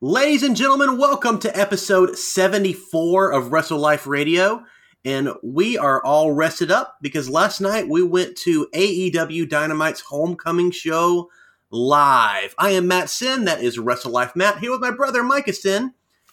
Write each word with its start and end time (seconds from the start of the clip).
Ladies 0.00 0.42
and 0.42 0.56
gentlemen, 0.56 0.96
welcome 0.96 1.38
to 1.40 1.58
episode 1.58 2.16
74 2.16 3.32
of 3.32 3.52
Wrestle 3.52 3.78
Life 3.78 4.06
Radio. 4.06 4.64
And 5.04 5.30
we 5.42 5.76
are 5.76 6.02
all 6.04 6.32
rested 6.32 6.70
up 6.70 6.96
because 7.02 7.28
last 7.28 7.60
night 7.60 7.88
we 7.88 8.02
went 8.02 8.36
to 8.38 8.66
AEW 8.74 9.48
Dynamite's 9.48 10.00
homecoming 10.00 10.70
show 10.70 11.28
live. 11.70 12.54
I 12.58 12.70
am 12.70 12.86
Matt 12.88 13.10
Sin, 13.10 13.44
that 13.44 13.62
is 13.62 13.78
Wrestle 13.78 14.12
Life 14.12 14.34
Matt, 14.34 14.58
here 14.58 14.70
with 14.70 14.80
my 14.80 14.90
brother 14.90 15.22
Micah 15.22 15.52
Sin. 15.52 15.92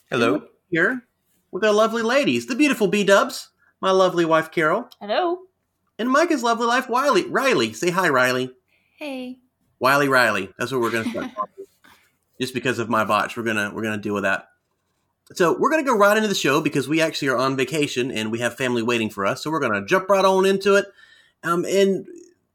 Hello. 0.10 0.44
Here 0.70 1.04
with 1.52 1.64
our 1.64 1.74
lovely 1.74 2.02
ladies, 2.04 2.46
the 2.48 2.56
beautiful 2.56 2.88
B 2.88 3.04
Dubs, 3.04 3.50
my 3.82 3.92
lovely 3.92 4.26
wife 4.26 4.52
Carol, 4.52 4.90
Hello. 5.00 5.40
and 5.98 6.10
Micah's 6.10 6.44
lovely 6.44 6.68
wife 6.68 6.90
Wiley. 6.90 7.24
Riley, 7.26 7.72
say 7.74 7.90
hi, 7.90 8.10
Riley. 8.10 8.52
Hey. 8.98 9.40
Wiley 9.80 10.08
Riley. 10.10 10.54
That's 10.58 10.72
what 10.72 10.82
we're 10.82 10.92
gonna 10.92 11.10
start 11.10 11.32
calling 11.36 11.52
you. 11.57 11.57
Just 12.40 12.54
because 12.54 12.80
of 12.80 12.90
my 12.90 13.04
botch, 13.04 13.36
we're 13.36 13.44
gonna 13.44 13.72
we're 13.74 13.84
gonna 13.84 13.98
deal 13.98 14.14
with 14.14 14.24
that. 14.24 14.50
So 15.34 15.58
we're 15.58 15.70
gonna 15.70 15.84
go 15.84 15.98
right 15.98 16.16
into 16.16 16.30
the 16.30 16.36
show 16.36 16.62
because 16.62 16.88
we 16.88 17.02
actually 17.02 17.30
are 17.30 17.38
on 17.38 17.58
vacation 17.58 18.12
and 18.12 18.32
we 18.32 18.40
have 18.40 18.56
family 18.56 18.84
waiting 18.84 19.10
for 19.10 19.26
us. 19.26 19.44
So 19.44 19.52
we're 19.52 19.60
gonna 19.60 19.86
jump 19.86 20.10
right 20.10 20.24
on 20.24 20.46
into 20.46 20.76
it. 20.76 20.86
Um, 21.44 21.66
and 21.66 22.06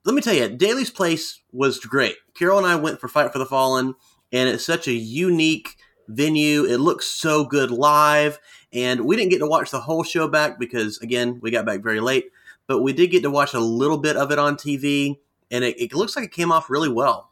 let 0.05 0.15
me 0.15 0.23
tell 0.23 0.35
you, 0.35 0.49
Daly's 0.49 0.91
Place 0.91 1.41
was 1.53 1.79
great. 1.79 2.17
Carol 2.35 2.59
and 2.59 2.67
I 2.67 2.77
went 2.77 3.01
for 3.01 3.09
Fight 3.09 3.33
for 3.33 3.39
the 3.39 3.47
Fallen, 3.47 3.95
and 4.33 4.49
it's 4.49 4.65
such 4.65 4.89
a 4.89 4.93
unique 4.93 5.77
venue. 6.09 6.65
It 6.65 6.79
looks 6.79 7.07
so 7.07 7.45
good 7.45 7.71
live, 7.71 8.41
and 8.73 9.05
we 9.05 9.17
didn't 9.17 9.31
get 9.31 9.39
to 9.39 9.47
watch 9.47 9.71
the 9.71 9.81
whole 9.81 10.03
show 10.03 10.29
back 10.29 10.59
because 10.59 10.99
again, 10.99 11.39
we 11.43 11.51
got 11.51 11.67
back 11.67 11.83
very 11.83 12.01
late. 12.01 12.27
But 12.67 12.83
we 12.83 12.93
did 12.93 13.11
get 13.11 13.23
to 13.23 13.31
watch 13.31 13.55
a 13.55 13.61
little 13.61 13.99
bit 13.99 14.17
of 14.17 14.31
it 14.31 14.39
on 14.39 14.57
TV, 14.57 15.19
and 15.51 15.65
it, 15.65 15.81
it 15.81 15.95
looks 15.95 16.17
like 16.17 16.27
it 16.27 16.33
came 16.33 16.53
off 16.53 16.71
really 16.71 16.89
well. 16.89 17.31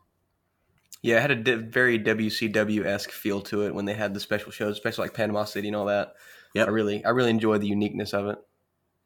Yeah, 1.02 1.16
it 1.16 1.30
had 1.30 1.48
a 1.48 1.56
very 1.56 1.98
WCW 1.98 2.84
esque 2.84 3.10
feel 3.10 3.40
to 3.42 3.66
it 3.66 3.74
when 3.74 3.86
they 3.86 3.94
had 3.94 4.12
the 4.12 4.20
special 4.20 4.52
shows, 4.52 4.72
especially 4.72 5.04
like 5.04 5.14
Panama 5.14 5.44
City 5.44 5.68
and 5.68 5.76
all 5.76 5.86
that. 5.86 6.14
Yeah, 6.54 6.64
I 6.64 6.68
really, 6.68 7.04
I 7.04 7.10
really 7.10 7.30
enjoyed 7.30 7.62
the 7.62 7.68
uniqueness 7.68 8.12
of 8.12 8.26
it. 8.26 8.38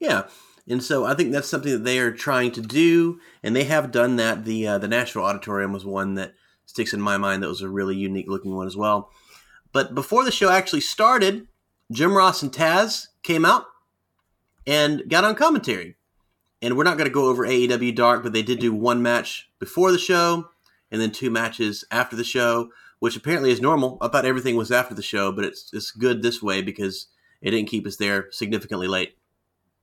Yeah, 0.00 0.24
and 0.68 0.82
so 0.82 1.04
I 1.04 1.14
think 1.14 1.30
that's 1.30 1.48
something 1.48 1.70
that 1.70 1.84
they 1.84 1.98
are 1.98 2.10
trying 2.10 2.50
to 2.52 2.60
do, 2.60 3.20
and 3.42 3.54
they 3.54 3.64
have 3.64 3.92
done 3.92 4.16
that. 4.16 4.44
The 4.44 4.66
uh, 4.66 4.78
the 4.78 4.88
Nashville 4.88 5.24
Auditorium 5.24 5.72
was 5.72 5.84
one 5.84 6.14
that 6.14 6.34
sticks 6.66 6.92
in 6.94 7.00
my 7.00 7.16
mind. 7.16 7.42
That 7.42 7.48
was 7.48 7.62
a 7.62 7.68
really 7.68 7.96
unique 7.96 8.28
looking 8.28 8.54
one 8.56 8.66
as 8.66 8.76
well. 8.76 9.10
But 9.72 9.94
before 9.94 10.24
the 10.24 10.32
show 10.32 10.50
actually 10.50 10.80
started, 10.80 11.46
Jim 11.92 12.16
Ross 12.16 12.42
and 12.42 12.52
Taz 12.52 13.08
came 13.22 13.44
out 13.44 13.64
and 14.66 15.02
got 15.08 15.24
on 15.24 15.34
commentary. 15.34 15.96
And 16.62 16.76
we're 16.76 16.84
not 16.84 16.96
going 16.96 17.08
to 17.08 17.14
go 17.14 17.26
over 17.26 17.46
AEW 17.46 17.94
Dark, 17.94 18.22
but 18.22 18.32
they 18.32 18.42
did 18.42 18.58
do 18.58 18.72
one 18.72 19.02
match 19.02 19.50
before 19.58 19.92
the 19.92 19.98
show, 19.98 20.48
and 20.90 21.00
then 21.00 21.10
two 21.10 21.30
matches 21.30 21.84
after 21.90 22.16
the 22.16 22.24
show, 22.24 22.70
which 22.98 23.16
apparently 23.16 23.50
is 23.50 23.60
normal. 23.60 23.98
I 24.00 24.08
thought 24.08 24.24
everything 24.24 24.56
was 24.56 24.72
after 24.72 24.94
the 24.94 25.02
show, 25.02 25.32
but 25.32 25.44
it's 25.44 25.70
it's 25.72 25.90
good 25.90 26.22
this 26.22 26.42
way 26.42 26.62
because 26.62 27.08
it 27.40 27.50
didn't 27.50 27.68
keep 27.68 27.86
us 27.86 27.96
there 27.96 28.30
significantly 28.30 28.86
late. 28.86 29.16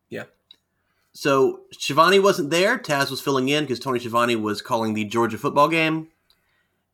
Yeah. 0.10 0.26
So 1.14 1.62
Schiavone 1.72 2.20
wasn't 2.20 2.50
there. 2.50 2.78
Taz 2.78 3.12
was 3.12 3.22
filling 3.22 3.50
in 3.50 3.64
because 3.64 3.80
Tony 3.80 4.00
Schiavone 4.00 4.36
was 4.36 4.62
calling 4.62 4.94
the 4.94 5.06
Georgia 5.06 5.38
football 5.38 5.68
game, 5.68 6.08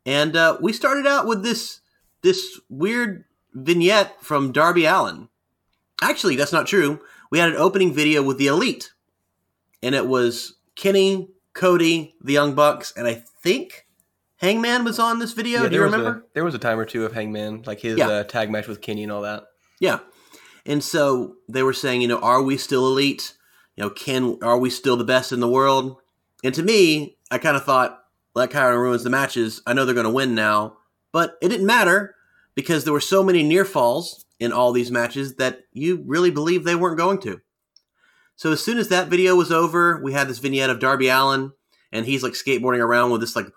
and 0.05 0.35
uh, 0.35 0.57
we 0.61 0.73
started 0.73 1.05
out 1.05 1.27
with 1.27 1.43
this 1.43 1.81
this 2.21 2.59
weird 2.69 3.25
vignette 3.53 4.21
from 4.23 4.51
Darby 4.51 4.85
Allin. 4.85 5.29
Actually, 6.01 6.35
that's 6.35 6.53
not 6.53 6.67
true. 6.67 6.99
We 7.31 7.39
had 7.39 7.49
an 7.49 7.55
opening 7.55 7.93
video 7.93 8.21
with 8.23 8.37
the 8.37 8.47
Elite, 8.47 8.91
and 9.81 9.95
it 9.95 10.07
was 10.07 10.55
Kenny, 10.75 11.29
Cody, 11.53 12.15
the 12.21 12.33
Young 12.33 12.53
Bucks, 12.53 12.93
and 12.95 13.07
I 13.07 13.15
think 13.15 13.86
Hangman 14.37 14.83
was 14.83 14.99
on 14.99 15.19
this 15.19 15.33
video. 15.33 15.63
yeah, 15.63 15.69
Do 15.69 15.75
you 15.75 15.83
remember? 15.83 16.09
a 16.09 16.23
there 16.33 16.43
was 16.43 16.55
a 16.55 16.59
time 16.59 16.79
or 16.79 16.85
two 16.85 17.05
of 17.05 17.13
Hangman, 17.13 17.63
like 17.65 17.79
his 17.81 17.97
Yeah. 17.97 18.07
uh, 18.09 18.23
tag 18.23 18.49
match 18.51 18.67
with 18.67 18.81
Kenny 18.81 19.03
and 19.03 19.11
all 19.11 19.21
that. 19.23 19.45
Yeah. 19.79 19.99
And 20.65 20.83
so 20.83 21.35
they 21.49 21.63
were 21.63 21.73
saying, 21.73 22.01
you 22.01 22.07
know, 22.07 22.19
are 22.19 22.41
we 22.41 22.57
still 22.57 22.85
elite? 22.87 23.33
You 23.75 23.83
know, 23.85 23.89
can 23.89 24.37
are 24.41 24.57
we 24.57 24.69
still 24.69 24.97
the 24.97 25.03
best 25.03 25.31
in 25.31 25.39
the 25.39 25.47
world? 25.47 25.97
And 26.43 26.53
to 26.53 26.63
me, 26.63 27.17
I 27.31 27.37
kind 27.37 27.55
of 27.57 27.63
thought, 27.63 27.99
like 28.35 28.51
chyron 28.51 28.79
ruins 28.79 29.03
the 29.03 29.09
matches. 29.09 29.61
I 29.65 29.73
know 29.73 29.85
they're 29.85 29.95
going 29.95 30.03
to 30.05 30.09
win 30.11 30.35
now, 30.35 30.77
but 31.11 31.37
it 31.41 31.49
didn't 31.49 31.65
matter 31.65 32.15
because 32.53 32.83
there 32.83 32.93
were 32.93 32.99
so 32.99 33.23
many 33.23 33.41
near 33.43 33.65
falls 33.65 34.25
in 34.39 34.51
all 34.51 34.71
these 34.71 34.91
matches 34.91 35.35
that 35.35 35.61
you 35.73 36.03
really 36.05 36.29
believe 36.29 36.63
they 36.63 36.75
weren't 36.75 36.97
going 36.97 37.19
to. 37.21 37.41
So 38.35 38.51
as 38.51 38.63
soon 38.63 38.77
as 38.77 38.89
that 38.89 39.07
video 39.07 39.35
was 39.35 39.51
over, 39.51 39.99
we 40.03 40.13
had 40.13 40.27
this 40.27 40.37
vignette 40.37 40.69
of 40.69 40.79
Darby 40.79 41.07
Allin, 41.09 41.53
and 41.91 42.05
he's 42.05 42.21
like 42.21 42.33
skateboarding 42.33 42.83
around 42.83 43.09
with 43.09 43.21
this 43.21 43.35
like 43.35 43.47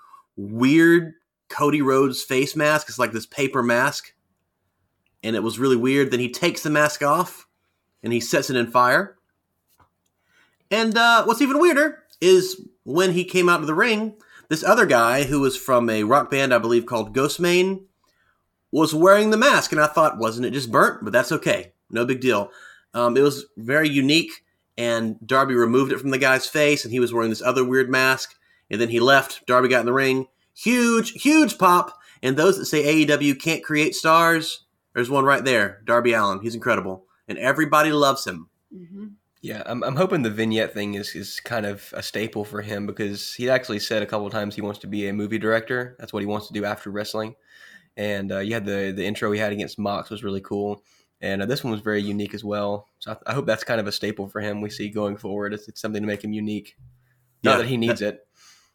weird 0.41 1.15
Cody 1.49 1.83
Rhodes 1.83 2.23
face 2.23 2.56
mask. 2.56 2.89
It's 2.89 2.99
like 2.99 3.12
this 3.12 3.27
paper 3.27 3.62
mask 3.62 4.15
and 5.23 5.37
it 5.37 5.43
was 5.43 5.59
really 5.59 5.77
weird. 5.77 6.11
Then 6.11 6.21
he 6.21 6.31
takes 6.31 6.62
the 6.62 6.71
mask 6.71 7.03
off 7.03 7.47
and 8.03 8.12
he 8.12 8.21
sets 8.21 8.51
it 8.51 8.56
in 8.56 8.71
fire. 8.71 9.17
And 10.71 10.97
uh, 10.97 11.25
what's 11.25 11.43
even 11.43 11.59
weirder 11.59 12.05
is 12.21 12.61
when 12.84 13.12
he 13.12 13.25
came 13.25 13.49
out 13.49 13.61
of 13.61 13.67
the 13.67 13.75
ring, 13.75 14.15
this 14.49 14.65
other 14.65 14.87
guy 14.87 15.25
who 15.25 15.41
was 15.41 15.56
from 15.56 15.91
a 15.91 16.05
rock 16.05 16.31
band, 16.31 16.55
I 16.55 16.59
believe, 16.59 16.87
called 16.87 17.15
Ghostemane, 17.15 17.83
was 18.72 18.95
wearing 18.95 19.31
the 19.31 19.37
mask. 19.37 19.72
And 19.72 19.81
I 19.81 19.87
thought, 19.87 20.19
wasn't 20.19 20.47
it 20.47 20.53
just 20.53 20.71
burnt? 20.71 21.05
But 21.05 21.12
that's 21.12 21.33
okay. 21.33 21.72
No 21.91 22.05
big 22.05 22.21
deal. 22.21 22.51
Um, 22.95 23.17
it 23.17 23.22
was 23.22 23.47
very 23.57 23.89
unique. 23.89 24.45
And 24.78 25.19
Darby 25.27 25.55
removed 25.55 25.93
it 25.93 26.01
from 26.01 26.11
the 26.11 26.19
guy's 26.19 26.47
face, 26.47 26.84
and 26.84 26.93
he 26.93 27.01
was 27.01 27.12
wearing 27.12 27.28
this 27.28 27.43
other 27.43 27.65
weird 27.65 27.91
mask. 27.91 28.37
And 28.70 28.81
then 28.81 28.88
he 28.88 29.00
left. 29.00 29.47
Darby 29.47 29.69
got 29.69 29.81
in 29.81 29.86
the 29.86 29.92
ring. 29.92 30.26
Huge, 30.54 31.12
huge 31.22 31.58
pop. 31.58 31.98
And 32.22 32.36
those 32.36 32.58
that 32.58 32.66
say 32.66 33.04
AEW 33.06 33.41
can't 33.41 33.64
create 33.64 33.94
stars, 33.94 34.64
there's 34.94 35.10
one 35.10 35.25
right 35.25 35.44
there, 35.44 35.82
Darby 35.84 36.12
Allin. 36.12 36.41
He's 36.41 36.54
incredible, 36.54 37.06
and 37.28 37.38
everybody 37.38 37.92
loves 37.92 38.26
him. 38.26 38.48
Mm-hmm. 38.75 39.06
Yeah, 39.42 39.62
I'm, 39.64 39.82
I'm 39.82 39.97
hoping 39.97 40.22
the 40.22 40.30
vignette 40.30 40.75
thing 40.75 40.94
is, 40.94 41.14
is 41.14 41.41
kind 41.41 41.64
of 41.64 41.94
a 41.97 42.03
staple 42.03 42.44
for 42.44 42.60
him 42.60 42.86
because 42.86 43.32
he 43.32 43.48
actually 43.48 43.78
said 43.78 44.03
a 44.03 44.06
couple 44.06 44.26
of 44.26 44.32
times 44.32 44.54
he 44.54 44.60
wants 44.60 44.80
to 44.80 44.86
be 44.86 45.09
a 45.09 45.14
movie 45.14 45.38
director. 45.38 45.97
That's 45.98 46.12
what 46.12 46.22
he 46.22 46.26
wants 46.26 46.48
to 46.48 46.53
do 46.53 46.66
after 46.66 46.91
wrestling. 46.91 47.36
And 47.97 48.32
uh, 48.32 48.41
you 48.41 48.53
had 48.53 48.66
the 48.66 48.92
the 48.94 49.04
intro 49.04 49.32
he 49.32 49.41
had 49.41 49.53
against 49.53 49.78
Mox 49.78 50.10
was 50.10 50.22
really 50.22 50.41
cool, 50.41 50.82
and 51.20 51.42
uh, 51.42 51.47
this 51.47 51.64
one 51.64 51.72
was 51.72 51.80
very 51.80 52.03
unique 52.03 52.34
as 52.34 52.44
well. 52.44 52.86
So 52.98 53.12
I, 53.12 53.30
I 53.30 53.34
hope 53.34 53.47
that's 53.47 53.64
kind 53.64 53.80
of 53.80 53.86
a 53.86 53.92
staple 53.92 54.28
for 54.28 54.41
him. 54.41 54.60
We 54.60 54.70
see 54.70 54.91
going 54.91 55.16
forward. 55.16 55.54
It's, 55.54 55.69
it's 55.69 55.80
something 55.80 56.03
to 56.03 56.06
make 56.06 56.22
him 56.22 56.32
unique. 56.32 56.76
Not 57.42 57.53
Yeah, 57.53 57.56
that 57.59 57.66
he 57.66 57.76
needs 57.78 58.03
it. 58.03 58.20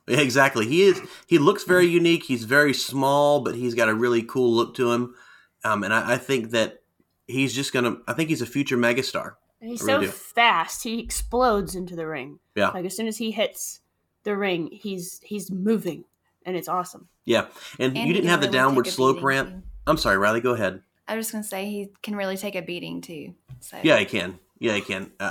Yeah, 0.07 0.19
exactly. 0.19 0.67
He 0.67 0.83
is. 0.83 1.01
He 1.27 1.39
looks 1.39 1.63
very 1.63 1.88
unique. 1.88 2.23
He's 2.23 2.43
very 2.43 2.73
small, 2.73 3.41
but 3.41 3.55
he's 3.55 3.73
got 3.73 3.89
a 3.89 3.93
really 3.93 4.21
cool 4.21 4.53
look 4.53 4.75
to 4.75 4.91
him. 4.91 5.16
Um, 5.63 5.83
and 5.83 5.93
I, 5.93 6.13
I 6.13 6.17
think 6.17 6.51
that 6.51 6.83
he's 7.27 7.53
just 7.53 7.73
gonna. 7.73 7.97
I 8.07 8.13
think 8.13 8.29
he's 8.29 8.41
a 8.41 8.45
future 8.45 8.77
megastar. 8.77 9.33
And 9.61 9.69
he's 9.71 9.81
really 9.81 10.05
so 10.05 10.11
do. 10.11 10.17
fast, 10.17 10.83
he 10.83 10.99
explodes 10.99 11.73
into 11.75 11.95
the 11.95 12.05
ring. 12.05 12.39
Yeah. 12.55 12.69
Like 12.69 12.85
as 12.85 12.95
soon 12.95 13.07
as 13.07 13.17
he 13.17 13.31
hits 13.31 13.81
the 14.23 14.38
ring, 14.38 14.69
he's 14.71 15.21
he's 15.23 15.49
moving, 15.49 16.05
and 16.45 16.55
it's 16.55 16.67
awesome. 16.67 17.07
Yeah, 17.25 17.47
and, 17.79 17.97
And 17.97 18.07
you 18.07 18.13
didn't 18.13 18.25
can 18.25 18.29
have 18.29 18.41
the 18.41 18.47
downward 18.47 18.85
slope 18.85 19.23
ramp. 19.23 19.49
too. 19.49 19.63
I'm 19.87 19.97
sorry, 19.97 20.17
Riley. 20.17 20.41
Go 20.41 20.51
ahead. 20.51 20.83
I 21.07 21.16
was 21.16 21.25
just 21.25 21.31
gonna 21.31 21.43
say 21.43 21.66
he 21.66 21.89
can 22.03 22.16
really 22.16 22.37
take 22.37 22.55
a 22.55 22.61
beating 22.61 23.01
too. 23.01 23.33
So 23.59 23.77
Yeah, 23.81 23.97
he 23.97 24.05
can. 24.05 24.39
Yeah, 24.59 24.73
he 24.75 24.81
can. 24.81 25.11
I 25.19 25.25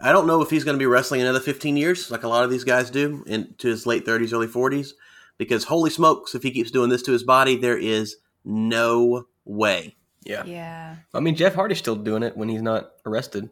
I 0.00 0.10
I 0.10 0.12
don't 0.12 0.26
know 0.26 0.42
if 0.42 0.50
he's 0.50 0.64
going 0.64 0.74
to 0.74 0.78
be 0.78 0.86
wrestling 0.86 1.20
another 1.22 1.40
15 1.40 1.76
years, 1.76 2.10
like 2.10 2.22
a 2.24 2.28
lot 2.28 2.44
of 2.44 2.50
these 2.50 2.64
guys 2.64 2.90
do, 2.90 3.24
into 3.26 3.68
his 3.68 3.86
late 3.86 4.04
30s, 4.04 4.32
early 4.32 4.46
40s. 4.46 4.90
Because 5.38 5.64
holy 5.64 5.90
smokes, 5.90 6.34
if 6.34 6.42
he 6.42 6.50
keeps 6.50 6.70
doing 6.70 6.88
this 6.90 7.02
to 7.02 7.12
his 7.12 7.22
body, 7.22 7.56
there 7.56 7.76
is 7.78 8.16
no 8.44 9.26
way. 9.44 9.96
Yeah. 10.24 10.44
yeah. 10.44 10.96
I 11.14 11.20
mean, 11.20 11.36
Jeff 11.36 11.54
Hardy's 11.54 11.78
still 11.78 11.94
doing 11.96 12.22
it 12.22 12.36
when 12.36 12.48
he's 12.48 12.62
not 12.62 12.90
arrested. 13.04 13.50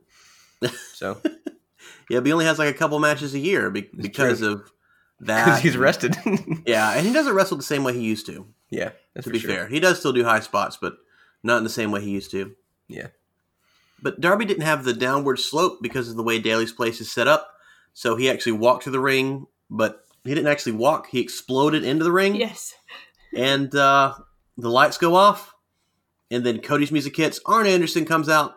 So 0.95 1.21
Yeah, 2.09 2.21
but 2.21 2.27
he 2.27 2.33
only 2.33 2.45
has 2.47 2.59
like 2.59 2.75
a 2.75 2.79
couple 2.79 2.99
matches 2.99 3.35
a 3.35 3.39
year 3.39 3.71
be- 3.71 3.91
because 3.97 4.39
true. 4.41 4.53
of 4.53 4.71
because 5.21 5.47
that. 5.47 5.61
he's 5.63 5.77
arrested. 5.77 6.17
Yeah, 6.67 6.93
and 6.95 7.07
he 7.07 7.13
doesn't 7.13 7.35
wrestle 7.35 7.57
the 7.59 7.63
same 7.63 7.85
way 7.85 7.93
he 7.93 8.01
used 8.01 8.27
to. 8.27 8.47
yeah, 8.71 8.91
that's 9.15 9.25
To 9.25 9.31
for 9.31 9.33
be 9.35 9.39
sure. 9.39 9.51
fair, 9.51 9.69
he 9.69 9.79
does 9.81 9.99
still 9.99 10.13
do 10.13 10.25
high 10.25 10.41
spots, 10.41 10.79
but 10.81 10.95
not 11.43 11.59
in 11.59 11.65
the 11.65 11.71
same 11.71 11.91
way 11.93 12.01
he 12.03 12.11
used 12.11 12.31
to. 12.33 12.55
Yeah. 12.89 13.09
But 14.05 14.21
Darby 14.21 14.45
didn't 14.45 14.65
have 14.65 14.85
the 14.85 14.93
downward 14.93 15.39
slope 15.39 15.79
because 15.81 16.11
of 16.11 16.17
the 16.17 16.23
way 16.23 16.39
Daly's 16.39 16.73
place 16.73 17.01
is 17.01 17.11
set 17.11 17.27
up. 17.27 17.49
So 17.95 18.17
he 18.17 18.29
actually 18.29 18.53
walked 18.53 18.85
to 18.85 18.91
the 18.91 19.01
ring, 19.01 19.47
but 19.71 20.05
he 20.25 20.35
didn't 20.35 20.49
actually 20.51 20.73
walk. 20.73 21.07
He 21.09 21.21
exploded 21.21 21.85
into 21.85 22.05
the 22.05 22.13
ring, 22.13 22.35
Yes. 22.35 22.75
and 23.35 23.75
uh, 23.75 24.13
the 24.59 24.69
lights 24.69 24.99
go 24.99 25.15
off, 25.15 25.55
and 26.31 26.45
then 26.45 26.61
Cody's 26.61 26.93
music 26.93 27.17
hits. 27.17 27.41
Arn 27.47 27.67
Anderson 27.67 28.05
comes 28.05 28.29
out, 28.29 28.57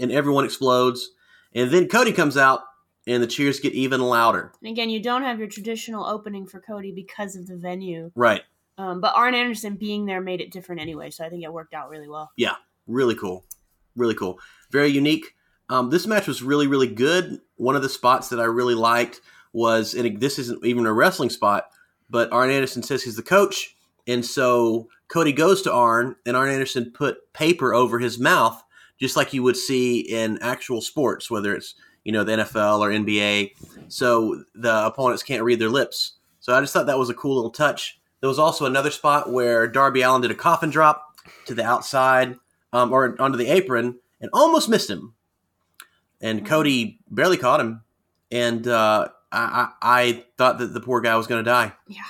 and 0.00 0.10
everyone 0.10 0.44
explodes. 0.44 1.10
And 1.54 1.70
then 1.70 1.86
Cody 1.88 2.10
comes 2.12 2.36
out, 2.36 2.62
and 3.06 3.22
the 3.22 3.28
cheers 3.28 3.60
get 3.60 3.74
even 3.74 4.00
louder. 4.00 4.52
And 4.60 4.72
again, 4.72 4.90
you 4.90 5.00
don't 5.00 5.22
have 5.22 5.38
your 5.38 5.48
traditional 5.48 6.04
opening 6.04 6.46
for 6.46 6.58
Cody 6.60 6.90
because 6.90 7.36
of 7.36 7.46
the 7.46 7.56
venue. 7.56 8.10
Right. 8.16 8.42
Um, 8.76 9.00
but 9.00 9.12
Arn 9.14 9.36
Anderson 9.36 9.76
being 9.76 10.06
there 10.06 10.20
made 10.20 10.40
it 10.40 10.50
different 10.50 10.80
anyway, 10.80 11.10
so 11.10 11.24
I 11.24 11.28
think 11.28 11.44
it 11.44 11.52
worked 11.52 11.74
out 11.74 11.90
really 11.90 12.08
well. 12.08 12.32
Yeah. 12.36 12.56
Really 12.88 13.14
cool 13.14 13.44
really 13.96 14.14
cool 14.14 14.38
very 14.70 14.88
unique 14.88 15.34
um, 15.70 15.90
this 15.90 16.06
match 16.06 16.26
was 16.26 16.42
really 16.42 16.66
really 16.66 16.92
good 16.92 17.40
one 17.56 17.76
of 17.76 17.82
the 17.82 17.88
spots 17.88 18.28
that 18.28 18.40
i 18.40 18.44
really 18.44 18.74
liked 18.74 19.20
was 19.52 19.94
and 19.94 20.20
this 20.20 20.38
isn't 20.38 20.64
even 20.64 20.86
a 20.86 20.92
wrestling 20.92 21.30
spot 21.30 21.68
but 22.10 22.32
arn 22.32 22.50
anderson 22.50 22.82
says 22.82 23.02
he's 23.02 23.16
the 23.16 23.22
coach 23.22 23.76
and 24.06 24.24
so 24.24 24.88
Cody 25.12 25.32
goes 25.32 25.60
to 25.62 25.72
Arn, 25.72 26.16
and 26.24 26.36
Arn 26.36 26.48
Anderson 26.48 26.90
put 26.90 27.32
paper 27.34 27.74
over 27.74 27.98
his 27.98 28.18
mouth, 28.18 28.62
just 28.98 29.14
like 29.14 29.34
you 29.34 29.42
would 29.42 29.58
see 29.58 30.00
in 30.00 30.38
actual 30.40 30.80
sports, 30.80 31.30
whether 31.30 31.54
it's 31.54 31.74
you 32.04 32.12
know 32.12 32.24
the 32.24 32.32
NFL 32.32 32.80
or 32.80 32.88
NBA. 32.88 33.50
So 33.88 34.42
the 34.54 34.86
opponents 34.86 35.22
can't 35.22 35.42
read 35.42 35.58
their 35.58 35.68
lips. 35.68 36.14
So 36.40 36.54
I 36.54 36.60
just 36.60 36.72
thought 36.72 36.86
that 36.86 36.98
was 36.98 37.10
a 37.10 37.14
cool 37.14 37.34
little 37.34 37.50
touch. 37.50 38.00
There 38.20 38.28
was 38.28 38.38
also 38.38 38.64
another 38.64 38.90
spot 38.90 39.30
where 39.30 39.68
Darby 39.68 40.00
Allin 40.00 40.22
did 40.22 40.30
a 40.30 40.34
coffin 40.34 40.70
drop 40.70 41.16
to 41.44 41.54
the 41.54 41.64
outside 41.64 42.36
um, 42.72 42.92
or 42.92 43.14
onto 43.20 43.36
the 43.38 43.48
apron 43.48 43.98
and 44.20 44.30
almost 44.32 44.68
missed 44.68 44.90
him. 44.90 45.14
And 46.20 46.46
Cody 46.46 47.00
barely 47.10 47.36
caught 47.36 47.60
him. 47.60 47.82
And 48.30 48.66
uh, 48.66 49.08
I, 49.30 49.68
I, 49.82 50.00
I 50.02 50.24
thought 50.38 50.58
that 50.58 50.72
the 50.72 50.80
poor 50.80 51.00
guy 51.00 51.16
was 51.16 51.26
going 51.26 51.44
to 51.44 51.50
die. 51.50 51.72
Yeah. 51.88 52.02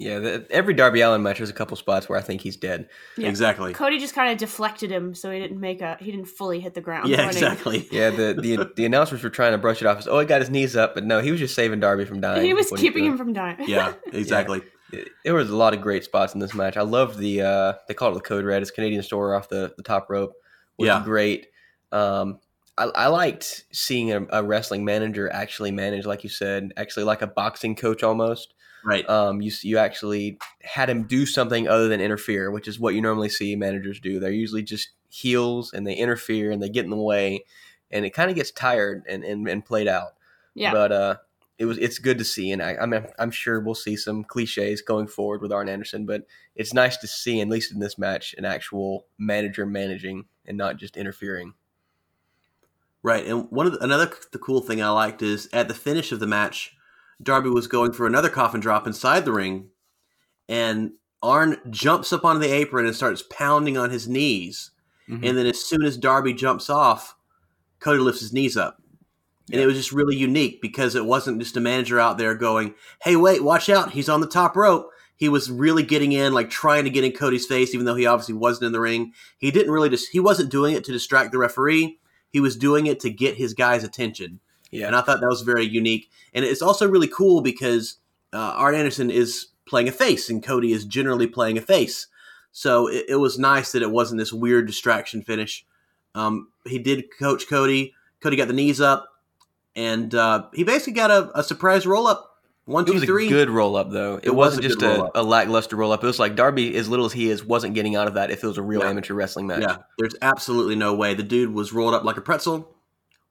Yeah, 0.00 0.20
the, 0.20 0.46
every 0.50 0.74
Darby 0.74 1.00
Allin 1.00 1.24
match 1.24 1.38
has 1.38 1.50
a 1.50 1.52
couple 1.52 1.76
spots 1.76 2.08
where 2.08 2.16
I 2.16 2.22
think 2.22 2.40
he's 2.40 2.56
dead. 2.56 2.88
Yeah. 3.16 3.28
Exactly. 3.28 3.72
Cody 3.72 3.98
just 3.98 4.14
kind 4.14 4.30
of 4.30 4.38
deflected 4.38 4.92
him, 4.92 5.12
so 5.12 5.28
he 5.28 5.40
didn't 5.40 5.58
make 5.58 5.80
a 5.80 5.96
he 5.98 6.12
didn't 6.12 6.28
fully 6.28 6.60
hit 6.60 6.74
the 6.74 6.80
ground. 6.80 7.08
Yeah, 7.08 7.22
running. 7.22 7.30
exactly. 7.34 7.88
Yeah, 7.90 8.10
the, 8.10 8.32
the 8.40 8.70
the 8.76 8.84
announcers 8.84 9.24
were 9.24 9.28
trying 9.28 9.50
to 9.52 9.58
brush 9.58 9.82
it 9.82 9.86
off 9.86 9.98
as, 9.98 10.06
oh, 10.06 10.20
he 10.20 10.26
got 10.26 10.40
his 10.40 10.50
knees 10.50 10.76
up, 10.76 10.94
but 10.94 11.04
no, 11.04 11.20
he 11.20 11.32
was 11.32 11.40
just 11.40 11.56
saving 11.56 11.80
Darby 11.80 12.04
from 12.04 12.20
dying. 12.20 12.44
He 12.44 12.54
was 12.54 12.66
That's 12.66 12.72
what 12.72 12.80
keeping 12.80 13.02
did. 13.04 13.10
him 13.10 13.18
from 13.18 13.32
dying. 13.32 13.56
Yeah, 13.66 13.94
exactly. 14.12 14.58
It- 14.58 14.72
There 15.24 15.34
was 15.34 15.50
a 15.50 15.56
lot 15.56 15.74
of 15.74 15.80
great 15.82 16.04
spots 16.04 16.34
in 16.34 16.40
this 16.40 16.54
match. 16.54 16.76
I 16.76 16.82
loved 16.82 17.18
the 17.18 17.42
uh, 17.42 17.72
they 17.88 17.94
call 17.94 18.10
it 18.12 18.14
the 18.14 18.20
code 18.20 18.44
red. 18.44 18.62
It's 18.62 18.70
Canadian 18.70 19.00
Destroyer 19.00 19.34
off 19.34 19.48
the, 19.48 19.72
the 19.76 19.82
top 19.82 20.08
rope. 20.08 20.32
Was 20.78 20.86
Yeah. 20.86 21.02
great. 21.04 21.48
Um, 21.92 22.40
I, 22.76 22.84
I 22.94 23.06
liked 23.08 23.64
seeing 23.72 24.12
a, 24.12 24.26
a 24.30 24.42
wrestling 24.42 24.84
manager 24.84 25.30
actually 25.30 25.72
manage, 25.72 26.06
like 26.06 26.22
you 26.22 26.30
said, 26.30 26.72
actually 26.76 27.04
like 27.04 27.22
a 27.22 27.26
boxing 27.26 27.74
coach 27.74 28.02
almost. 28.02 28.54
Right. 28.84 29.08
Um, 29.08 29.42
you 29.42 29.50
you 29.62 29.76
actually 29.78 30.38
had 30.62 30.88
him 30.88 31.02
do 31.02 31.26
something 31.26 31.66
other 31.66 31.88
than 31.88 32.00
interfere, 32.00 32.50
which 32.50 32.68
is 32.68 32.78
what 32.78 32.94
you 32.94 33.02
normally 33.02 33.28
see 33.28 33.56
managers 33.56 33.98
do. 34.00 34.20
They're 34.20 34.30
usually 34.30 34.62
just 34.62 34.90
heels 35.08 35.72
and 35.72 35.86
they 35.86 35.94
interfere 35.94 36.50
and 36.52 36.62
they 36.62 36.68
get 36.68 36.84
in 36.84 36.90
the 36.90 36.96
way, 36.96 37.44
and 37.90 38.06
it 38.06 38.10
kind 38.10 38.30
of 38.30 38.36
gets 38.36 38.52
tired 38.52 39.02
and, 39.08 39.24
and, 39.24 39.48
and 39.48 39.64
played 39.64 39.88
out. 39.88 40.12
Yeah. 40.54 40.72
But 40.72 40.92
uh, 40.92 41.16
it 41.58 41.64
was 41.64 41.76
it's 41.78 41.98
good 41.98 42.18
to 42.18 42.24
see, 42.24 42.52
and 42.52 42.62
I, 42.62 42.76
I'm 42.80 42.94
I'm 43.18 43.30
sure 43.30 43.60
we'll 43.60 43.74
see 43.74 43.96
some 43.96 44.22
cliches 44.24 44.80
going 44.80 45.08
forward 45.08 45.42
with 45.42 45.52
Arn 45.52 45.68
Anderson, 45.68 46.06
but 46.06 46.22
it's 46.54 46.72
nice 46.72 46.96
to 46.98 47.06
see, 47.08 47.40
at 47.40 47.48
least 47.48 47.72
in 47.72 47.80
this 47.80 47.98
match, 47.98 48.34
an 48.38 48.44
actual 48.44 49.06
manager 49.18 49.66
managing 49.66 50.26
and 50.46 50.56
not 50.56 50.76
just 50.76 50.96
interfering. 50.96 51.54
Right, 53.02 53.26
and 53.26 53.50
one 53.50 53.66
of 53.66 53.72
the, 53.72 53.82
another 53.82 54.10
the 54.32 54.38
cool 54.38 54.60
thing 54.60 54.80
I 54.80 54.90
liked 54.90 55.20
is 55.20 55.48
at 55.52 55.68
the 55.68 55.74
finish 55.74 56.12
of 56.12 56.20
the 56.20 56.26
match, 56.26 56.76
Darby 57.20 57.50
was 57.50 57.66
going 57.66 57.92
for 57.92 58.06
another 58.06 58.28
coffin 58.28 58.60
drop 58.60 58.86
inside 58.86 59.24
the 59.24 59.32
ring, 59.32 59.70
and 60.48 60.92
Arn 61.22 61.58
jumps 61.70 62.12
up 62.12 62.24
onto 62.24 62.40
the 62.40 62.52
apron 62.52 62.86
and 62.86 62.94
starts 62.94 63.24
pounding 63.30 63.76
on 63.76 63.90
his 63.90 64.06
knees. 64.06 64.70
Mhm. 65.08 65.26
And 65.26 65.38
then 65.38 65.46
as 65.46 65.64
soon 65.64 65.82
as 65.82 65.96
Darby 65.96 66.32
jumps 66.32 66.70
off, 66.70 67.16
Cody 67.80 67.98
lifts 67.98 68.20
his 68.20 68.32
knees 68.32 68.56
up. 68.56 68.80
And 69.50 69.60
it 69.60 69.66
was 69.66 69.76
just 69.76 69.92
really 69.92 70.16
unique 70.16 70.60
because 70.60 70.94
it 70.94 71.06
wasn't 71.06 71.40
just 71.40 71.56
a 71.56 71.60
manager 71.60 71.98
out 71.98 72.18
there 72.18 72.34
going, 72.34 72.74
"Hey, 73.02 73.16
wait, 73.16 73.42
watch 73.42 73.68
out, 73.68 73.92
he's 73.92 74.08
on 74.08 74.20
the 74.20 74.26
top 74.26 74.56
rope." 74.56 74.90
He 75.16 75.28
was 75.28 75.50
really 75.50 75.82
getting 75.82 76.12
in, 76.12 76.32
like 76.32 76.48
trying 76.48 76.84
to 76.84 76.90
get 76.90 77.02
in 77.02 77.12
Cody's 77.12 77.46
face, 77.46 77.74
even 77.74 77.86
though 77.86 77.96
he 77.96 78.06
obviously 78.06 78.34
wasn't 78.34 78.66
in 78.66 78.72
the 78.72 78.80
ring. 78.80 79.12
He 79.38 79.50
didn't 79.50 79.72
really 79.72 79.88
just 79.88 80.10
he 80.10 80.20
wasn't 80.20 80.50
doing 80.50 80.74
it 80.74 80.84
to 80.84 80.92
distract 80.92 81.32
the 81.32 81.38
referee. 81.38 81.98
He 82.30 82.40
was 82.40 82.56
doing 82.56 82.86
it 82.86 83.00
to 83.00 83.10
get 83.10 83.36
his 83.36 83.54
guy's 83.54 83.84
attention. 83.84 84.40
Yeah, 84.70 84.86
And 84.86 84.96
I 84.96 85.00
thought 85.00 85.20
that 85.20 85.28
was 85.28 85.42
very 85.42 85.64
unique. 85.64 86.10
And 86.34 86.44
it's 86.44 86.62
also 86.62 86.88
really 86.88 87.08
cool 87.08 87.40
because 87.40 87.96
uh, 88.32 88.52
Arn 88.56 88.74
Anderson 88.74 89.10
is 89.10 89.46
playing 89.66 89.88
a 89.88 89.92
face 89.92 90.28
and 90.28 90.42
Cody 90.42 90.72
is 90.72 90.84
generally 90.84 91.26
playing 91.26 91.56
a 91.56 91.62
face. 91.62 92.06
So 92.52 92.86
it, 92.86 93.06
it 93.08 93.16
was 93.16 93.38
nice 93.38 93.72
that 93.72 93.82
it 93.82 93.90
wasn't 93.90 94.18
this 94.18 94.32
weird 94.32 94.66
distraction 94.66 95.22
finish. 95.22 95.64
Um, 96.14 96.48
he 96.66 96.78
did 96.78 97.06
coach 97.18 97.48
Cody. 97.48 97.94
Cody 98.20 98.36
got 98.36 98.48
the 98.48 98.54
knees 98.54 98.80
up, 98.80 99.07
and 99.78 100.14
uh, 100.14 100.46
he 100.52 100.64
basically 100.64 100.94
got 100.94 101.10
a, 101.10 101.30
a 101.38 101.42
surprise 101.44 101.86
roll 101.86 102.06
up. 102.06 102.24
One, 102.64 102.84
It 102.84 102.88
two, 102.88 102.92
was 102.94 103.02
a 103.04 103.06
good 103.06 103.48
roll 103.48 103.76
up, 103.76 103.90
though. 103.90 104.16
It, 104.16 104.26
It 104.26 104.30
was 104.34 104.56
wasn't 104.58 104.66
a 104.66 104.68
just 104.68 104.82
a, 104.82 105.18
a 105.18 105.22
lackluster 105.22 105.74
roll 105.76 105.90
up. 105.92 106.02
It 106.04 106.06
was 106.06 106.18
like 106.18 106.34
Darby, 106.36 106.76
as 106.76 106.86
little 106.88 107.06
as 107.06 107.14
he 107.14 107.30
is, 107.30 107.42
wasn't 107.42 107.74
getting 107.74 107.96
out 107.96 108.08
of 108.08 108.14
that 108.14 108.30
if 108.30 108.44
it 108.44 108.46
was 108.46 108.58
a 108.58 108.62
real 108.62 108.82
Yeah. 108.82 108.90
amateur 108.90 109.14
wrestling 109.14 109.46
match. 109.46 109.62
Yeah, 109.62 109.78
there's 109.98 110.16
absolutely 110.20 110.74
no 110.76 110.94
way. 110.94 111.14
The 111.14 111.22
dude 111.22 111.54
was 111.54 111.72
rolled 111.72 111.94
up 111.94 112.04
like 112.04 112.18
a 112.18 112.20
pretzel. 112.20 112.76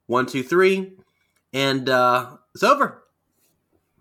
One, 0.07 0.25
two, 0.25 0.41
three, 0.41 0.93
and 1.53 1.87
uh, 1.89 2.37
it's 2.55 2.63
over. 2.63 3.03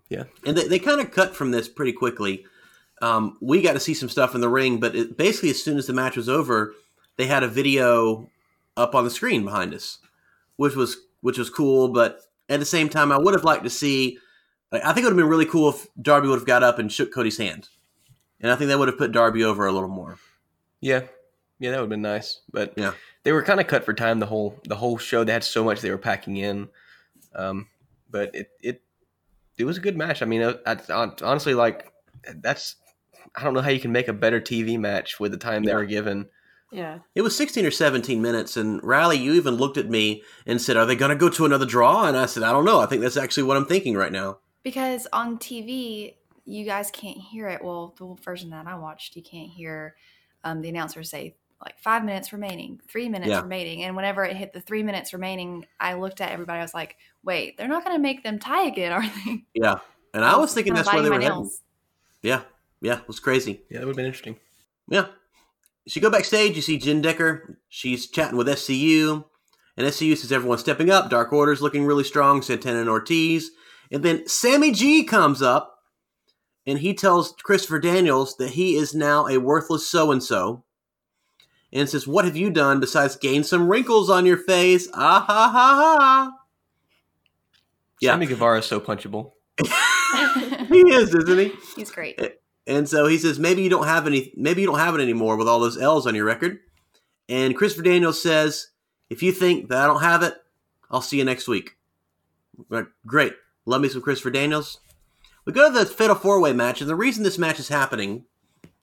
Yeah. 0.09 0.23
and 0.45 0.57
they, 0.57 0.67
they 0.67 0.79
kind 0.79 1.01
of 1.01 1.11
cut 1.11 1.35
from 1.35 1.51
this 1.51 1.67
pretty 1.67 1.91
quickly. 1.91 2.45
Um, 3.01 3.37
we 3.41 3.61
got 3.61 3.73
to 3.73 3.79
see 3.79 3.93
some 3.93 4.09
stuff 4.09 4.33
in 4.33 4.41
the 4.41 4.49
ring, 4.49 4.79
but 4.79 4.95
it, 4.95 5.17
basically, 5.17 5.49
as 5.51 5.61
soon 5.61 5.77
as 5.77 5.85
the 5.85 5.93
match 5.93 6.15
was 6.15 6.29
over, 6.29 6.73
they 7.17 7.27
had 7.27 7.43
a 7.43 7.47
video 7.47 8.29
up 8.75 8.95
on 8.95 9.03
the 9.03 9.11
screen 9.11 9.43
behind 9.43 9.73
us, 9.73 9.99
which 10.55 10.75
was 10.75 10.97
which 11.21 11.37
was 11.37 11.49
cool. 11.51 11.89
But 11.89 12.21
at 12.49 12.59
the 12.59 12.65
same 12.65 12.89
time, 12.89 13.11
I 13.11 13.17
would 13.17 13.33
have 13.33 13.43
liked 13.43 13.63
to 13.63 13.69
see. 13.69 14.19
like, 14.71 14.83
I 14.83 14.93
think 14.93 14.99
it 14.99 15.03
would 15.05 15.13
have 15.13 15.17
been 15.17 15.29
really 15.29 15.45
cool 15.45 15.69
if 15.69 15.87
Darby 16.01 16.27
would 16.27 16.39
have 16.39 16.47
got 16.47 16.63
up 16.63 16.79
and 16.79 16.91
shook 16.91 17.13
Cody's 17.13 17.37
hand, 17.37 17.69
and 18.41 18.51
I 18.51 18.55
think 18.55 18.69
that 18.69 18.79
would 18.79 18.87
have 18.87 18.97
put 18.97 19.11
Darby 19.11 19.43
over 19.43 19.65
a 19.65 19.71
little 19.71 19.89
more. 19.89 20.17
Yeah, 20.81 21.01
yeah, 21.59 21.71
that 21.71 21.77
would 21.77 21.83
have 21.83 21.89
been 21.89 22.01
nice. 22.01 22.41
But 22.51 22.73
Yeah. 22.77 22.93
they 23.23 23.31
were 23.31 23.43
kind 23.43 23.59
of 23.59 23.67
cut 23.67 23.83
for 23.85 23.93
time. 23.93 24.19
The 24.19 24.25
whole 24.27 24.59
the 24.65 24.75
whole 24.75 24.97
show. 24.97 25.23
They 25.23 25.33
had 25.33 25.43
so 25.43 25.63
much 25.63 25.81
they 25.81 25.89
were 25.91 25.97
packing 25.97 26.37
in. 26.37 26.69
Um, 27.35 27.67
but 28.09 28.33
it 28.35 28.49
it 28.61 28.81
it 29.57 29.65
was 29.65 29.77
a 29.77 29.81
good 29.81 29.97
match. 29.97 30.21
I 30.21 30.25
mean, 30.25 30.43
I, 30.43 30.55
I- 30.65 31.11
honestly, 31.23 31.53
like 31.53 31.91
that's 32.35 32.75
I 33.35 33.43
don't 33.43 33.53
know 33.53 33.61
how 33.61 33.69
you 33.71 33.79
can 33.79 33.91
make 33.91 34.07
a 34.07 34.13
better 34.13 34.39
TV 34.39 34.79
match 34.79 35.19
with 35.19 35.31
the 35.31 35.37
time 35.37 35.63
they 35.63 35.73
were 35.73 35.85
given. 35.85 36.29
Yeah. 36.71 36.99
It 37.15 37.21
was 37.21 37.35
16 37.37 37.65
or 37.65 37.71
17 37.71 38.21
minutes, 38.21 38.57
and 38.57 38.83
Riley, 38.83 39.17
you 39.17 39.33
even 39.33 39.55
looked 39.55 39.77
at 39.77 39.89
me 39.89 40.23
and 40.45 40.61
said, 40.61 40.75
Are 40.77 40.85
they 40.85 40.95
going 40.95 41.09
to 41.09 41.15
go 41.15 41.29
to 41.29 41.45
another 41.45 41.65
draw? 41.65 42.05
And 42.05 42.17
I 42.17 42.25
said, 42.25 42.43
I 42.43 42.51
don't 42.51 42.65
know. 42.65 42.79
I 42.79 42.85
think 42.85 43.01
that's 43.01 43.17
actually 43.17 43.43
what 43.43 43.57
I'm 43.57 43.65
thinking 43.65 43.95
right 43.95 44.11
now. 44.11 44.39
Because 44.63 45.07
on 45.13 45.37
TV, 45.37 46.15
you 46.45 46.65
guys 46.65 46.91
can't 46.91 47.17
hear 47.17 47.47
it. 47.47 47.63
Well, 47.63 47.95
the 47.97 48.15
version 48.21 48.49
that 48.49 48.67
I 48.67 48.75
watched, 48.75 49.15
you 49.15 49.23
can't 49.23 49.49
hear 49.49 49.95
um, 50.43 50.61
the 50.61 50.69
announcer 50.69 51.03
say 51.03 51.35
like 51.63 51.79
five 51.79 52.03
minutes 52.03 52.31
remaining, 52.33 52.79
three 52.87 53.09
minutes 53.09 53.29
Yeah. 53.29 53.41
remaining. 53.41 53.83
And 53.83 53.95
whenever 53.95 54.23
it 54.23 54.35
hit 54.35 54.53
the 54.53 54.61
three 54.61 54.83
minutes 54.83 55.13
remaining, 55.13 55.65
I 55.79 55.93
looked 55.95 56.21
at 56.21 56.31
everybody. 56.31 56.59
I 56.59 56.61
was 56.61 56.73
like, 56.73 56.97
wait, 57.23 57.57
they're 57.57 57.67
not 57.67 57.83
going 57.83 57.95
to 57.95 58.01
make 58.01 58.23
them 58.23 58.39
tie 58.39 58.65
again, 58.67 58.91
are 58.93 59.01
they? 59.25 59.43
Yeah. 59.53 59.79
And 60.13 60.23
I 60.23 60.37
was 60.37 60.53
thinking 60.53 60.73
Kinda 60.73 60.83
that's 60.83 60.93
where 60.93 61.01
they 61.01 61.09
biting 61.09 61.29
were 61.29 61.35
heading. 61.35 61.51
Yeah. 62.21 62.41
Yeah. 62.81 62.99
It 62.99 63.07
was 63.07 63.19
crazy. 63.19 63.61
Yeah, 63.69 63.79
that 63.79 63.85
would 63.85 63.91
have 63.93 63.97
been 63.97 64.05
interesting. 64.05 64.37
Yeah. 64.87 65.07
So 65.87 65.97
you 65.97 66.01
go 66.01 66.09
backstage, 66.09 66.55
you 66.55 66.61
see 66.61 66.77
Jenn 66.77 67.01
Decker. 67.01 67.59
She's 67.69 68.09
chatting 68.09 68.37
with 68.37 68.47
SCU. 68.47 69.23
And 69.77 69.87
SCU 69.87 70.17
says 70.17 70.31
everyone's 70.31 70.61
stepping 70.61 70.89
up. 70.89 71.09
Dark 71.09 71.31
Order's 71.31 71.61
looking 71.61 71.85
really 71.85 72.03
strong. 72.03 72.41
Santana 72.41 72.79
and 72.79 72.89
Ortiz. 72.89 73.51
And 73.91 74.03
then 74.03 74.27
Sammy 74.27 74.71
G 74.71 75.03
comes 75.03 75.41
up 75.41 75.79
and 76.65 76.79
he 76.79 76.93
tells 76.93 77.33
Christopher 77.43 77.79
Daniels 77.79 78.35
that 78.37 78.51
he 78.51 78.75
is 78.75 78.93
now 78.93 79.27
a 79.27 79.37
worthless 79.37 79.87
so 79.87 80.11
and 80.11 80.21
so. 80.21 80.63
And 81.71 81.87
says, 81.87 82.07
What 82.07 82.25
have 82.25 82.35
you 82.35 82.49
done 82.49 82.79
besides 82.79 83.15
gain 83.15 83.43
some 83.43 83.69
wrinkles 83.69 84.09
on 84.09 84.25
your 84.25 84.37
face? 84.37 84.89
Ah 84.93 85.23
ha 85.25 85.49
ha 85.51 85.97
ha. 85.99 86.31
Yeah. 88.01 88.13
Sammy 88.13 88.25
Guevara 88.25 88.59
is 88.59 88.65
so 88.65 88.79
punchable. 88.79 89.33
He 90.67 90.79
is, 90.79 91.15
isn't 91.15 91.39
he? 91.39 91.53
He's 91.75 91.91
great. 91.91 92.19
And 92.67 92.87
so 92.87 93.07
he 93.07 93.17
says, 93.17 93.39
maybe 93.39 93.63
you 93.63 93.69
don't 93.69 93.87
have 93.87 94.05
any, 94.05 94.33
maybe 94.35 94.61
you 94.61 94.67
don't 94.67 94.79
have 94.79 94.93
it 94.93 95.01
anymore 95.01 95.37
with 95.37 95.47
all 95.47 95.61
those 95.61 95.77
L's 95.77 96.05
on 96.05 96.15
your 96.15 96.25
record. 96.25 96.59
And 97.29 97.55
Christopher 97.55 97.83
Daniels 97.83 98.21
says, 98.21 98.67
if 99.09 99.23
you 99.23 99.31
think 99.31 99.69
that 99.69 99.77
I 99.81 99.87
don't 99.87 100.01
have 100.01 100.21
it, 100.21 100.35
I'll 100.91 101.01
see 101.01 101.17
you 101.17 101.23
next 101.23 101.47
week. 101.47 101.77
Like, 102.69 102.87
Great. 103.05 103.33
Love 103.65 103.81
me 103.81 103.89
some 103.89 104.01
Christopher 104.01 104.31
Daniels. 104.31 104.79
We 105.45 105.53
go 105.53 105.71
to 105.71 105.79
the 105.79 105.85
Fatal 105.85 106.15
Four 106.15 106.41
Way 106.41 106.51
match, 106.51 106.81
and 106.81 106.89
the 106.89 106.95
reason 106.95 107.23
this 107.23 107.37
match 107.37 107.59
is 107.59 107.69
happening 107.69 108.25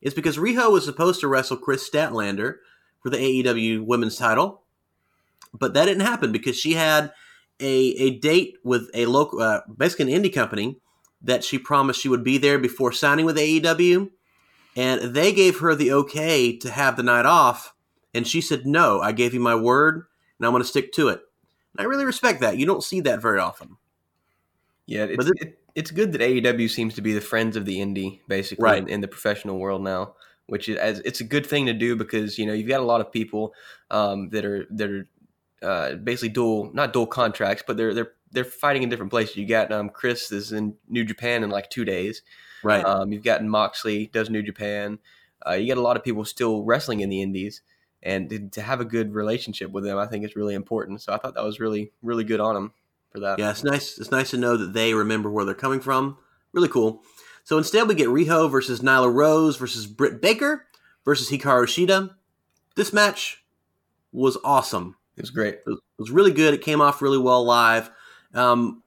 is 0.01 0.15
because 0.15 0.39
Riho 0.39 0.71
was 0.73 0.85
supposed 0.85 1.21
to 1.21 1.29
wrestle 1.29 1.57
Kris 1.57 1.89
Statlander 1.89 2.57
for 3.03 3.11
the 3.11 3.17
AEW 3.19 3.85
Women's 3.85 4.17
title, 4.17 4.63
but 5.53 5.75
that 5.75 5.87
didn't 5.87 6.07
happen 6.07 6.33
because 6.33 6.57
she 6.57 6.73
had 6.73 7.13
a, 7.61 7.67
a 7.67 8.19
date 8.19 8.57
with 8.65 8.91
a 8.95 9.07
local, 9.07 9.41
uh, 9.41 9.61
basically 9.77 10.13
an 10.13 10.23
indie 10.23 10.33
company 10.33 10.79
that 11.25 11.43
she 11.45 11.59
promised 11.59 12.01
she 12.01 12.09
would 12.09 12.23
be 12.25 12.39
there 12.39 12.59
before 12.59 12.93
signing 12.93 13.25
with 13.27 13.37
AEW, 13.37 14.11
and 14.77 15.01
they 15.15 15.33
gave 15.33 15.59
her 15.59 15.75
the 15.75 15.93
okay 15.93 16.57
to 16.59 16.71
have 16.71 16.97
the 16.97 17.03
night 17.03 17.27
off, 17.27 17.75
and 18.15 18.27
she 18.27 18.41
said, 18.41 18.67
"No, 18.67 19.01
I 19.01 19.13
gave 19.13 19.35
you 19.35 19.41
my 19.41 19.55
word, 19.55 20.05
and 20.39 20.47
I'm 20.47 20.53
going 20.53 20.63
to 20.63 20.69
stick 20.69 20.93
to 20.93 21.09
it." 21.09 21.21
And 21.77 21.81
I 21.85 21.89
really 21.89 22.05
respect 22.05 22.41
that. 22.41 22.57
You 22.59 22.67
don't 22.67 22.85
see 22.85 23.01
that 23.01 23.21
very 23.21 23.41
often, 23.41 23.77
Yeah, 24.87 25.05
it's, 25.05 25.27
it- 25.27 25.33
it, 25.41 25.59
it's 25.75 25.91
good 25.91 26.13
that 26.13 26.21
AEW 26.21 26.71
seems 26.71 26.95
to 26.95 27.01
be 27.03 27.15
the 27.15 27.21
friends 27.21 27.57
of 27.57 27.65
the 27.65 27.79
indie, 27.81 28.21
basically, 28.29 28.63
Right. 28.63 28.79
in, 28.83 28.89
in 28.89 29.01
the 29.01 29.09
professional 29.09 29.59
world 29.59 29.83
now. 29.83 30.15
Which 30.47 30.69
is 30.69 30.77
as 30.77 30.99
it's 31.01 31.21
a 31.21 31.25
good 31.25 31.47
thing 31.47 31.65
to 31.67 31.73
do 31.73 31.97
because 31.97 32.39
you 32.39 32.45
know 32.45 32.53
you've 32.53 32.69
got 32.69 32.81
a 32.81 32.85
lot 32.85 33.01
of 33.01 33.11
people 33.11 33.55
um, 33.91 34.29
that 34.29 34.45
are 34.45 34.67
that 34.73 34.91
are 34.91 35.09
uh, 35.63 35.95
basically 35.95 36.29
dual, 36.29 36.71
not 36.75 36.93
dual 36.93 37.07
contracts, 37.07 37.65
but 37.67 37.79
they're 37.79 37.95
they're 37.95 38.13
they're 38.35 38.45
fighting 38.45 38.83
in 38.83 38.89
different 38.89 39.11
places. 39.11 39.37
You 39.37 39.47
got 39.47 39.73
um, 39.73 39.89
Chris 39.89 40.31
is 40.33 40.53
in 40.53 40.75
New 40.89 41.05
Japan 41.05 41.43
in 41.43 41.51
like 41.51 41.71
two 41.71 41.85
days. 41.85 42.23
right? 42.63 42.85
Um, 42.85 43.13
you've 43.13 43.23
gotten 43.23 43.49
Moxley 43.49 44.09
does 44.13 44.29
New 44.29 44.43
Japan. 44.43 44.99
uh, 45.47 45.53
you 45.53 45.69
got 45.69 45.79
a 45.79 45.83
lot 45.83 45.97
of 45.97 46.05
people 46.05 46.25
still 46.25 46.65
wrestling 46.65 47.01
in 47.01 47.09
the 47.09 47.23
indies, 47.23 47.63
and 48.03 48.29
to, 48.31 48.49
to 48.51 48.63
have 48.63 48.81
a 48.81 48.85
good 48.85 49.15
relationship 49.15 49.71
with 49.71 49.85
them, 49.85 49.99
I 49.99 50.07
think 50.07 50.25
is 50.25 50.37
really 50.37 50.55
important. 50.55 51.01
So 51.01 51.13
I 51.13 51.19
thought 51.19 51.35
that 51.35 51.45
was 51.45 51.61
really 51.61 51.93
really 52.03 52.25
good 52.25 52.41
on 52.41 52.55
them 52.55 52.73
for 53.11 53.21
that. 53.21 53.39
Yeah, 53.39 53.51
it's 53.51 53.65
nice. 53.65 53.99
It's 53.99 54.11
nice 54.11 54.31
to 54.31 54.37
know 54.37 54.57
that 54.57 54.73
they 54.73 54.95
remember 54.95 55.31
where 55.31 55.45
they're 55.45 55.55
coming 55.55 55.81
from. 55.81 56.19
Really 56.53 56.69
cool. 56.69 57.03
So 57.45 57.59
instead, 57.59 57.89
we 57.89 57.95
get 57.95 58.09
Riho 58.09 58.51
versus 58.51 58.81
Nyla 58.81 59.13
Rose 59.13 59.57
versus 59.57 59.87
Britt 59.87 60.21
Baker 60.23 60.67
versus 61.05 61.31
Hikaru 61.31 61.67
Shida. 61.67 62.15
This 62.75 62.93
match 62.93 63.45
was 64.13 64.39
awesome. 64.45 64.97
It 65.17 65.23
was 65.23 65.31
great. 65.31 65.57
It 65.67 65.79
was 65.99 66.11
really 66.11 66.33
good. 66.33 66.55
It 66.55 66.63
came 66.63 66.81
off 66.81 67.03
really 67.03 67.19
well 67.19 67.45
live. 67.45 67.91
Um, 68.35 68.83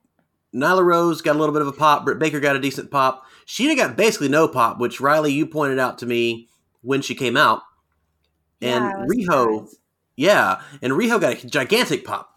Nyla 0.53 0.83
Rose 0.83 1.21
got 1.21 1.35
a 1.35 1.39
little 1.39 1.53
bit 1.53 1.61
of 1.61 1.67
a 1.67 1.73
pop. 1.73 2.05
Britt 2.05 2.19
Baker 2.19 2.39
got 2.39 2.55
a 2.55 2.59
decent 2.59 2.89
pop. 2.91 3.23
Shida 3.45 3.75
got 3.77 3.95
basically 3.95 4.29
no 4.29 4.47
pop, 4.47 4.79
which 4.79 4.99
Riley 4.99 5.31
you 5.33 5.45
pointed 5.45 5.79
out 5.79 5.97
to 5.99 6.05
me 6.05 6.49
when 6.81 7.01
she 7.01 7.15
came 7.15 7.37
out. 7.37 7.61
And 8.61 8.85
Yeah, 8.85 9.05
Riho, 9.07 9.43
surprised. 9.53 9.75
yeah, 10.15 10.61
and 10.81 10.93
Riho 10.93 11.19
got 11.21 11.43
a 11.43 11.47
gigantic 11.47 12.05
pop. 12.05 12.29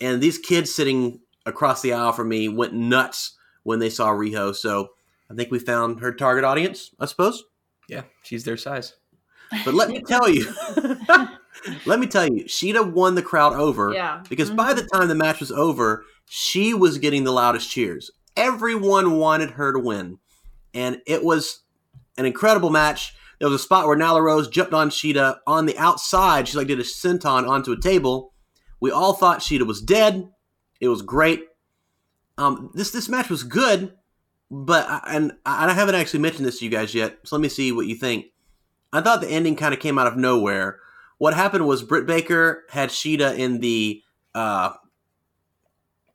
And 0.00 0.20
these 0.22 0.38
kids 0.38 0.74
sitting 0.74 1.20
across 1.46 1.82
the 1.82 1.92
aisle 1.92 2.12
from 2.12 2.28
me 2.28 2.48
went 2.48 2.72
nuts 2.74 3.36
when 3.62 3.78
they 3.78 3.90
saw 3.90 4.10
Riho. 4.10 4.54
So 4.54 4.90
I 5.30 5.34
think 5.34 5.50
we 5.50 5.58
found 5.58 6.00
her 6.00 6.12
target 6.12 6.44
audience, 6.44 6.90
I 7.00 7.06
suppose. 7.06 7.44
Yeah, 7.88 8.02
she's 8.22 8.44
their 8.44 8.56
size. 8.56 8.94
But 9.64 9.74
let 9.74 9.88
me 9.90 10.00
tell 10.02 10.28
you, 10.28 10.46
let 11.86 11.98
me 11.98 12.06
tell 12.06 12.26
you, 12.26 12.44
Shida 12.44 12.92
won 12.92 13.14
the 13.14 13.22
crowd 13.22 13.54
over 13.54 13.92
Yeah. 13.92 14.22
because 14.28 14.50
by 14.50 14.72
Mhm. 14.72 14.76
the 14.76 14.88
time 14.92 15.08
the 15.08 15.14
match 15.14 15.40
was 15.40 15.52
over, 15.52 16.04
she 16.26 16.74
was 16.74 16.98
getting 16.98 17.24
the 17.24 17.32
loudest 17.32 17.70
cheers. 17.70 18.10
Everyone 18.36 19.12
wanted 19.12 19.52
her 19.52 19.72
to 19.72 19.78
win, 19.78 20.18
and 20.72 21.00
it 21.06 21.22
was 21.24 21.60
an 22.18 22.26
incredible 22.26 22.70
match. 22.70 23.14
There 23.38 23.48
was 23.48 23.60
a 23.60 23.62
spot 23.64 23.86
where 23.86 23.96
Nyla 23.96 24.22
Rose 24.22 24.48
jumped 24.48 24.72
on 24.74 24.90
Shida 24.90 25.38
on 25.46 25.66
the 25.66 25.76
outside. 25.78 26.48
She 26.48 26.56
like 26.56 26.66
did 26.68 26.80
a 26.80 26.84
senton 26.84 27.48
onto 27.48 27.72
a 27.72 27.80
table. 27.80 28.32
We 28.80 28.90
all 28.90 29.12
thought 29.14 29.40
Shida 29.40 29.66
was 29.66 29.80
dead. 29.82 30.28
It 30.80 30.88
was 30.88 31.02
great. 31.02 31.46
Um, 32.38 32.70
this 32.74 32.90
this 32.90 33.08
match 33.08 33.30
was 33.30 33.42
good, 33.44 33.92
but 34.50 34.88
I- 34.88 35.02
and 35.08 35.32
I 35.46 35.68
I 35.70 35.72
haven't 35.72 35.94
actually 35.94 36.20
mentioned 36.20 36.46
this 36.46 36.58
to 36.58 36.64
you 36.64 36.70
guys 36.70 36.94
yet. 36.94 37.18
So 37.24 37.36
let 37.36 37.40
me 37.42 37.48
see 37.48 37.70
what 37.72 37.86
you 37.86 37.94
think. 37.94 38.26
I 38.92 39.00
thought 39.00 39.20
the 39.20 39.28
ending 39.28 39.56
kind 39.56 39.72
of 39.74 39.80
came 39.80 39.98
out 39.98 40.06
of 40.06 40.16
nowhere. 40.16 40.80
What 41.18 41.34
happened 41.34 41.66
was 41.66 41.82
Britt 41.82 42.06
Baker 42.06 42.64
had 42.70 42.90
Shida 42.90 43.38
in 43.38 43.60
the 43.60 44.02
uh, 44.34 44.72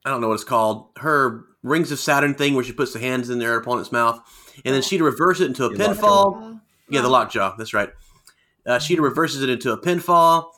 I 0.05 0.09
don't 0.09 0.21
know 0.21 0.27
what 0.29 0.35
it's 0.35 0.43
called, 0.43 0.89
her 0.97 1.45
Rings 1.63 1.91
of 1.91 1.99
Saturn 1.99 2.33
thing 2.35 2.53
where 2.55 2.63
she 2.63 2.71
puts 2.71 2.93
the 2.93 2.99
hands 2.99 3.29
in 3.29 3.39
their 3.39 3.57
opponent's 3.57 3.91
mouth, 3.91 4.19
and 4.65 4.73
then 4.73 4.81
Shida 4.81 5.01
reversed 5.01 5.41
it 5.41 5.45
into 5.45 5.65
a 5.65 5.75
Yeah, 5.75 5.87
lockjaw. 5.87 6.01
pinfall. 6.31 6.61
Yeah, 6.89 7.01
the 7.01 7.09
lockjaw. 7.09 7.55
That's 7.57 7.73
right. 7.73 7.89
Uh, 8.65 8.77
Shida 8.77 8.99
reverses 9.01 9.41
it 9.43 9.49
into 9.49 9.71
a 9.71 9.77
pinfall. 9.79 10.51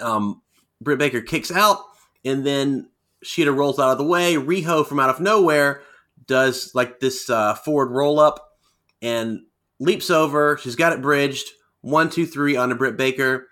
Um, 0.00 0.42
Britt 0.80 0.98
Baker 0.98 1.20
kicks 1.20 1.50
out, 1.50 1.78
and 2.24 2.44
then 2.44 2.88
Shida 3.24 3.54
rolls 3.54 3.78
out 3.78 3.90
of 3.92 3.98
the 3.98 4.04
way. 4.04 4.34
Riho 4.34 4.86
from 4.86 4.98
out 5.00 5.10
of 5.10 5.20
nowhere 5.20 5.82
does 6.26 6.72
like 6.74 7.00
this 7.00 7.28
uh, 7.30 7.54
forward 7.54 7.90
roll 7.90 8.18
up 8.20 8.58
and 9.02 9.40
leaps 9.78 10.10
over. 10.10 10.58
She's 10.62 10.76
got 10.76 10.92
it 10.92 11.02
bridged. 11.02 11.48
One, 11.82 12.10
two, 12.10 12.26
three 12.26 12.56
under 12.56 12.74
Britt 12.74 12.96
Baker. 12.96 13.48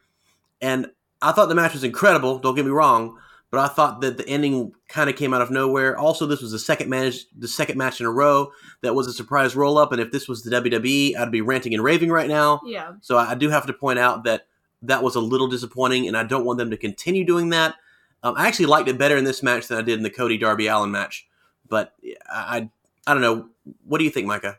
And 0.60 0.90
I 1.22 1.32
thought 1.32 1.46
the 1.46 1.54
match 1.54 1.72
was 1.72 1.84
incredible. 1.84 2.38
Don't 2.38 2.54
get 2.54 2.64
me 2.64 2.70
wrong, 2.70 3.18
but 3.50 3.60
I 3.60 3.68
thought 3.68 4.00
that 4.02 4.18
the 4.18 4.28
ending 4.28 4.72
kind 4.88 5.08
of 5.08 5.16
came 5.16 5.32
out 5.32 5.40
of 5.40 5.50
nowhere. 5.50 5.96
Also, 5.96 6.26
this 6.26 6.42
was 6.42 6.52
the 6.52 6.58
second 6.58 6.90
match, 6.90 7.26
the 7.36 7.48
second 7.48 7.78
match 7.78 8.00
in 8.00 8.06
a 8.06 8.10
row 8.10 8.50
that 8.82 8.94
was 8.94 9.06
a 9.06 9.12
surprise 9.12 9.56
roll 9.56 9.78
up. 9.78 9.92
And 9.92 10.00
if 10.00 10.12
this 10.12 10.28
was 10.28 10.42
the 10.42 10.50
WWE, 10.50 11.16
I'd 11.16 11.32
be 11.32 11.40
ranting 11.40 11.74
and 11.74 11.82
raving 11.82 12.10
right 12.10 12.28
now. 12.28 12.60
Yeah. 12.64 12.94
So 13.00 13.16
I 13.16 13.34
do 13.34 13.48
have 13.48 13.66
to 13.66 13.72
point 13.72 13.98
out 13.98 14.24
that 14.24 14.46
that 14.82 15.02
was 15.02 15.16
a 15.16 15.20
little 15.20 15.48
disappointing, 15.48 16.06
and 16.06 16.16
I 16.16 16.22
don't 16.22 16.44
want 16.44 16.58
them 16.58 16.70
to 16.70 16.76
continue 16.76 17.24
doing 17.24 17.48
that. 17.50 17.74
Um, 18.22 18.34
I 18.36 18.46
actually 18.46 18.66
liked 18.66 18.88
it 18.88 18.98
better 18.98 19.16
in 19.16 19.24
this 19.24 19.42
match 19.42 19.68
than 19.68 19.78
I 19.78 19.82
did 19.82 19.98
in 19.98 20.02
the 20.02 20.10
Cody 20.10 20.38
Darby 20.38 20.66
Allin 20.66 20.90
match. 20.90 21.26
But 21.68 21.94
I, 22.30 22.58
I, 22.58 22.70
I 23.06 23.14
don't 23.14 23.22
know. 23.22 23.48
What 23.84 23.98
do 23.98 24.04
you 24.04 24.10
think, 24.10 24.26
Micah? 24.26 24.58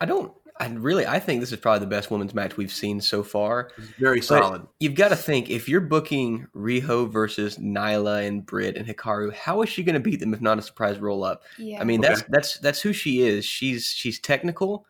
I 0.00 0.06
don't. 0.06 0.32
I 0.60 0.66
really. 0.68 1.06
I 1.06 1.18
think 1.20 1.40
this 1.40 1.52
is 1.52 1.58
probably 1.58 1.80
the 1.80 1.86
best 1.86 2.10
women's 2.10 2.34
match 2.34 2.56
we've 2.56 2.72
seen 2.72 3.00
so 3.00 3.22
far. 3.22 3.70
Very 3.98 4.18
But 4.18 4.26
solid. 4.26 4.66
You've 4.80 4.96
got 4.96 5.08
to 5.08 5.16
think 5.16 5.50
if 5.50 5.68
you're 5.68 5.80
booking 5.80 6.46
Riho 6.54 7.10
versus 7.10 7.58
Nyla 7.58 8.26
and 8.26 8.44
Britt 8.44 8.76
and 8.76 8.86
Hikaru, 8.86 9.32
how 9.32 9.62
is 9.62 9.68
she 9.68 9.82
going 9.84 9.94
to 9.94 10.00
beat 10.00 10.20
them 10.20 10.34
if 10.34 10.40
not 10.40 10.58
a 10.58 10.62
surprise 10.62 10.98
roll 10.98 11.22
up? 11.22 11.44
Yeah. 11.58 11.80
I 11.80 11.84
mean, 11.84 12.00
Okay. 12.04 12.08
that's 12.08 12.22
that's 12.28 12.58
that's 12.58 12.80
who 12.80 12.92
she 12.92 13.22
is. 13.22 13.44
She's 13.44 13.86
she's 13.86 14.18
technical, 14.18 14.84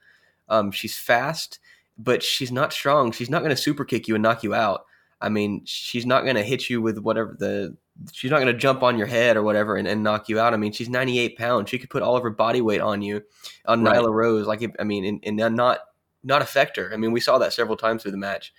um, 0.49 0.71
she's 0.71 0.97
fast, 0.97 1.59
but 1.99 2.23
she's 2.23 2.51
not 2.51 2.73
strong. 2.73 3.13
She's 3.13 3.31
not 3.31 3.43
going 3.43 3.55
to 3.55 3.61
super 3.61 3.85
kick 3.85 4.09
you 4.09 4.15
and 4.15 4.23
knock 4.23 4.43
you 4.43 4.55
out. 4.55 4.87
I 5.21 5.29
mean, 5.29 5.63
she's 5.65 6.07
not 6.07 6.23
going 6.23 6.37
to 6.37 6.43
hit 6.45 6.71
you 6.71 6.81
with 6.81 6.99
whatever 6.99 7.37
the. 7.39 7.77
She's 8.13 8.31
not 8.31 8.41
going 8.41 8.53
to 8.53 8.59
jump 8.59 8.83
on 8.83 8.97
your 8.97 9.07
head 9.09 9.37
or 9.37 9.43
whatever 9.43 9.77
and, 9.77 9.89
and 9.89 10.03
knock 10.03 10.29
you 10.29 10.39
out. 10.39 10.55
I 10.55 10.57
mean, 10.57 10.73
she's 10.73 10.89
98 10.89 11.37
pounds. 11.37 11.71
She 11.71 11.79
could 11.79 11.91
put 11.91 12.03
all 12.03 12.17
of 12.17 12.23
her 12.23 12.31
body 12.31 12.61
weight 12.61 12.81
on 12.81 13.03
you, 13.03 13.23
on 13.67 13.83
Right. 13.83 13.97
Nyla 13.97 14.13
Rose. 14.13 14.47
Like, 14.47 14.63
I 14.79 14.85
mean, 14.85 15.05
and, 15.25 15.41
and 15.41 15.57
not 15.57 15.81
not 16.23 16.43
affect 16.43 16.77
her. 16.77 16.91
I 16.93 16.97
mean, 16.97 17.13
we 17.13 17.21
saw 17.21 17.39
that 17.39 17.53
several 17.53 17.77
times 17.77 18.03
through 18.03 18.11
the 18.13 18.19
match, 18.19 18.53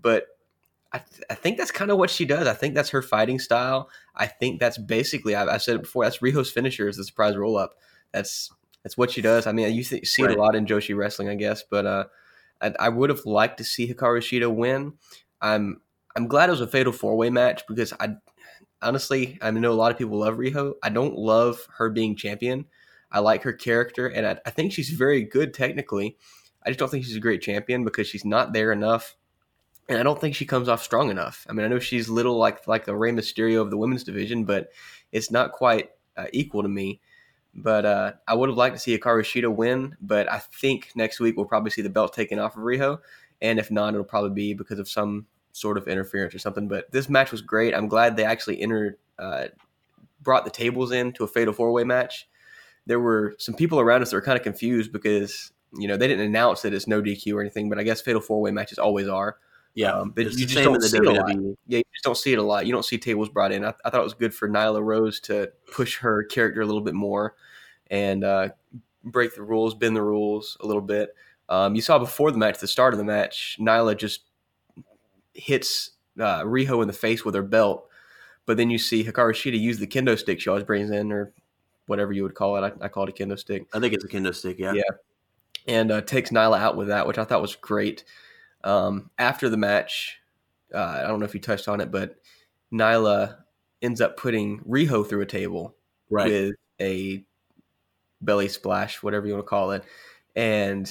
but 0.00 0.26
I, 0.92 0.98
th- 0.98 1.22
I 1.30 1.34
think 1.34 1.56
that's 1.56 1.70
kind 1.70 1.90
of 1.90 1.98
what 1.98 2.10
she 2.10 2.24
does. 2.24 2.46
I 2.46 2.54
think 2.54 2.74
that's 2.74 2.90
her 2.90 3.02
fighting 3.02 3.38
style. 3.38 3.90
I 4.14 4.26
think 4.26 4.58
that's 4.58 4.78
basically 4.78 5.34
I've, 5.34 5.48
I've 5.48 5.62
said 5.62 5.76
it 5.76 5.82
before. 5.82 6.04
That's 6.04 6.18
Riho's 6.18 6.50
finisher 6.50 6.88
is 6.88 6.96
the 6.96 7.04
surprise 7.04 7.36
roll 7.36 7.56
up. 7.56 7.74
That's 8.12 8.50
that's 8.82 8.96
what 8.96 9.10
she 9.10 9.22
does. 9.22 9.46
I 9.46 9.52
mean, 9.52 9.72
you 9.72 9.84
th- 9.84 10.06
see 10.06 10.22
it 10.22 10.30
a 10.30 10.40
lot 10.40 10.54
in 10.54 10.66
Joshi 10.66 10.96
wrestling, 10.96 11.28
I 11.28 11.34
guess. 11.34 11.62
But 11.68 11.86
uh, 11.86 12.04
I, 12.60 12.72
I 12.80 12.88
would 12.88 13.10
have 13.10 13.24
liked 13.24 13.58
to 13.58 13.64
see 13.64 13.92
Hikaru 13.92 14.18
Shida 14.18 14.52
win. 14.52 14.94
I'm 15.40 15.80
I'm 16.16 16.26
glad 16.26 16.48
it 16.48 16.52
was 16.52 16.60
a 16.60 16.66
fatal 16.66 16.92
four 16.92 17.16
way 17.16 17.30
match 17.30 17.62
because 17.68 17.92
I 18.00 18.14
honestly 18.82 19.38
I 19.40 19.50
know 19.50 19.72
a 19.72 19.74
lot 19.74 19.92
of 19.92 19.98
people 19.98 20.18
love 20.18 20.36
Riho. 20.36 20.74
I 20.82 20.88
don't 20.88 21.16
love 21.16 21.66
her 21.76 21.90
being 21.90 22.16
champion. 22.16 22.66
I 23.12 23.18
like 23.18 23.42
her 23.42 23.52
character, 23.52 24.06
and 24.06 24.24
I, 24.24 24.38
I 24.46 24.50
think 24.50 24.72
she's 24.72 24.90
very 24.90 25.24
good 25.24 25.52
technically. 25.52 26.16
I 26.64 26.70
just 26.70 26.78
don't 26.78 26.90
think 26.90 27.04
she's 27.04 27.16
a 27.16 27.20
great 27.20 27.42
champion 27.42 27.84
because 27.84 28.06
she's 28.06 28.24
not 28.24 28.52
there 28.52 28.70
enough 28.70 29.16
and 29.90 29.98
I 29.98 30.04
don't 30.04 30.20
think 30.20 30.36
she 30.36 30.46
comes 30.46 30.68
off 30.68 30.84
strong 30.84 31.10
enough. 31.10 31.44
I 31.50 31.52
mean, 31.52 31.66
I 31.66 31.68
know 31.68 31.80
she's 31.80 32.08
little 32.08 32.38
like 32.38 32.68
like 32.68 32.86
a 32.86 32.96
Rey 32.96 33.10
Mysterio 33.10 33.60
of 33.60 33.70
the 33.70 33.76
women's 33.76 34.04
division, 34.04 34.44
but 34.44 34.70
it's 35.10 35.32
not 35.32 35.50
quite 35.50 35.90
uh, 36.16 36.26
equal 36.32 36.62
to 36.62 36.68
me. 36.68 37.00
But 37.52 37.84
uh, 37.84 38.12
I 38.28 38.34
would 38.34 38.48
have 38.48 38.56
liked 38.56 38.76
to 38.76 38.80
see 38.80 38.96
Hikaru 38.96 39.22
Shida 39.22 39.52
win, 39.52 39.96
but 40.00 40.30
I 40.30 40.38
think 40.38 40.92
next 40.94 41.18
week 41.18 41.36
we'll 41.36 41.46
probably 41.46 41.72
see 41.72 41.82
the 41.82 41.90
belt 41.90 42.12
taken 42.12 42.38
off 42.38 42.56
of 42.56 42.62
Riho, 42.62 43.00
and 43.42 43.58
if 43.58 43.72
not, 43.72 43.92
it'll 43.92 44.04
probably 44.04 44.30
be 44.30 44.54
because 44.54 44.78
of 44.78 44.88
some 44.88 45.26
sort 45.52 45.76
of 45.76 45.88
interference 45.88 46.34
or 46.34 46.38
something. 46.38 46.68
But 46.68 46.90
this 46.92 47.08
match 47.08 47.32
was 47.32 47.42
great. 47.42 47.74
I'm 47.74 47.88
glad 47.88 48.16
they 48.16 48.24
actually 48.24 48.60
entered, 48.60 48.96
uh, 49.18 49.46
brought 50.22 50.44
the 50.44 50.50
tables 50.50 50.92
in 50.92 51.12
to 51.14 51.24
a 51.24 51.28
fatal 51.28 51.52
four 51.52 51.72
way 51.72 51.84
match. 51.84 52.28
There 52.86 53.00
were 53.00 53.34
some 53.38 53.54
people 53.54 53.80
around 53.80 54.02
us 54.02 54.10
that 54.10 54.16
were 54.16 54.22
kind 54.22 54.38
of 54.38 54.44
confused 54.44 54.92
because 54.92 55.52
you 55.72 55.86
know 55.86 55.96
they 55.96 56.08
didn't 56.08 56.26
announce 56.26 56.62
that 56.62 56.74
it's 56.74 56.86
no 56.86 57.00
DQ 57.02 57.34
or 57.34 57.40
anything, 57.40 57.68
but 57.68 57.78
I 57.78 57.82
guess 57.82 58.00
fatal 58.00 58.20
four 58.20 58.40
way 58.40 58.50
matches 58.50 58.78
always 58.78 59.08
are. 59.08 59.36
Yeah, 59.74 59.92
Um, 59.92 60.10
but 60.10 60.24
you 60.24 60.46
just 60.46 60.64
don't 60.64 60.80
see 60.82 60.96
it 60.96 61.06
a 61.06 61.12
lot. 61.12 61.30
Yeah, 61.66 61.78
you 61.78 61.84
just 61.92 62.02
don't 62.02 62.16
see 62.16 62.32
it 62.32 62.38
a 62.38 62.42
lot. 62.42 62.66
You 62.66 62.72
don't 62.72 62.84
see 62.84 62.98
tables 62.98 63.28
brought 63.28 63.52
in. 63.52 63.64
I, 63.64 63.72
I 63.84 63.90
thought 63.90 64.00
it 64.00 64.04
was 64.04 64.14
good 64.14 64.34
for 64.34 64.48
Nyla 64.48 64.82
Rose 64.82 65.20
to 65.20 65.52
push 65.72 65.98
her 65.98 66.24
character 66.24 66.60
a 66.60 66.66
little 66.66 66.80
bit 66.80 66.94
more 66.94 67.36
and 67.88 68.24
uh, 68.24 68.48
break 69.04 69.34
the 69.34 69.42
rules, 69.42 69.74
bend 69.74 69.94
the 69.94 70.02
rules 70.02 70.56
a 70.60 70.66
little 70.66 70.82
bit. 70.82 71.14
Um, 71.48 71.74
you 71.74 71.82
saw 71.82 71.98
before 71.98 72.30
the 72.30 72.38
match, 72.38 72.58
the 72.58 72.68
start 72.68 72.94
of 72.94 72.98
the 72.98 73.04
match, 73.04 73.56
Nyla 73.60 73.96
just 73.96 74.22
hits 75.40 75.92
uh, 76.18 76.42
Riho 76.42 76.82
in 76.82 76.86
the 76.88 76.92
face 76.94 77.24
with 77.24 77.34
her 77.34 77.42
belt, 77.42 77.88
but 78.46 78.56
then 78.56 78.70
you 78.70 78.78
see 78.78 79.04
Hikaru 79.04 79.32
Shida 79.32 79.58
use 79.58 79.78
the 79.78 79.86
kendo 79.86 80.18
stick 80.18 80.40
she 80.40 80.48
always 80.50 80.64
brings 80.64 80.90
in, 80.90 81.10
or 81.12 81.32
whatever 81.86 82.12
you 82.12 82.22
would 82.22 82.34
call 82.34 82.56
it. 82.56 82.76
I, 82.80 82.84
I 82.84 82.88
call 82.88 83.04
it 83.04 83.10
a 83.10 83.12
kendo 83.12 83.38
stick 83.38 83.66
I 83.72 83.80
think 83.80 83.94
it's 83.94 84.04
a 84.04 84.08
kendo 84.08 84.34
stick. 84.34 84.58
Yeah. 84.58 84.72
Yeah. 84.74 84.82
and 85.66 85.90
uh, 85.90 86.00
takes 86.02 86.30
Nyla 86.30 86.58
out 86.58 86.76
with 86.76 86.88
that, 86.88 87.06
which 87.06 87.18
I 87.18 87.24
thought 87.24 87.42
was 87.42 87.56
great. 87.56 88.04
Um, 88.62 89.10
after 89.18 89.48
the 89.48 89.56
match, 89.56 90.18
uh, 90.74 90.78
I 90.78 91.08
don't 91.08 91.18
know 91.20 91.26
if 91.26 91.34
you 91.34 91.40
touched 91.40 91.66
on 91.68 91.80
it, 91.80 91.90
but 91.90 92.16
Nyla 92.72 93.38
ends 93.82 94.00
up 94.00 94.16
putting 94.16 94.60
Riho 94.60 95.08
through 95.08 95.22
a 95.22 95.26
table 95.26 95.74
Right. 96.10 96.28
with 96.30 96.54
a 96.80 97.24
belly 98.20 98.48
splash, 98.48 99.02
whatever 99.02 99.26
you 99.26 99.32
want 99.34 99.46
to 99.46 99.48
call 99.48 99.70
it. 99.72 99.84
And 100.36 100.90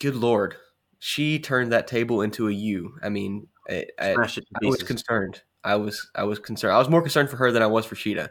good 0.00 0.16
lord, 0.16 0.56
she 0.98 1.38
turned 1.38 1.72
that 1.72 1.86
table 1.86 2.22
into 2.22 2.48
a 2.48 2.52
U. 2.52 2.98
I 3.02 3.08
mean, 3.08 3.46
I, 3.68 3.86
I, 3.98 4.14
Smash 4.14 4.38
it 4.38 4.42
to 4.42 4.60
I 4.62 4.68
was 4.68 4.82
concerned. 4.82 5.42
I 5.62 5.76
was 5.76 6.10
I 6.14 6.24
was 6.24 6.38
concerned. 6.38 6.74
I 6.74 6.78
was 6.78 6.88
more 6.88 7.02
concerned 7.02 7.30
for 7.30 7.36
her 7.36 7.50
than 7.50 7.62
I 7.62 7.66
was 7.66 7.86
for 7.86 7.94
Shida. 7.94 8.28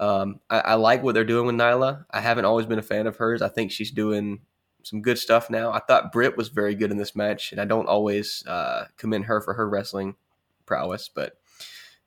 Um, 0.00 0.40
I, 0.50 0.60
I 0.60 0.74
like 0.74 1.02
what 1.02 1.14
they're 1.14 1.24
doing 1.24 1.46
with 1.46 1.54
Nyla. 1.54 2.04
I 2.10 2.20
haven't 2.20 2.44
always 2.44 2.66
been 2.66 2.78
a 2.78 2.82
fan 2.82 3.06
of 3.06 3.16
hers. 3.16 3.40
I 3.40 3.48
think 3.48 3.70
she's 3.70 3.90
doing 3.90 4.40
some 4.82 5.00
good 5.00 5.18
stuff 5.18 5.48
now. 5.48 5.70
I 5.72 5.80
thought 5.80 6.12
Britt 6.12 6.36
was 6.36 6.48
very 6.48 6.74
good 6.74 6.90
in 6.90 6.96
this 6.96 7.14
match, 7.14 7.52
and 7.52 7.60
I 7.60 7.64
don't 7.64 7.86
always 7.86 8.44
uh, 8.46 8.86
commend 8.96 9.26
her 9.26 9.40
for 9.40 9.54
her 9.54 9.68
wrestling 9.68 10.16
prowess. 10.66 11.08
But 11.08 11.38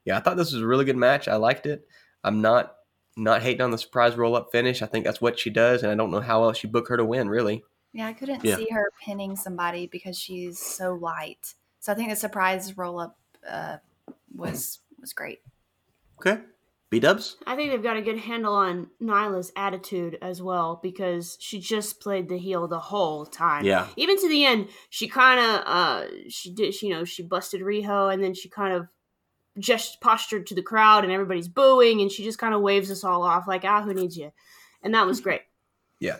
yeah, 0.03 0.17
I 0.17 0.19
thought 0.19 0.37
this 0.37 0.51
was 0.51 0.61
a 0.61 0.67
really 0.67 0.85
good 0.85 0.97
match. 0.97 1.27
I 1.27 1.35
liked 1.37 1.65
it. 1.65 1.87
I'm 2.23 2.41
not 2.41 2.75
not 3.17 3.41
hating 3.41 3.61
on 3.61 3.71
the 3.71 3.77
surprise 3.77 4.15
roll 4.15 4.35
up 4.35 4.51
finish. 4.51 4.81
I 4.81 4.87
think 4.87 5.05
that's 5.05 5.21
what 5.21 5.39
she 5.39 5.49
does, 5.49 5.83
and 5.83 5.91
I 5.91 5.95
don't 5.95 6.11
know 6.11 6.19
how 6.19 6.43
else 6.43 6.61
you 6.63 6.69
book 6.69 6.89
her 6.89 6.97
to 6.97 7.05
win. 7.05 7.29
Really, 7.29 7.63
Yeah, 7.93 8.07
I 8.07 8.13
couldn't 8.13 8.43
Yeah. 8.43 8.57
see 8.57 8.67
her 8.71 8.91
pinning 9.01 9.37
somebody 9.37 9.87
because 9.87 10.19
she's 10.19 10.59
so 10.59 10.95
light. 10.95 11.55
So 11.85 11.91
I 11.91 11.95
think 11.95 12.09
the 12.09 12.15
surprise 12.15 12.75
roll 12.75 12.99
up 12.99 13.15
uh, 13.47 13.77
was 14.35 14.79
was 14.99 15.13
great. 15.13 15.41
Okay. 16.17 16.41
B 16.89 16.99
Dubs? 16.99 17.37
I 17.45 17.55
think 17.55 17.69
they've 17.69 17.83
got 17.83 17.95
a 17.95 18.01
good 18.01 18.17
handle 18.17 18.55
on 18.55 18.89
Nyla's 18.99 19.51
attitude 19.55 20.17
as 20.19 20.41
well 20.41 20.79
because 20.81 21.37
she 21.39 21.59
just 21.59 21.99
played 21.99 22.27
the 22.27 22.39
heel 22.39 22.67
the 22.67 22.79
whole 22.79 23.23
time. 23.23 23.65
Yeah. 23.65 23.85
Even 23.97 24.19
to 24.19 24.27
the 24.27 24.45
end, 24.45 24.69
she 24.89 25.07
kind 25.07 25.39
of 25.39 25.61
uh 25.67 26.05
she 26.27 26.51
did 26.51 26.73
she, 26.73 26.87
you 26.87 26.93
know 26.95 27.05
she 27.05 27.21
busted 27.21 27.61
Riho 27.61 28.11
and 28.11 28.23
then 28.23 28.33
she 28.33 28.49
kind 28.49 28.73
of 28.73 28.87
just 29.59 30.01
postured 30.01 30.47
to 30.47 30.55
the 30.55 30.63
crowd 30.63 31.03
and 31.03 31.13
everybody's 31.13 31.47
booing 31.47 32.01
and 32.01 32.11
she 32.11 32.23
just 32.23 32.39
kind 32.39 32.55
of 32.55 32.61
waves 32.61 32.89
us 32.89 33.03
all 33.03 33.21
off 33.21 33.47
like 33.47 33.63
ah 33.63 33.83
who 33.83 33.93
needs 33.93 34.17
you, 34.17 34.31
and 34.81 34.95
that 34.95 35.05
was 35.05 35.21
great. 35.21 35.41
Yeah. 35.99 36.17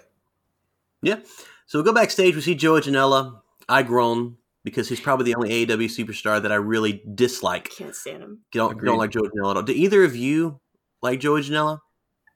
Yeah. 1.02 1.22
So 1.66 1.80
we 1.80 1.86
go 1.86 1.92
backstage. 1.92 2.36
We 2.36 2.42
see 2.42 2.54
Joey 2.54 2.82
Janela. 2.82 3.42
I 3.68 3.82
groan 3.82 4.38
because 4.66 4.90
he's 4.90 5.00
probably 5.00 5.24
the 5.32 5.36
only 5.36 5.66
AEW 5.66 5.86
superstar 5.86 6.42
that 6.42 6.52
I 6.52 6.56
really 6.56 7.02
dislike. 7.16 7.70
Can't 7.70 7.96
stand 7.96 8.22
him. 8.22 8.40
Don't 8.52 8.74
Agreed. 8.74 8.88
don't 8.90 8.98
like 8.98 9.12
Joey 9.12 9.30
Janela 9.30 9.52
at 9.52 9.58
all. 9.58 9.64
Do 9.64 9.72
either 9.72 10.04
of 10.04 10.16
you 10.18 10.60
like 11.02 11.22
Joey 11.22 11.42
Janela? 11.42 11.80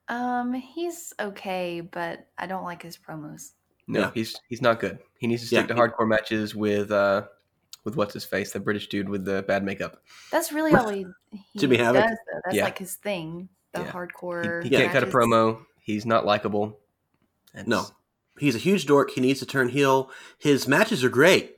Um, 0.08 0.54
he's 0.54 1.14
okay, 1.20 1.82
but 1.82 2.28
I 2.38 2.48
don't 2.48 2.64
like 2.64 2.82
his 2.82 2.98
promos. 2.98 3.52
No, 3.88 4.00
Yeah. 4.02 4.12
he's 4.14 4.40
he's 4.48 4.62
not 4.62 4.80
good. 4.80 5.00
He 5.20 5.28
needs 5.28 5.42
to 5.42 5.48
stick 5.48 5.68
Yeah. 5.68 5.76
to 5.76 5.82
hardcore 5.82 6.08
matches 6.08 6.56
with 6.56 6.92
uh 6.92 7.24
with 7.86 7.96
what's 7.96 8.14
his 8.14 8.26
face, 8.26 8.52
the 8.52 8.60
British 8.60 8.88
dude 8.90 9.10
with 9.10 9.26
the 9.26 9.44
bad 9.44 9.64
makeup. 9.64 10.02
That's 10.32 10.52
really 10.52 10.74
all 10.74 10.90
he, 10.90 11.06
he 11.32 11.60
Jimmy 11.60 11.78
does, 11.78 11.86
Havoc? 11.88 12.04
though. 12.06 12.40
That's 12.46 12.56
Yeah. 12.56 12.64
like 12.66 12.78
his 12.78 12.96
thing. 12.96 13.50
The 13.74 13.82
Yeah. 13.82 13.86
He, 13.86 13.92
hardcore. 13.92 14.64
he 14.64 14.70
can't 14.70 14.92
cut 14.92 15.04
a 15.04 15.08
promo. 15.08 15.64
He's 15.82 16.06
not 16.06 16.26
likable. 16.26 16.78
And 17.54 17.68
No. 17.68 17.86
He's 18.38 18.56
a 18.56 18.60
huge 18.60 18.86
dork. 18.86 19.12
He 19.12 19.22
needs 19.22 19.40
to 19.40 19.46
turn 19.46 19.70
heel. 19.70 20.12
His 20.38 20.68
matches 20.68 21.04
are 21.04 21.10
great. 21.10 21.58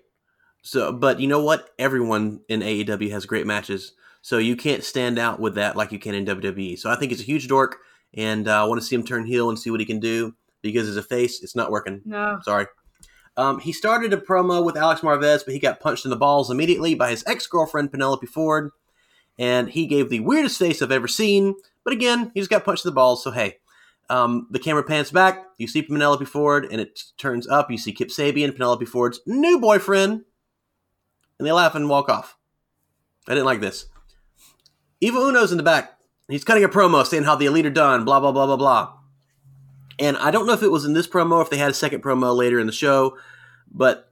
So, 0.61 0.91
but 0.91 1.19
you 1.19 1.27
know 1.27 1.43
what? 1.43 1.69
Everyone 1.79 2.41
in 2.47 2.61
AEW 2.61 3.11
has 3.11 3.25
great 3.25 3.47
matches. 3.47 3.93
So 4.21 4.37
you 4.37 4.55
can't 4.55 4.83
stand 4.83 5.17
out 5.17 5.39
with 5.39 5.55
that 5.55 5.75
like 5.75 5.91
you 5.91 5.99
can 5.99 6.13
in 6.13 6.25
WWE. 6.25 6.77
So 6.77 6.89
I 6.91 6.95
think 6.95 7.11
he's 7.11 7.21
a 7.21 7.25
huge 7.25 7.47
dork, 7.47 7.77
and 8.13 8.47
uh, 8.47 8.63
I 8.63 8.67
want 8.67 8.79
to 8.79 8.85
see 8.85 8.95
him 8.95 9.03
turn 9.03 9.25
heel 9.25 9.49
and 9.49 9.57
see 9.57 9.71
what 9.71 9.79
he 9.79 9.85
can 9.85 9.99
do 9.99 10.35
because 10.61 10.87
as 10.87 10.97
a 10.97 11.03
face, 11.03 11.41
it's 11.41 11.55
not 11.55 11.71
working. 11.71 12.01
No. 12.05 12.39
Sorry. 12.43 12.67
Um, 13.37 13.59
he 13.59 13.71
started 13.71 14.13
a 14.13 14.17
promo 14.17 14.63
with 14.63 14.77
Alex 14.77 15.01
Marvez, 15.01 15.43
but 15.43 15.53
he 15.53 15.59
got 15.59 15.79
punched 15.79 16.05
in 16.05 16.11
the 16.11 16.17
balls 16.17 16.51
immediately 16.51 16.95
by 16.95 17.09
his 17.09 17.23
ex 17.25 17.47
girlfriend, 17.47 17.91
Penelope 17.91 18.27
Ford. 18.27 18.71
And 19.39 19.69
he 19.69 19.87
gave 19.87 20.09
the 20.09 20.19
weirdest 20.19 20.59
face 20.59 20.81
I've 20.81 20.91
ever 20.91 21.07
seen. 21.07 21.55
But 21.83 21.93
again, 21.93 22.31
he 22.33 22.41
just 22.41 22.49
got 22.49 22.65
punched 22.65 22.85
in 22.85 22.89
the 22.89 22.95
balls, 22.95 23.23
so 23.23 23.31
hey. 23.31 23.57
Um, 24.09 24.47
the 24.51 24.59
camera 24.59 24.83
pans 24.83 25.09
back. 25.09 25.45
You 25.57 25.67
see 25.67 25.81
Penelope 25.81 26.25
Ford, 26.25 26.67
and 26.69 26.81
it 26.81 27.01
turns 27.17 27.47
up. 27.47 27.71
You 27.71 27.77
see 27.77 27.93
Kip 27.93 28.09
Sabian, 28.09 28.51
Penelope 28.51 28.85
Ford's 28.85 29.21
new 29.25 29.59
boyfriend. 29.59 30.25
And 31.41 31.47
they 31.47 31.51
laugh 31.51 31.73
and 31.73 31.89
walk 31.89 32.07
off. 32.07 32.37
I 33.27 33.31
didn't 33.31 33.47
like 33.47 33.61
this. 33.61 33.87
Evil 34.99 35.23
Uno's 35.23 35.51
in 35.51 35.57
the 35.57 35.63
back. 35.63 35.97
He's 36.27 36.43
cutting 36.43 36.63
a 36.63 36.69
promo 36.69 37.03
saying 37.03 37.23
how 37.23 37.35
the 37.35 37.47
elite 37.47 37.65
are 37.65 37.71
done, 37.71 38.05
blah, 38.05 38.19
blah, 38.19 38.31
blah, 38.31 38.45
blah, 38.45 38.57
blah. 38.57 38.93
And 39.97 40.17
I 40.17 40.29
don't 40.29 40.45
know 40.45 40.53
if 40.53 40.61
it 40.61 40.69
was 40.69 40.85
in 40.85 40.93
this 40.93 41.07
promo 41.07 41.37
or 41.37 41.41
if 41.41 41.49
they 41.49 41.57
had 41.57 41.71
a 41.71 41.73
second 41.73 42.03
promo 42.03 42.35
later 42.35 42.59
in 42.59 42.67
the 42.67 42.71
show, 42.71 43.17
but 43.71 44.11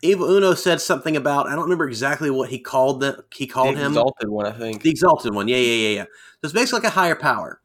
Evil 0.00 0.30
Uno 0.30 0.54
said 0.54 0.80
something 0.80 1.16
about 1.16 1.48
I 1.48 1.56
don't 1.56 1.64
remember 1.64 1.88
exactly 1.88 2.30
what 2.30 2.50
he 2.50 2.60
called 2.60 3.00
the 3.00 3.24
he 3.34 3.48
called 3.48 3.74
the 3.74 3.80
him 3.80 3.90
exalted 3.90 4.28
one, 4.28 4.46
I 4.46 4.52
think. 4.52 4.82
the 4.82 4.90
exalted 4.90 5.34
one. 5.34 5.48
Yeah, 5.48 5.56
yeah, 5.56 5.88
yeah, 5.88 5.96
yeah. 5.96 6.04
So 6.04 6.44
it's 6.44 6.52
basically 6.52 6.82
like 6.82 6.92
a 6.92 6.94
higher 6.94 7.16
power. 7.16 7.60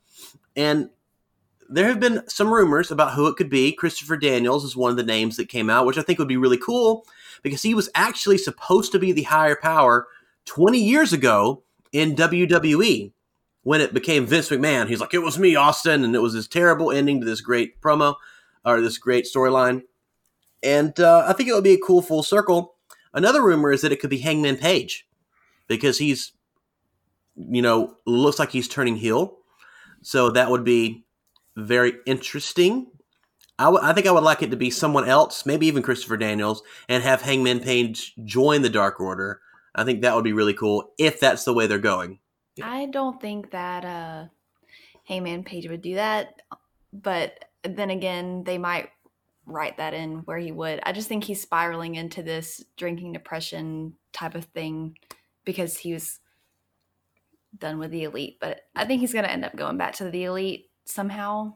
And 0.56 0.90
there 1.70 1.88
have 1.88 2.00
been 2.00 2.28
some 2.28 2.54
rumors 2.54 2.92
about 2.92 3.14
who 3.14 3.28
it 3.28 3.36
could 3.36 3.50
be. 3.50 3.72
Christopher 3.72 4.18
Daniels 4.18 4.64
is 4.64 4.76
one 4.76 4.92
of 4.92 4.98
the 4.98 5.04
names 5.04 5.38
that 5.38 5.50
came 5.50 5.70
out, 5.70 5.86
which 5.86 5.98
I 5.98 6.02
think 6.02 6.20
would 6.20 6.28
be 6.28 6.38
really 6.38 6.58
cool 6.58 7.06
because 7.44 7.62
he 7.62 7.74
was 7.74 7.90
actually 7.96 8.38
supposed 8.38 8.92
to 8.92 9.00
be 9.00 9.12
the 9.12 9.24
higher 9.24 9.56
power 9.56 10.08
20 10.46 10.80
years 10.80 11.14
ago 11.14 11.64
in 11.92 12.16
WWE 12.16 13.12
when 13.64 13.82
it 13.82 13.94
became 13.94 14.26
Vince 14.26 14.50
McMahon. 14.50 14.88
He's 14.88 15.00
like, 15.00 15.14
it 15.14 15.20
was 15.20 15.40
me, 15.40 15.56
Austin. 15.56 16.04
And 16.04 16.16
it 16.16 16.22
was 16.22 16.34
this 16.34 16.48
terrible 16.48 16.92
ending 16.92 17.20
to 17.20 17.26
this 17.26 17.42
great 17.42 17.82
promo 17.82 18.16
or 18.64 18.82
this 18.82 18.98
great 18.98 19.26
storyline. 19.26 19.84
And 20.62 21.00
uh, 21.00 21.26
I 21.28 21.34
think 21.34 21.50
it 21.50 21.54
would 21.54 21.64
be 21.64 21.74
a 21.74 21.80
cool 21.80 22.02
full 22.02 22.24
circle. 22.24 22.76
Another 23.14 23.42
rumor 23.44 23.72
is 23.72 23.82
that 23.82 23.92
it 23.92 24.00
could 24.00 24.10
be 24.10 24.18
Hangman 24.18 24.58
Page 24.58 25.08
because 25.68 25.98
he's, 25.98 26.34
you 27.36 27.62
know, 27.62 27.96
looks 28.06 28.40
like 28.40 28.52
he's 28.52 28.68
turning 28.68 28.98
heel. 28.98 29.38
So 30.02 30.30
that 30.32 30.52
would 30.52 30.64
be 30.64 31.05
very 31.56 31.94
interesting. 32.06 32.88
I 33.58 33.94
think 33.94 34.06
I 34.06 34.12
would 34.12 34.24
like 34.24 34.42
it 34.42 34.52
to 34.52 34.58
be 34.58 34.70
someone 34.70 35.08
else, 35.08 35.46
maybe 35.46 35.68
even 35.68 35.82
Christopher 35.82 36.18
Daniels, 36.18 36.62
and 36.90 37.02
have 37.04 37.22
Hangman 37.22 37.62
Page 37.62 38.14
join 38.26 38.62
the 38.64 38.70
Dark 38.70 39.00
Order. 39.00 39.40
I 39.74 39.86
think 39.86 40.02
that 40.02 40.14
would 40.14 40.26
be 40.26 40.34
really 40.34 40.54
cool 40.54 40.92
if 40.98 41.22
that's 41.22 41.46
the 41.46 41.54
way 41.54 41.66
they're 41.66 41.80
going. 41.80 42.20
I 42.62 42.88
don't 42.88 43.22
think 43.22 43.52
that 43.52 43.86
uh 43.86 44.26
Hangman 45.06 45.44
Page 45.44 45.70
would 45.70 45.82
do 45.82 45.96
that, 45.96 46.42
but 46.92 47.46
then 47.64 47.90
again, 47.90 48.44
they 48.44 48.58
might 48.58 48.90
write 49.46 49.78
that 49.78 49.94
in 49.94 50.20
where 50.20 50.38
he 50.38 50.52
would. 50.52 50.80
I 50.84 50.92
just 50.92 51.08
think 51.08 51.24
he's 51.24 51.42
spiraling 51.42 51.96
into 51.96 52.24
this 52.24 52.64
drinking 52.78 53.14
depression 53.14 53.94
type 54.12 54.36
of 54.36 54.46
thing 54.46 54.98
because 55.46 55.78
he 55.78 55.94
was 55.94 56.20
done 57.58 57.78
with 57.78 57.92
the 57.92 58.04
elite. 58.04 58.38
But 58.42 58.62
I 58.76 58.86
think 58.86 59.02
he's 59.02 59.14
going 59.14 59.26
to 59.26 59.32
end 59.32 59.46
up 59.46 59.56
going 59.56 59.78
back 59.78 59.94
to 59.96 60.10
the 60.10 60.24
elite 60.26 60.65
somehow 60.86 61.54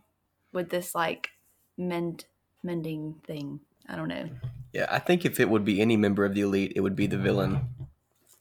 with 0.51 0.69
this 0.69 0.93
like 0.95 1.29
mend 1.77 2.25
mending 2.63 3.15
thing. 3.25 3.59
I 3.87 3.95
don't 3.95 4.07
know. 4.09 4.29
Yeah, 4.73 4.87
I 4.89 4.99
think 4.99 5.25
if 5.25 5.39
it 5.39 5.49
would 5.49 5.65
be 5.65 5.81
any 5.81 5.97
member 5.97 6.25
of 6.25 6.35
the 6.35 6.41
elite, 6.41 6.73
it 6.75 6.81
would 6.81 6.95
be 6.95 7.07
the 7.07 7.17
villain. 7.17 7.67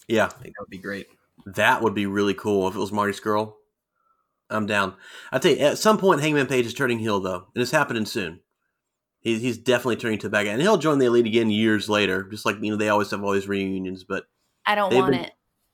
Yeah, 0.09 0.27
I 0.27 0.29
think 0.29 0.55
that 0.57 0.61
would 0.62 0.70
be 0.70 0.79
great. 0.79 1.07
that 1.46 1.83
would 1.83 1.94
be 1.94 2.07
really 2.07 2.35
cool 2.35 2.68
if 2.68 2.74
it 2.74 2.79
was 2.79 2.92
Marty 2.92 3.12
Scurll. 3.12 3.55
I'm 4.51 4.66
down. 4.66 4.94
I 5.31 5.38
tell 5.38 5.53
you, 5.53 5.59
at 5.59 5.79
some 5.79 5.98
point, 5.98 6.20
Hangman 6.22 6.46
Page 6.46 6.66
is 6.66 6.74
turning 6.74 6.98
heel 6.98 7.20
though, 7.20 7.46
and 7.55 7.62
it's 7.62 7.70
happening 7.70 8.07
soon. 8.07 8.40
He, 9.20 9.38
he's 9.38 9.59
definitely 9.59 9.96
turning 9.96 10.18
to 10.20 10.27
the 10.29 10.31
bad 10.31 10.44
guy, 10.44 10.53
and 10.53 10.62
he'll 10.62 10.79
join 10.79 10.98
the 10.98 11.07
elite 11.07 11.27
again 11.27 11.51
years 11.51 11.88
later. 11.88 12.22
Just 12.24 12.46
like 12.46 12.57
you 12.62 12.70
know, 12.70 12.77
they 12.77 12.88
always 12.88 13.11
have 13.11 13.22
all 13.22 13.33
these 13.33 13.48
reunions. 13.48 14.05
But 14.05 14.24
I 14.64 14.74
don't 14.74 14.94
want 14.94 15.12
been- 15.12 15.24
it. 15.24 15.33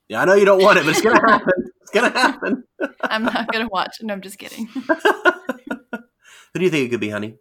yeah, 0.09 0.21
I 0.21 0.25
know 0.25 0.33
you 0.35 0.45
don't 0.45 0.61
want 0.61 0.77
it, 0.77 0.83
but 0.85 0.91
it's 0.91 1.01
gonna 1.01 1.19
happen. 1.31 1.54
It's 1.95 2.01
gonna 2.01 2.19
happen. 2.19 2.63
I'm 3.01 3.23
not 3.23 3.51
going 3.51 3.65
to 3.65 3.69
watch. 3.71 3.97
No, 4.01 4.13
I'm 4.13 4.21
just 4.21 4.37
kidding. 4.37 4.67
Who 4.75 6.59
do 6.59 6.63
you 6.63 6.69
think 6.69 6.87
it 6.87 6.89
could 6.89 6.99
be, 6.99 7.09
honey? 7.09 7.37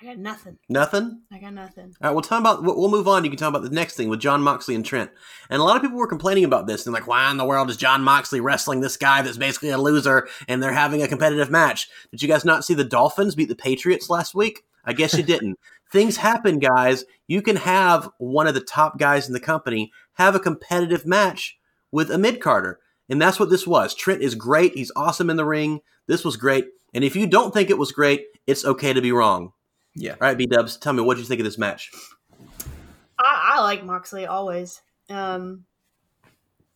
I 0.00 0.04
got 0.04 0.18
nothing. 0.18 0.58
Nothing. 0.68 1.22
I 1.32 1.38
got 1.38 1.54
nothing. 1.54 1.92
All 2.00 2.08
right, 2.08 2.12
we'll 2.12 2.22
talk 2.22 2.40
about. 2.40 2.62
We'll 2.62 2.78
we'll 2.78 2.90
move 2.90 3.08
on. 3.08 3.24
You 3.24 3.30
can 3.30 3.38
talk 3.38 3.48
about 3.48 3.62
the 3.62 3.70
next 3.70 3.96
thing 3.96 4.08
with 4.08 4.20
Jon 4.20 4.42
Moxley 4.42 4.76
and 4.76 4.84
Trent. 4.84 5.10
And 5.50 5.60
a 5.60 5.64
lot 5.64 5.76
of 5.76 5.82
people 5.82 5.98
were 5.98 6.06
complaining 6.06 6.44
about 6.44 6.68
this 6.68 6.86
and 6.86 6.94
like, 6.94 7.08
why 7.08 7.28
in 7.30 7.36
the 7.36 7.44
world 7.44 7.68
is 7.68 7.76
Jon 7.76 8.02
Moxley 8.02 8.40
wrestling 8.40 8.80
this 8.80 8.96
guy 8.96 9.22
that's 9.22 9.36
basically 9.36 9.70
a 9.70 9.78
loser 9.78 10.28
and 10.46 10.62
they're 10.62 10.72
having 10.72 11.02
a 11.02 11.08
competitive 11.08 11.50
match? 11.50 11.88
Did 12.12 12.22
you 12.22 12.28
guys 12.28 12.44
not 12.44 12.64
see 12.64 12.74
the 12.74 12.84
Dolphins 12.84 13.34
beat 13.34 13.48
the 13.48 13.56
Patriots 13.56 14.08
last 14.08 14.36
week? 14.36 14.64
I 14.84 14.92
guess 14.92 15.14
you 15.14 15.24
didn't. 15.24 15.58
Things 15.92 16.18
happen, 16.18 16.60
guys. 16.60 17.04
You 17.26 17.42
can 17.42 17.56
have 17.56 18.08
one 18.18 18.46
of 18.46 18.54
the 18.54 18.60
top 18.60 18.98
guys 18.98 19.26
in 19.26 19.32
the 19.32 19.40
company 19.40 19.90
have 20.14 20.36
a 20.36 20.40
competitive 20.40 21.06
match 21.06 21.58
with 21.90 22.10
a 22.10 22.18
mid 22.18 22.40
carder. 22.40 22.78
And 23.08 23.20
that's 23.20 23.40
what 23.40 23.50
this 23.50 23.66
was. 23.66 23.94
Trent 23.94 24.22
is 24.22 24.34
great. 24.34 24.74
He's 24.74 24.92
awesome 24.94 25.30
in 25.30 25.36
the 25.36 25.44
ring. 25.44 25.80
This 26.06 26.24
was 26.24 26.36
great. 26.36 26.66
And 26.94 27.04
if 27.04 27.16
you 27.16 27.26
don't 27.26 27.52
think 27.52 27.70
it 27.70 27.78
was 27.78 27.92
great, 27.92 28.26
it's 28.46 28.64
okay 28.64 28.92
to 28.92 29.00
be 29.00 29.12
wrong. 29.12 29.52
Yeah. 29.94 30.12
All 30.12 30.18
right, 30.20 30.36
B 30.36 30.46
Dubs, 30.46 30.76
tell 30.76 30.92
me 30.92 31.02
what 31.02 31.14
did 31.14 31.22
you 31.22 31.26
think 31.26 31.40
of 31.40 31.44
this 31.44 31.58
match? 31.58 31.90
I, 33.18 33.54
I 33.56 33.60
like 33.62 33.84
Moxley 33.84 34.26
always. 34.26 34.80
Um, 35.10 35.64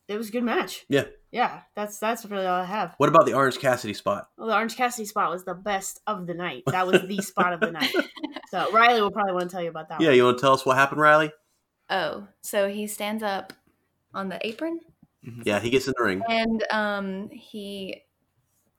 it 0.08 0.16
was 0.16 0.28
a 0.28 0.32
good 0.32 0.44
match. 0.44 0.84
Yeah. 0.88 1.04
Yeah, 1.30 1.60
that's 1.74 1.98
that's 1.98 2.26
really 2.26 2.44
all 2.44 2.60
I 2.60 2.64
have. 2.64 2.94
What 2.98 3.08
about 3.08 3.24
the 3.24 3.32
Orange 3.32 3.58
Cassidy 3.58 3.94
spot? 3.94 4.28
Well, 4.36 4.48
the 4.48 4.54
Orange 4.54 4.76
Cassidy 4.76 5.06
spot 5.06 5.30
was 5.30 5.44
the 5.44 5.54
best 5.54 6.00
of 6.06 6.26
the 6.26 6.34
night. 6.34 6.64
That 6.66 6.86
was 6.86 7.00
the 7.06 7.22
spot 7.22 7.54
of 7.54 7.60
the 7.60 7.70
night. 7.70 7.94
So 8.50 8.70
Riley 8.70 9.00
will 9.00 9.10
probably 9.10 9.32
want 9.32 9.48
to 9.48 9.56
tell 9.56 9.62
you 9.62 9.70
about 9.70 9.88
that. 9.88 10.02
Yeah, 10.02 10.08
one. 10.08 10.16
you 10.16 10.24
want 10.24 10.36
to 10.36 10.42
tell 10.42 10.52
us 10.52 10.66
what 10.66 10.76
happened, 10.76 11.00
Riley? 11.00 11.32
Oh, 11.88 12.28
so 12.42 12.68
he 12.68 12.86
stands 12.86 13.22
up 13.22 13.54
on 14.12 14.28
the 14.28 14.46
apron 14.46 14.78
Yeah, 15.44 15.60
he 15.60 15.70
gets 15.70 15.86
in 15.86 15.94
the 15.96 16.04
ring. 16.04 16.22
and 16.28 16.64
um 16.70 17.28
he 17.30 18.02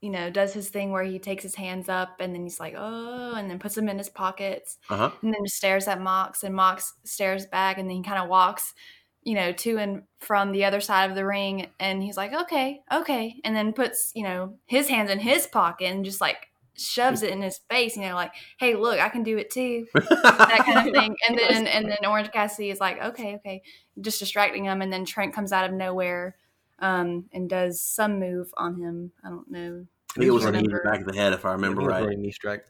you 0.00 0.10
know 0.10 0.28
does 0.30 0.52
his 0.52 0.68
thing 0.68 0.92
where 0.92 1.02
he 1.04 1.18
takes 1.18 1.42
his 1.42 1.54
hands 1.54 1.88
up 1.88 2.16
and 2.20 2.34
then 2.34 2.42
he's 2.42 2.60
like 2.60 2.74
oh 2.76 3.34
and 3.36 3.48
then 3.50 3.58
puts 3.58 3.74
them 3.74 3.88
in 3.88 3.96
his 3.98 4.10
pockets 4.10 4.76
Uh 4.90 4.96
huh. 4.96 5.10
and 5.22 5.32
then 5.32 5.40
just 5.44 5.56
stares 5.56 5.88
at 5.88 6.00
Mox 6.00 6.42
and 6.42 6.54
Mox 6.54 6.92
stares 7.04 7.46
back 7.46 7.78
and 7.78 7.88
then 7.88 7.96
he 7.96 8.02
kind 8.02 8.18
of 8.22 8.28
walks 8.28 8.74
you 9.22 9.34
know 9.34 9.52
to 9.52 9.78
and 9.78 10.02
from 10.18 10.52
the 10.52 10.66
other 10.66 10.80
side 10.82 11.08
of 11.08 11.16
the 11.16 11.24
ring 11.24 11.68
and 11.80 12.02
he's 12.02 12.18
like 12.18 12.34
okay 12.34 12.82
okay 12.92 13.40
and 13.44 13.56
then 13.56 13.72
puts 13.72 14.12
you 14.14 14.22
know 14.22 14.58
his 14.66 14.88
hands 14.88 15.10
in 15.10 15.18
his 15.18 15.46
pocket 15.46 15.86
and 15.86 16.04
just 16.04 16.20
like 16.20 16.48
shoves 16.76 17.22
it 17.22 17.30
in 17.30 17.40
his 17.40 17.60
face 17.70 17.96
you 17.96 18.02
know 18.02 18.14
like 18.14 18.32
hey 18.58 18.74
look 18.74 18.98
I 18.98 19.08
can 19.08 19.22
do 19.22 19.38
it 19.38 19.50
too 19.50 19.86
that 19.94 20.64
kind 20.64 20.88
of 20.88 20.94
thing. 20.94 21.16
And 21.28 21.38
then 21.38 21.66
and 21.66 21.88
then 21.88 21.98
Orange 22.06 22.30
Cassidy 22.32 22.70
is 22.70 22.80
like, 22.80 23.02
okay, 23.02 23.36
okay, 23.36 23.62
just 24.00 24.18
distracting 24.18 24.64
him. 24.64 24.82
And 24.82 24.92
then 24.92 25.04
Trent 25.04 25.34
comes 25.34 25.52
out 25.52 25.68
of 25.68 25.72
nowhere 25.72 26.36
um, 26.78 27.26
and 27.32 27.48
does 27.48 27.80
some 27.80 28.18
move 28.18 28.52
on 28.56 28.76
him. 28.76 29.12
I 29.24 29.28
don't 29.28 29.50
know. 29.50 29.86
I 30.16 30.20
think 30.20 30.28
it 30.28 30.30
was 30.30 30.44
a 30.44 30.52
knee 30.52 30.58
in 30.58 30.64
the 30.64 30.80
back 30.84 31.00
of 31.00 31.06
the 31.06 31.16
head, 31.16 31.32
if 31.32 31.44
I 31.44 31.52
remember 31.52 31.82
He 31.82 31.86
was 31.86 32.06
right. 32.06 32.18
knee 32.18 32.30
strike. 32.30 32.64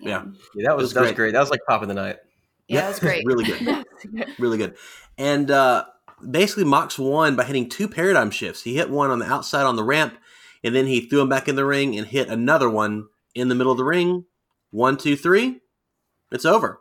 Yeah. 0.00 0.24
Yeah, 0.54 0.68
that 0.68 0.76
was, 0.76 0.84
was 0.84 0.94
that 0.94 1.00
was 1.00 1.08
great. 1.10 1.16
great. 1.16 1.32
That 1.32 1.40
was 1.40 1.50
like 1.50 1.60
pop 1.68 1.82
of 1.82 1.88
the 1.88 1.94
night. 1.94 2.16
Yeah, 2.68 2.82
that 2.82 2.88
was 2.88 2.98
great. 3.00 3.24
really 3.26 3.44
good. 3.44 3.84
really 4.38 4.58
good. 4.58 4.76
And 5.18 5.50
uh, 5.50 5.84
basically, 6.28 6.64
Mox 6.64 6.98
won 6.98 7.36
by 7.36 7.44
hitting 7.44 7.68
two 7.68 7.88
paradigm 7.88 8.30
shifts. 8.30 8.62
He 8.62 8.76
hit 8.76 8.90
one 8.90 9.10
on 9.10 9.18
the 9.18 9.26
outside 9.26 9.64
on 9.64 9.76
the 9.76 9.84
ramp, 9.84 10.16
and 10.64 10.74
then 10.74 10.86
he 10.86 11.00
threw 11.00 11.20
him 11.20 11.28
back 11.28 11.48
in 11.48 11.56
the 11.56 11.64
ring 11.64 11.96
and 11.96 12.06
hit 12.06 12.28
another 12.28 12.68
one 12.68 13.08
in 13.36 13.48
the 13.48 13.54
middle 13.54 13.70
of 13.72 13.78
the 13.78 13.84
ring. 13.84 14.24
One, 14.70 14.96
two, 14.96 15.16
three. 15.16 15.60
It's 16.32 16.44
over. 16.44 16.80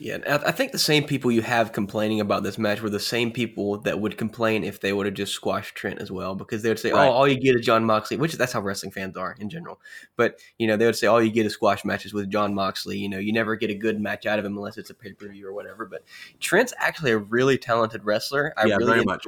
Yeah, 0.00 0.18
I 0.46 0.52
think 0.52 0.70
the 0.70 0.78
same 0.78 1.02
people 1.02 1.32
you 1.32 1.42
have 1.42 1.72
complaining 1.72 2.20
about 2.20 2.44
this 2.44 2.56
match 2.56 2.80
were 2.80 2.88
the 2.88 3.00
same 3.00 3.32
people 3.32 3.78
that 3.80 3.98
would 3.98 4.16
complain 4.16 4.62
if 4.62 4.80
they 4.80 4.92
would 4.92 5.06
have 5.06 5.14
just 5.16 5.32
squashed 5.32 5.74
Trent 5.74 5.98
as 6.00 6.08
well, 6.08 6.36
because 6.36 6.62
they 6.62 6.68
would 6.68 6.78
say, 6.78 6.92
Right. 6.92 7.08
"Oh, 7.08 7.10
all 7.10 7.26
you 7.26 7.34
get 7.34 7.56
is 7.56 7.66
Jon 7.66 7.84
Moxley," 7.84 8.16
which 8.16 8.34
that's 8.34 8.52
how 8.52 8.60
wrestling 8.60 8.92
fans 8.92 9.16
are 9.16 9.34
in 9.40 9.50
general. 9.50 9.80
But 10.14 10.38
you 10.56 10.68
know, 10.68 10.76
they 10.76 10.86
would 10.86 10.94
say, 10.94 11.08
"All 11.08 11.20
you 11.20 11.32
get 11.32 11.46
is 11.46 11.54
squash 11.54 11.84
matches 11.84 12.14
with 12.14 12.30
Jon 12.30 12.54
Moxley." 12.54 12.96
You 12.96 13.08
know, 13.08 13.18
you 13.18 13.32
never 13.32 13.56
get 13.56 13.70
a 13.70 13.74
good 13.74 14.00
match 14.00 14.24
out 14.24 14.38
of 14.38 14.44
him 14.44 14.56
unless 14.56 14.78
it's 14.78 14.90
a 14.90 14.94
pay 14.94 15.14
per 15.14 15.26
view 15.26 15.48
or 15.48 15.52
whatever. 15.52 15.84
But 15.84 16.04
Trent's 16.38 16.72
actually 16.78 17.10
a 17.10 17.18
really 17.18 17.58
talented 17.58 18.04
wrestler. 18.04 18.54
I 18.56 18.66
Yeah, 18.66 18.76
really 18.76 18.86
very 18.86 19.00
enjoy. 19.00 19.10
much. 19.12 19.26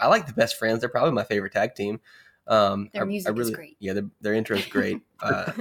I 0.00 0.08
like 0.08 0.26
the 0.26 0.32
best 0.32 0.56
friends. 0.56 0.80
They're 0.80 0.88
probably 0.88 1.12
my 1.12 1.24
favorite 1.24 1.52
tag 1.52 1.76
team. 1.76 2.00
Um, 2.46 2.90
Their 2.92 3.02
I- 3.02 3.04
I 3.04 3.08
music 3.08 3.32
is 3.32 3.38
really- 3.38 3.52
great. 3.52 3.76
Yeah, 3.80 3.92
their, 3.94 4.10
their 4.20 4.34
intro 4.34 4.56
is 4.56 4.66
great. 4.66 5.00
Uh, 5.22 5.52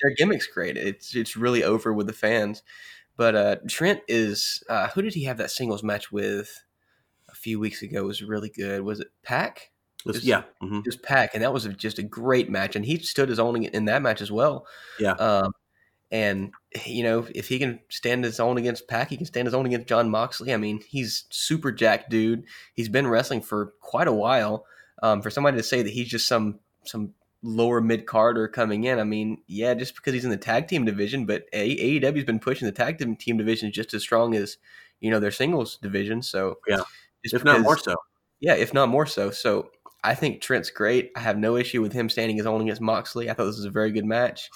their 0.00 0.14
gimmick's 0.18 0.46
great. 0.46 0.78
It's 0.78 1.14
it's 1.14 1.36
really 1.36 1.62
over 1.62 1.92
with 1.92 2.06
the 2.06 2.14
fans. 2.14 2.62
But 3.18 3.34
uh, 3.36 3.56
Trent 3.68 4.00
is 4.08 4.62
uh, 4.68 4.88
who 4.88 5.02
did 5.02 5.12
he 5.14 5.24
have 5.24 5.36
that 5.36 5.50
singles 5.50 5.82
match 5.82 6.10
with 6.10 6.64
a 7.28 7.34
few 7.34 7.60
weeks 7.60 7.82
ago? 7.82 7.98
It 8.04 8.06
was 8.06 8.22
really 8.22 8.48
good. 8.48 8.80
Was 8.82 9.00
it 9.00 9.08
PAC? 9.22 9.70
It's- 10.06 10.16
It's- 10.16 10.24
yeah. 10.24 10.44
hmm 10.60 10.78
It 10.78 10.86
was 10.86 10.96
PAC, 10.96 11.34
and 11.34 11.42
that 11.42 11.52
was 11.52 11.66
just 11.76 11.98
a 11.98 12.02
great 12.02 12.48
match. 12.50 12.76
And 12.76 12.84
he 12.86 12.96
stood 12.98 13.28
his 13.28 13.38
own 13.38 13.62
in 13.62 13.84
that 13.84 14.00
match 14.02 14.22
as 14.22 14.32
well. 14.32 14.66
Yeah. 14.98 15.12
Um, 15.12 15.52
and 16.10 16.52
you 16.86 17.02
know, 17.02 17.26
if 17.34 17.48
he 17.48 17.58
can 17.58 17.80
stand 17.90 18.24
his 18.24 18.40
own 18.40 18.56
against 18.56 18.88
PAC, 18.88 19.10
he 19.10 19.16
can 19.18 19.26
stand 19.26 19.46
his 19.46 19.54
own 19.54 19.66
against 19.66 19.86
Jon 19.88 20.08
Moxley. 20.10 20.52
I 20.54 20.56
mean, 20.56 20.80
he's 20.88 21.24
super 21.30 21.70
jacked 21.72 22.08
dude. 22.10 22.44
He's 22.74 22.88
been 22.88 23.06
wrestling 23.06 23.42
for 23.42 23.74
quite 23.80 24.08
a 24.08 24.12
while. 24.12 24.64
Um, 25.04 25.20
for 25.20 25.28
somebody 25.28 25.58
to 25.58 25.62
say 25.62 25.82
that 25.82 25.92
he's 25.92 26.08
just 26.08 26.26
some 26.26 26.60
some 26.84 27.12
lower 27.42 27.82
mid 27.82 28.06
carder 28.06 28.48
coming 28.48 28.84
in, 28.84 28.98
I 28.98 29.04
mean, 29.04 29.42
yeah, 29.46 29.74
just 29.74 29.94
because 29.94 30.14
he's 30.14 30.24
in 30.24 30.30
the 30.30 30.36
tag 30.38 30.66
team 30.66 30.86
division, 30.86 31.26
but 31.26 31.44
A- 31.52 32.00
AEW's 32.00 32.24
been 32.24 32.38
pushing 32.40 32.64
the 32.64 32.72
tag 32.72 32.98
team 32.98 33.14
team 33.14 33.36
division 33.36 33.70
just 33.70 33.92
as 33.92 34.00
strong 34.02 34.34
as 34.34 34.56
you 35.00 35.10
know 35.10 35.20
their 35.20 35.30
singles 35.30 35.76
division. 35.76 36.22
So 36.22 36.58
Yeah. 36.66 36.84
just 37.22 37.34
If 37.34 37.44
not 37.44 37.60
more 37.60 37.76
so. 37.76 37.96
yeah, 38.40 38.54
if 38.54 38.72
not 38.72 38.88
more 38.88 39.04
so. 39.04 39.30
So 39.30 39.70
I 40.02 40.14
think 40.14 40.40
Trent's 40.40 40.70
great. 40.70 41.10
I 41.16 41.20
have 41.20 41.36
no 41.36 41.56
issue 41.56 41.82
with 41.82 41.92
him 41.92 42.08
standing 42.08 42.38
his 42.38 42.46
own 42.46 42.62
against 42.62 42.80
Moxley. 42.80 43.28
I 43.28 43.34
thought 43.34 43.44
this 43.44 43.56
was 43.56 43.66
a 43.66 43.70
very 43.70 43.90
good 43.92 44.06
match, 44.06 44.48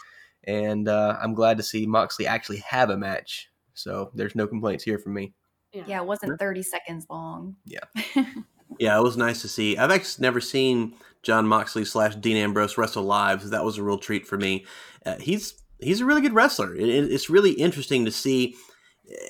and 0.45 0.89
uh, 0.89 1.19
I'm 1.21 1.35
glad 1.35 1.59
to 1.59 1.63
see 1.63 1.85
Moxley 1.87 2.27
actually 2.27 2.59
have 2.67 2.89
a 2.89 2.97
match. 2.97 3.51
So 3.75 4.11
there's 4.15 4.35
no 4.35 4.47
complaints 4.47 4.83
here 4.83 4.99
from 4.99 5.13
me. 5.13 5.35
Yeah, 5.73 6.01
it 6.01 6.07
wasn't 6.07 6.39
30 6.39 6.63
seconds 6.63 7.07
long. 7.11 7.57
Yeah, 7.67 7.81
it 8.79 9.03
was 9.03 9.17
nice 9.17 9.41
to 9.43 9.49
see. 9.49 9.77
I've 9.77 9.91
actually 9.91 10.23
never 10.23 10.41
seen 10.41 10.95
Jon 11.23 11.47
Moxley 11.47 11.85
slash 11.85 12.15
Dean 12.17 12.37
Ambrose 12.37 12.79
wrestle 12.79 13.03
live. 13.05 13.43
So 13.43 13.49
that 13.49 13.65
was 13.65 13.79
a 13.79 13.83
real 13.83 13.99
treat 13.99 14.27
for 14.27 14.37
me. 14.39 14.65
Uh, 15.05 15.17
he's 15.19 15.55
he's 15.81 16.01
a 16.01 16.05
really 16.05 16.21
good 16.21 16.35
wrestler. 16.35 16.75
It, 16.75 16.89
it- 16.89 17.13
it's 17.13 17.31
really 17.31 17.53
interesting 17.53 18.05
to 18.05 18.11
see. 18.11 18.57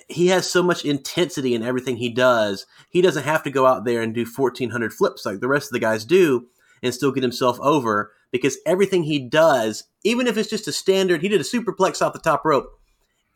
He 0.08 0.26
has 0.28 0.50
so 0.50 0.62
much 0.62 0.84
intensity 0.84 1.54
in 1.54 1.62
everything 1.62 1.96
he 1.98 2.08
does. 2.08 2.66
He 2.90 3.00
doesn't 3.00 3.22
have 3.22 3.44
to 3.44 3.50
go 3.50 3.64
out 3.64 3.84
there 3.84 4.02
and 4.02 4.12
do 4.12 4.24
1,400 4.26 4.92
flips 4.92 5.24
like 5.24 5.38
the 5.38 5.46
rest 5.46 5.68
of 5.68 5.72
the 5.72 5.78
guys 5.78 6.04
do 6.04 6.48
and 6.82 6.92
still 6.92 7.12
get 7.12 7.22
himself 7.22 7.60
over 7.60 8.10
because 8.32 8.58
everything 8.66 9.04
he 9.04 9.20
does, 9.20 9.84
even 10.02 10.26
if 10.26 10.36
it's 10.36 10.50
just 10.50 10.66
a 10.66 10.72
standard, 10.72 11.22
he 11.22 11.28
did 11.28 11.40
a 11.40 11.44
superplex 11.44 12.02
off 12.02 12.12
the 12.12 12.18
top 12.18 12.44
rope. 12.44 12.66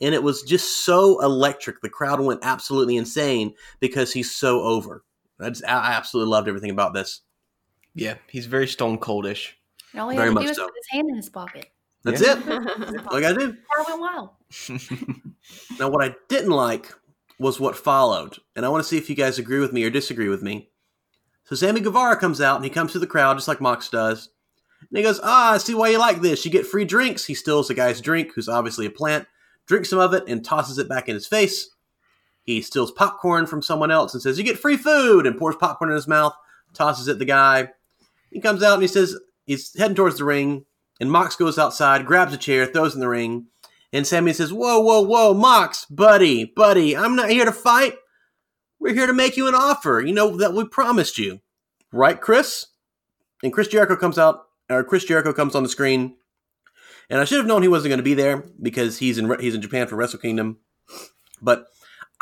And 0.01 0.13
it 0.13 0.21
was 0.21 0.41
just 0.43 0.83
so 0.83 1.21
electric. 1.21 1.79
The 1.79 1.89
crowd 1.89 2.19
went 2.19 2.41
absolutely 2.43 2.97
insane 2.97 3.53
because 3.79 4.11
he's 4.11 4.35
so 4.35 4.61
over. 4.63 5.05
I 5.43 5.49
just 5.49 5.65
I 5.65 5.93
absolutely 5.93 6.31
loved 6.31 6.47
everything 6.47 6.71
about 6.71 6.93
this. 6.93 7.21
Yeah, 7.95 8.15
he's 8.27 8.45
very 8.47 8.67
stone 8.67 8.97
coldish. 8.97 9.51
And 9.91 10.01
all 10.01 10.09
he 10.09 10.17
Very 10.17 10.29
had 10.29 10.31
to 10.31 10.33
much 10.35 10.43
do 10.45 10.49
was 10.49 10.57
so. 10.57 10.65
put 10.65 10.73
his 10.75 10.87
hand 10.89 11.09
in 11.09 11.15
his 11.15 11.29
pocket. 11.29 11.67
That's 12.03 12.21
Yeah. 12.21 12.39
it. 12.39 13.07
All 13.07 13.15
I 13.15 13.21
gotta 13.21 13.35
do. 13.39 13.55
Crowd 13.69 13.85
went 13.87 14.01
wild. 14.01 14.29
Now, 15.79 15.89
what 15.89 16.03
I 16.03 16.15
didn't 16.29 16.51
like 16.51 16.93
was 17.39 17.59
what 17.59 17.75
followed, 17.77 18.37
and 18.55 18.65
I 18.65 18.69
want 18.69 18.83
to 18.83 18.87
see 18.87 18.97
if 18.97 19.09
you 19.09 19.15
guys 19.15 19.37
agree 19.39 19.59
with 19.59 19.73
me 19.73 19.83
or 19.83 19.89
disagree 19.89 20.29
with 20.29 20.41
me. 20.41 20.69
So 21.45 21.55
Sammy 21.55 21.81
Guevara 21.81 22.15
comes 22.17 22.39
out 22.41 22.55
and 22.55 22.63
he 22.63 22.69
comes 22.71 22.91
to 22.93 22.99
the 22.99 23.07
crowd 23.07 23.37
just 23.37 23.47
like 23.47 23.59
Mox 23.61 23.89
does, 23.89 24.29
and 24.89 24.97
he 24.97 25.03
goes, 25.03 25.19
"Ah, 25.23 25.53
I 25.53 25.57
see 25.57 25.73
why 25.75 25.89
you 25.89 25.99
like 25.99 26.21
this. 26.21 26.43
You 26.45 26.51
get 26.51 26.65
free 26.65 26.85
drinks." 26.85 27.25
He 27.25 27.33
steals 27.33 27.67
the 27.67 27.73
guy's 27.73 28.01
drink, 28.01 28.31
who's 28.33 28.49
obviously 28.49 28.85
a 28.85 28.89
plant, 28.91 29.27
drinks 29.67 29.89
some 29.89 29.99
of 29.99 30.13
it, 30.13 30.23
and 30.27 30.43
tosses 30.43 30.77
it 30.77 30.89
back 30.89 31.09
in 31.09 31.15
his 31.15 31.27
face. 31.27 31.69
He 32.43 32.61
steals 32.61 32.91
popcorn 32.91 33.45
from 33.45 33.61
someone 33.61 33.91
else 33.91 34.13
and 34.13 34.21
says, 34.21 34.37
"You 34.37 34.43
get 34.43 34.59
free 34.59 34.77
food," 34.77 35.25
and 35.25 35.37
pours 35.37 35.55
popcorn 35.55 35.89
in 35.89 35.95
his 35.95 36.07
mouth, 36.07 36.33
tosses 36.73 37.07
it 37.07 37.19
the 37.19 37.25
guy. 37.25 37.69
He 38.31 38.41
comes 38.41 38.63
out 38.63 38.73
and 38.73 38.81
he 38.81 38.87
says 38.87 39.15
he's 39.45 39.77
heading 39.77 39.95
towards 39.95 40.17
the 40.17 40.25
ring, 40.25 40.65
and 40.99 41.11
Mox 41.11 41.35
goes 41.35 41.57
outside, 41.57 42.05
grabs 42.05 42.33
a 42.33 42.37
chair, 42.37 42.65
throws 42.65 42.93
in 42.93 42.99
the 42.99 43.09
ring. 43.09 43.47
And 43.91 44.07
Sammy 44.07 44.33
says, 44.33 44.51
Whoa, 44.51 44.79
whoa, 44.79 45.01
whoa, 45.01 45.33
Mox, 45.33 45.85
buddy, 45.85 46.45
buddy, 46.45 46.97
I'm 46.97 47.15
not 47.15 47.29
here 47.29 47.45
to 47.45 47.51
fight. 47.51 47.95
We're 48.79 48.95
here 48.95 49.07
to 49.07 49.13
make 49.13 49.37
you 49.37 49.47
an 49.47 49.55
offer, 49.55 50.01
you 50.05 50.13
know, 50.13 50.35
that 50.37 50.53
we 50.53 50.65
promised 50.65 51.17
you. 51.17 51.41
Right, 51.91 52.19
Chris? 52.19 52.67
And 53.43 53.53
Chris 53.53 53.67
Jericho 53.67 53.95
comes 53.95 54.17
out, 54.17 54.47
or 54.69 54.83
Chris 54.83 55.05
Jericho 55.05 55.31
comes 55.31 55.53
on 55.53 55.63
the 55.63 55.69
screen. 55.69 56.17
And 57.09 57.21
I 57.21 57.25
should 57.25 57.37
have 57.37 57.45
known 57.45 57.61
he 57.61 57.67
wasn't 57.67 57.91
going 57.91 57.99
to 57.99 58.03
be 58.03 58.15
there 58.15 58.43
because 58.61 58.97
he's 58.97 59.17
in 59.17 59.39
he's 59.39 59.53
in 59.53 59.61
Japan 59.61 59.87
for 59.87 59.95
Wrestle 59.95 60.19
Kingdom. 60.19 60.57
But 61.41 61.67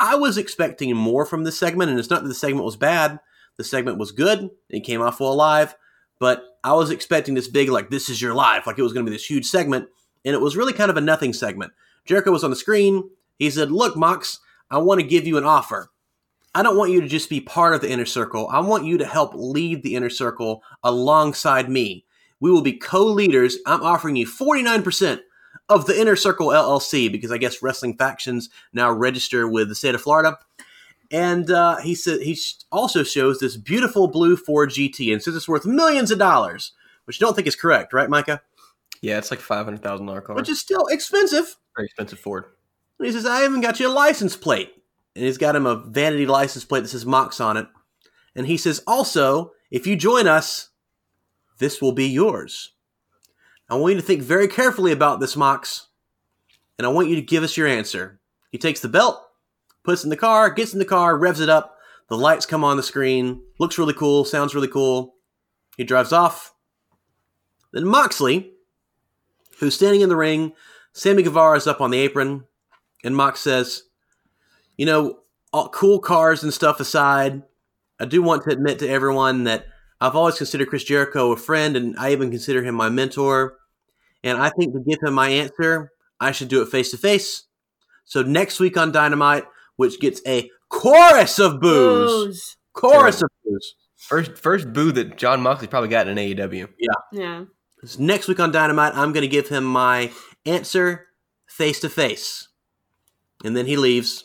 I 0.02 0.16
was 0.16 0.36
expecting 0.36 0.94
more 0.94 1.24
from 1.24 1.44
this 1.44 1.58
segment, 1.58 1.90
and 1.90 1.98
it's 1.98 2.10
not 2.10 2.22
that 2.22 2.28
the 2.28 2.34
segment 2.34 2.66
was 2.66 2.76
bad. 2.76 3.18
The 3.56 3.64
segment 3.64 3.98
was 3.98 4.12
good. 4.12 4.50
It 4.68 4.80
came 4.80 5.00
off 5.00 5.20
well 5.20 5.34
live. 5.34 5.74
But 6.18 6.42
I 6.62 6.74
was 6.74 6.90
expecting 6.90 7.34
this 7.34 7.48
big, 7.48 7.70
like, 7.70 7.88
this 7.88 8.10
is 8.10 8.20
your 8.20 8.34
life, 8.34 8.66
like 8.66 8.78
it 8.78 8.82
was 8.82 8.92
going 8.92 9.06
to 9.06 9.10
be 9.10 9.16
this 9.16 9.28
huge 9.28 9.46
segment 9.46 9.88
and 10.24 10.34
it 10.34 10.40
was 10.40 10.56
really 10.56 10.72
kind 10.72 10.90
of 10.90 10.96
a 10.96 11.00
nothing 11.00 11.32
segment. 11.32 11.72
Jericho 12.04 12.30
was 12.30 12.44
on 12.44 12.50
the 12.50 12.56
screen. 12.56 13.08
He 13.38 13.50
said, 13.50 13.70
Look, 13.70 13.96
Mox, 13.96 14.40
I 14.70 14.78
want 14.78 15.00
to 15.00 15.06
give 15.06 15.26
you 15.26 15.36
an 15.36 15.44
offer. 15.44 15.90
I 16.54 16.62
don't 16.62 16.76
want 16.76 16.90
you 16.90 17.00
to 17.00 17.08
just 17.08 17.30
be 17.30 17.40
part 17.40 17.74
of 17.74 17.80
the 17.80 17.90
inner 17.90 18.04
circle. 18.04 18.48
I 18.52 18.60
want 18.60 18.84
you 18.84 18.98
to 18.98 19.06
help 19.06 19.32
lead 19.34 19.82
the 19.82 19.94
inner 19.94 20.10
circle 20.10 20.62
alongside 20.82 21.68
me. 21.68 22.04
We 22.40 22.50
will 22.50 22.62
be 22.62 22.74
co 22.74 23.04
leaders. 23.04 23.56
I'm 23.66 23.82
offering 23.82 24.16
you 24.16 24.26
49% 24.26 25.20
of 25.68 25.86
the 25.86 25.98
inner 25.98 26.16
circle 26.16 26.48
LLC 26.48 27.10
because 27.10 27.32
I 27.32 27.38
guess 27.38 27.62
wrestling 27.62 27.96
factions 27.96 28.50
now 28.72 28.90
register 28.90 29.48
with 29.48 29.68
the 29.68 29.74
state 29.74 29.94
of 29.94 30.02
Florida. 30.02 30.38
And 31.10 31.50
uh, 31.50 31.76
he 31.76 31.94
said 31.94 32.22
he 32.22 32.38
also 32.70 33.02
shows 33.02 33.38
this 33.38 33.56
beautiful 33.56 34.08
blue 34.08 34.36
Ford 34.36 34.70
GT 34.70 35.12
and 35.12 35.22
says 35.22 35.36
it's 35.36 35.48
worth 35.48 35.66
millions 35.66 36.10
of 36.10 36.18
dollars, 36.18 36.72
which 37.04 37.20
I 37.20 37.26
don't 37.26 37.34
think 37.34 37.46
is 37.46 37.56
correct, 37.56 37.92
right, 37.92 38.08
Micah? 38.08 38.40
Yeah, 39.02 39.18
it's 39.18 39.30
like 39.30 39.40
five 39.40 39.64
hundred 39.64 39.82
thousand 39.82 40.06
dollar 40.06 40.20
car. 40.20 40.36
Which 40.36 40.48
is 40.48 40.60
still 40.60 40.86
expensive. 40.86 41.56
very 41.76 41.86
expensive 41.86 42.18
Ford. 42.18 42.44
And 42.98 43.06
he 43.06 43.12
says, 43.12 43.26
I 43.26 43.40
haven't 43.40 43.60
got 43.60 43.80
you 43.80 43.88
a 43.88 43.90
license 43.90 44.36
plate. 44.36 44.72
And 45.14 45.24
he's 45.24 45.38
got 45.38 45.56
him 45.56 45.66
a 45.66 45.76
vanity 45.76 46.24
license 46.24 46.64
plate 46.64 46.80
that 46.80 46.88
says 46.88 47.04
Mox 47.04 47.40
on 47.40 47.56
it. 47.56 47.66
And 48.34 48.46
he 48.46 48.56
says, 48.56 48.82
also, 48.86 49.52
if 49.70 49.86
you 49.86 49.96
join 49.96 50.26
us, 50.26 50.70
this 51.58 51.82
will 51.82 51.92
be 51.92 52.06
yours. 52.06 52.72
I 53.68 53.76
want 53.76 53.94
you 53.94 54.00
to 54.00 54.06
think 54.06 54.22
very 54.22 54.48
carefully 54.48 54.92
about 54.92 55.20
this, 55.20 55.36
Mox. 55.36 55.88
And 56.78 56.86
I 56.86 56.90
want 56.90 57.08
you 57.08 57.16
to 57.16 57.22
give 57.22 57.42
us 57.42 57.56
your 57.56 57.66
answer. 57.66 58.20
He 58.50 58.58
takes 58.58 58.80
the 58.80 58.88
belt, 58.88 59.22
puts 59.84 60.04
in 60.04 60.10
the 60.10 60.16
car, 60.16 60.50
gets 60.50 60.72
in 60.72 60.78
the 60.78 60.84
car, 60.84 61.16
revs 61.16 61.40
it 61.40 61.48
up. 61.48 61.76
The 62.08 62.16
lights 62.18 62.44
come 62.44 62.64
on 62.64 62.76
the 62.76 62.82
screen. 62.82 63.42
Looks 63.58 63.78
really 63.78 63.94
cool, 63.94 64.24
sounds 64.24 64.54
really 64.54 64.68
cool. 64.68 65.14
He 65.76 65.84
drives 65.84 66.12
off. 66.12 66.54
Then 67.72 67.86
Moxley, 67.86 68.52
who's 69.58 69.74
standing 69.74 70.02
in 70.02 70.08
the 70.08 70.16
ring, 70.16 70.52
Sammy 70.92 71.22
Guevara 71.22 71.56
is 71.56 71.66
up 71.66 71.80
on 71.80 71.90
the 71.90 71.98
apron, 71.98 72.44
and 73.02 73.16
Mox 73.16 73.40
says, 73.40 73.84
You 74.76 74.84
know, 74.84 75.20
all 75.52 75.70
cool 75.70 75.98
cars 75.98 76.42
and 76.42 76.52
stuff 76.52 76.80
aside, 76.80 77.42
I 77.98 78.04
do 78.04 78.22
want 78.22 78.44
to 78.44 78.50
admit 78.50 78.78
to 78.80 78.88
everyone 78.88 79.44
that 79.44 79.66
I've 80.02 80.16
always 80.16 80.36
considered 80.36 80.68
Chris 80.68 80.82
Jericho 80.82 81.30
a 81.30 81.36
friend, 81.36 81.76
and 81.76 81.94
I 81.96 82.10
even 82.10 82.32
consider 82.32 82.64
him 82.64 82.74
my 82.74 82.88
mentor. 82.88 83.56
And 84.24 84.36
I 84.36 84.50
think 84.50 84.74
to 84.74 84.80
give 84.80 84.98
him 85.00 85.14
my 85.14 85.28
answer, 85.28 85.92
I 86.18 86.32
should 86.32 86.48
do 86.48 86.60
it 86.60 86.68
face 86.68 86.90
to 86.90 86.96
face. 86.96 87.44
So 88.04 88.22
next 88.22 88.58
week 88.58 88.76
on 88.76 88.90
Dynamite, 88.90 89.44
which 89.76 90.00
gets 90.00 90.20
a 90.26 90.50
chorus 90.68 91.38
of 91.38 91.60
boos, 91.60 92.10
Booze. 92.10 92.56
chorus 92.72 93.22
of 93.22 93.28
boos. 93.44 93.74
First 93.96 94.36
first 94.36 94.72
boo 94.72 94.90
that 94.90 95.16
Jon 95.16 95.40
Moxley 95.40 95.68
probably 95.68 95.88
got 95.88 96.08
in 96.08 96.16
AEW. 96.16 96.68
Yeah. 97.12 97.44
So 97.84 98.02
next 98.02 98.26
week 98.26 98.40
on 98.40 98.50
Dynamite, 98.50 98.96
I'm 98.96 99.12
going 99.12 99.22
to 99.22 99.28
give 99.28 99.48
him 99.48 99.62
my 99.62 100.10
answer 100.44 101.06
face 101.46 101.78
to 101.80 101.88
face. 101.88 102.48
And 103.44 103.56
then 103.56 103.66
he 103.66 103.76
leaves. 103.76 104.24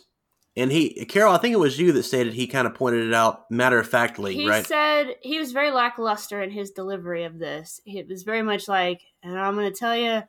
And 0.58 0.72
he, 0.72 1.04
Carol, 1.06 1.32
I 1.32 1.38
think 1.38 1.54
it 1.54 1.58
was 1.58 1.78
you 1.78 1.92
that 1.92 2.02
stated 2.02 2.34
he 2.34 2.46
kind 2.46 2.66
of 2.66 2.74
pointed 2.74 3.06
it 3.06 3.14
out 3.14 3.50
matter 3.50 3.78
of 3.78 3.88
factly, 3.88 4.34
He 4.34 4.48
right? 4.48 4.58
He 4.58 4.64
said 4.64 5.16
he 5.22 5.38
was 5.38 5.52
very 5.52 5.70
lackluster 5.70 6.42
in 6.42 6.50
his 6.50 6.72
delivery 6.72 7.24
of 7.24 7.38
this. 7.38 7.80
It 7.86 8.08
was 8.08 8.24
very 8.24 8.42
much 8.42 8.68
like, 8.68 9.00
and 9.22 9.38
I'm 9.38 9.54
going 9.54 9.72
to 9.72 9.78
tell 9.78 9.96
you, 9.96 10.22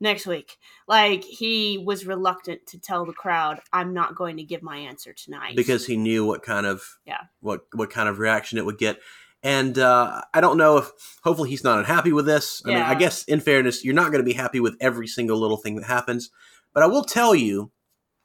next 0.00 0.26
week. 0.26 0.56
Like 0.88 1.22
he 1.22 1.78
was 1.78 2.06
reluctant 2.06 2.66
to 2.68 2.80
tell 2.80 3.04
the 3.04 3.12
crowd, 3.12 3.60
"I'm 3.72 3.92
not 3.92 4.16
going 4.16 4.38
to 4.38 4.42
give 4.42 4.62
my 4.62 4.78
answer 4.78 5.12
tonight," 5.12 5.56
because 5.56 5.86
he 5.86 5.96
knew 5.96 6.24
what 6.24 6.42
kind 6.42 6.66
of 6.66 6.82
Yeah. 7.06 7.20
what 7.40 7.62
what 7.74 7.90
kind 7.90 8.08
of 8.08 8.18
reaction 8.18 8.58
it 8.58 8.64
would 8.64 8.78
get. 8.78 8.98
And 9.42 9.78
uh, 9.78 10.22
I 10.34 10.42
don't 10.42 10.58
know 10.58 10.78
if 10.78 10.90
hopefully 11.22 11.48
he's 11.48 11.64
not 11.64 11.78
unhappy 11.78 12.12
with 12.12 12.26
this. 12.26 12.60
I 12.66 12.68
mean, 12.68 12.78
I 12.78 12.94
guess 12.94 13.24
in 13.24 13.40
fairness, 13.40 13.82
you're 13.82 13.94
not 13.94 14.12
going 14.12 14.22
to 14.22 14.28
be 14.28 14.34
happy 14.34 14.60
with 14.60 14.76
every 14.80 15.06
single 15.06 15.38
little 15.38 15.56
thing 15.56 15.76
that 15.76 15.86
happens. 15.86 16.30
But 16.74 16.82
I 16.82 16.86
will 16.86 17.04
tell 17.04 17.34
you 17.34 17.72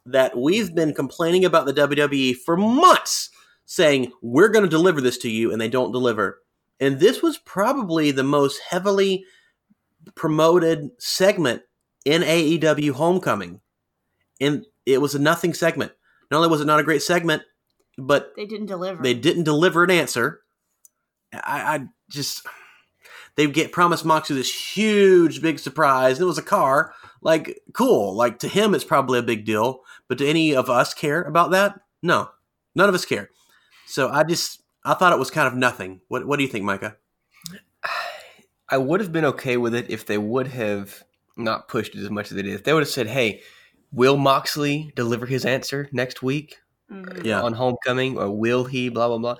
that 0.05 0.37
we've 0.37 0.73
been 0.73 0.93
complaining 0.93 1.45
about 1.45 1.65
the 1.65 1.73
WWE 1.73 2.35
for 2.37 2.55
months, 2.55 3.29
saying 3.65 4.11
we're 4.21 4.49
going 4.49 4.63
to 4.63 4.69
deliver 4.69 5.01
this 5.01 5.17
to 5.19 5.29
you, 5.29 5.51
and 5.51 5.59
they 5.59 5.69
don't 5.69 5.91
deliver. 5.91 6.41
And 6.79 6.99
this 6.99 7.21
was 7.21 7.37
probably 7.37 8.11
the 8.11 8.23
most 8.23 8.59
heavily 8.69 9.25
promoted 10.13 10.89
segment 10.99 11.63
in 12.03 12.21
AEW 12.21 12.91
Homecoming. 12.91 13.61
And 14.39 14.65
it 14.85 15.01
was 15.01 15.15
a 15.15 15.19
nothing 15.19 15.53
segment. 15.53 15.93
Not 16.29 16.37
only 16.37 16.49
was 16.49 16.61
it 16.61 16.65
not 16.65 16.79
a 16.79 16.83
great 16.83 17.01
segment, 17.01 17.43
but 17.97 18.33
they 18.35 18.45
didn't 18.45 18.65
deliver. 18.67 19.01
they 19.01 19.13
didn't 19.13 19.43
deliver 19.43 19.83
an 19.83 19.91
answer. 19.91 20.41
I, 21.33 21.39
I 21.75 21.85
just 22.09 22.45
they 23.35 23.47
get 23.47 23.71
promised 23.71 24.05
Moxley 24.05 24.35
this 24.35 24.75
huge 24.75 25.41
big 25.41 25.59
surprise. 25.59 26.19
It 26.19 26.25
was 26.25 26.37
a 26.37 26.43
car. 26.43 26.93
Like 27.25 27.59
cool. 27.73 28.15
Like 28.15 28.37
to 28.39 28.47
him, 28.47 28.75
it's 28.75 28.83
probably 28.85 29.17
a 29.19 29.23
big 29.23 29.43
deal. 29.45 29.81
But 30.07 30.19
do 30.19 30.27
any 30.27 30.55
of 30.55 30.69
us 30.69 30.93
care 30.93 31.23
about 31.23 31.49
that? 31.51 31.79
No, 32.03 32.29
none 32.75 32.87
of 32.87 32.93
us 32.93 33.03
care. 33.03 33.31
So 33.87 34.09
I 34.09 34.23
just 34.23 34.61
I 34.85 34.93
thought 34.93 35.11
it 35.11 35.17
was 35.19 35.31
kind 35.31 35.47
of 35.47 35.55
nothing. 35.55 36.01
What 36.07 36.27
What 36.27 36.37
do 36.37 36.43
you 36.43 36.49
think, 36.49 36.63
Micah? 36.65 36.95
I 38.69 38.77
would 38.77 38.99
have 38.99 39.11
been 39.11 39.25
okay 39.25 39.57
with 39.57 39.75
it 39.75 39.89
if 39.89 40.05
they 40.05 40.17
would 40.17 40.47
have 40.47 41.03
not 41.37 41.67
pushed 41.67 41.95
it 41.95 42.01
as 42.03 42.09
much 42.09 42.31
as 42.31 42.35
they 42.35 42.41
did. 42.43 42.53
If 42.53 42.63
they 42.63 42.73
would 42.73 42.81
have 42.83 42.89
said, 42.89 43.07
"Hey, 43.07 43.41
will 43.91 44.17
Moxley 44.17 44.91
deliver 44.95 45.25
his 45.25 45.45
answer 45.45 45.89
next 45.91 46.21
week 46.23 46.57
Mhm. 46.91 47.23
Yeah. 47.25 47.41
on 47.41 47.53
Homecoming, 47.53 48.17
or 48.17 48.29
will 48.31 48.65
he?" 48.65 48.89
Blah 48.89 49.07
blah 49.07 49.17
blah. 49.17 49.35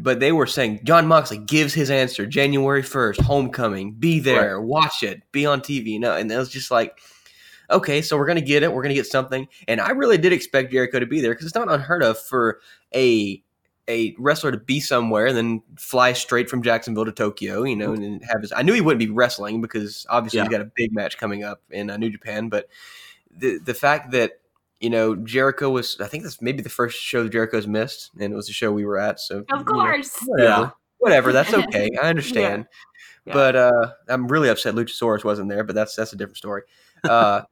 But 0.00 0.20
they 0.20 0.32
were 0.32 0.46
saying 0.46 0.80
Jon 0.84 1.06
Moxley 1.08 1.38
gives 1.38 1.74
his 1.74 1.90
answer 1.90 2.26
January 2.26 2.82
first, 2.82 3.20
Homecoming. 3.20 3.92
Be 3.92 4.18
there, 4.20 4.60
watch 4.60 5.02
it, 5.02 5.22
be 5.32 5.46
on 5.46 5.60
TV. 5.60 5.98
No, 5.98 6.14
and 6.16 6.30
it 6.30 6.36
was 6.38 6.48
just 6.48 6.70
like, 6.70 6.98
okay, 7.70 8.02
so 8.02 8.16
we're 8.16 8.26
gonna 8.26 8.40
get 8.40 8.62
it. 8.62 8.72
We're 8.72 8.82
gonna 8.82 8.94
get 8.94 9.06
something. 9.06 9.48
And 9.68 9.80
I 9.80 9.90
really 9.90 10.18
did 10.18 10.32
expect 10.32 10.72
Jericho 10.72 10.98
to 11.00 11.06
be 11.06 11.20
there 11.20 11.32
because 11.32 11.46
it's 11.46 11.54
not 11.54 11.70
unheard 11.70 12.02
of 12.02 12.18
for 12.18 12.60
a 12.94 13.42
a 13.86 14.14
wrestler 14.18 14.50
to 14.50 14.56
be 14.56 14.80
somewhere 14.80 15.26
and 15.26 15.36
then 15.36 15.62
fly 15.78 16.14
straight 16.14 16.48
from 16.48 16.62
Jacksonville 16.62 17.04
to 17.04 17.12
Tokyo, 17.12 17.64
you 17.64 17.76
know, 17.76 17.92
and 17.92 18.02
then 18.02 18.20
have 18.30 18.40
his. 18.40 18.50
I 18.50 18.62
knew 18.62 18.72
he 18.72 18.80
wouldn't 18.80 18.98
be 18.98 19.10
wrestling 19.10 19.60
because 19.60 20.06
obviously 20.08 20.38
Yeah. 20.38 20.44
he's 20.44 20.50
got 20.52 20.60
a 20.62 20.70
big 20.74 20.92
match 20.94 21.18
coming 21.18 21.44
up 21.44 21.60
in 21.70 21.90
uh, 21.90 21.98
New 21.98 22.08
Japan. 22.10 22.48
But 22.48 22.68
the 23.30 23.58
the 23.58 23.74
fact 23.74 24.12
that 24.12 24.40
you 24.80 24.88
know 24.90 25.14
Jericho 25.16 25.68
was, 25.70 26.00
I 26.00 26.06
think 26.06 26.22
that's 26.22 26.40
maybe 26.40 26.62
the 26.62 26.68
first 26.70 26.98
show 27.00 27.24
that 27.24 27.30
Jericho's 27.32 27.66
missed, 27.66 28.10
and 28.18 28.32
it 28.32 28.36
was 28.36 28.46
the 28.46 28.52
show 28.54 28.72
we 28.72 28.86
were 28.86 28.98
at. 28.98 29.20
So 29.20 29.40
Of 29.40 29.44
you 29.50 29.56
know, 29.56 29.64
course. 29.64 30.18
whatever, 30.24 30.48
Yeah. 30.62 30.70
whatever. 30.98 31.32
That's 31.32 31.52
okay. 31.54 31.90
I 32.02 32.08
understand. 32.08 32.66
Yeah. 33.26 33.34
But 33.34 33.56
uh, 33.56 33.90
I'm 34.08 34.28
really 34.28 34.48
upset 34.48 34.74
Luchasaurus 34.74 35.24
wasn't 35.24 35.50
there, 35.50 35.62
but 35.64 35.74
that's 35.74 35.94
that's 35.94 36.12
a 36.14 36.16
different 36.16 36.38
story. 36.38 36.62
Uh, 37.02 37.42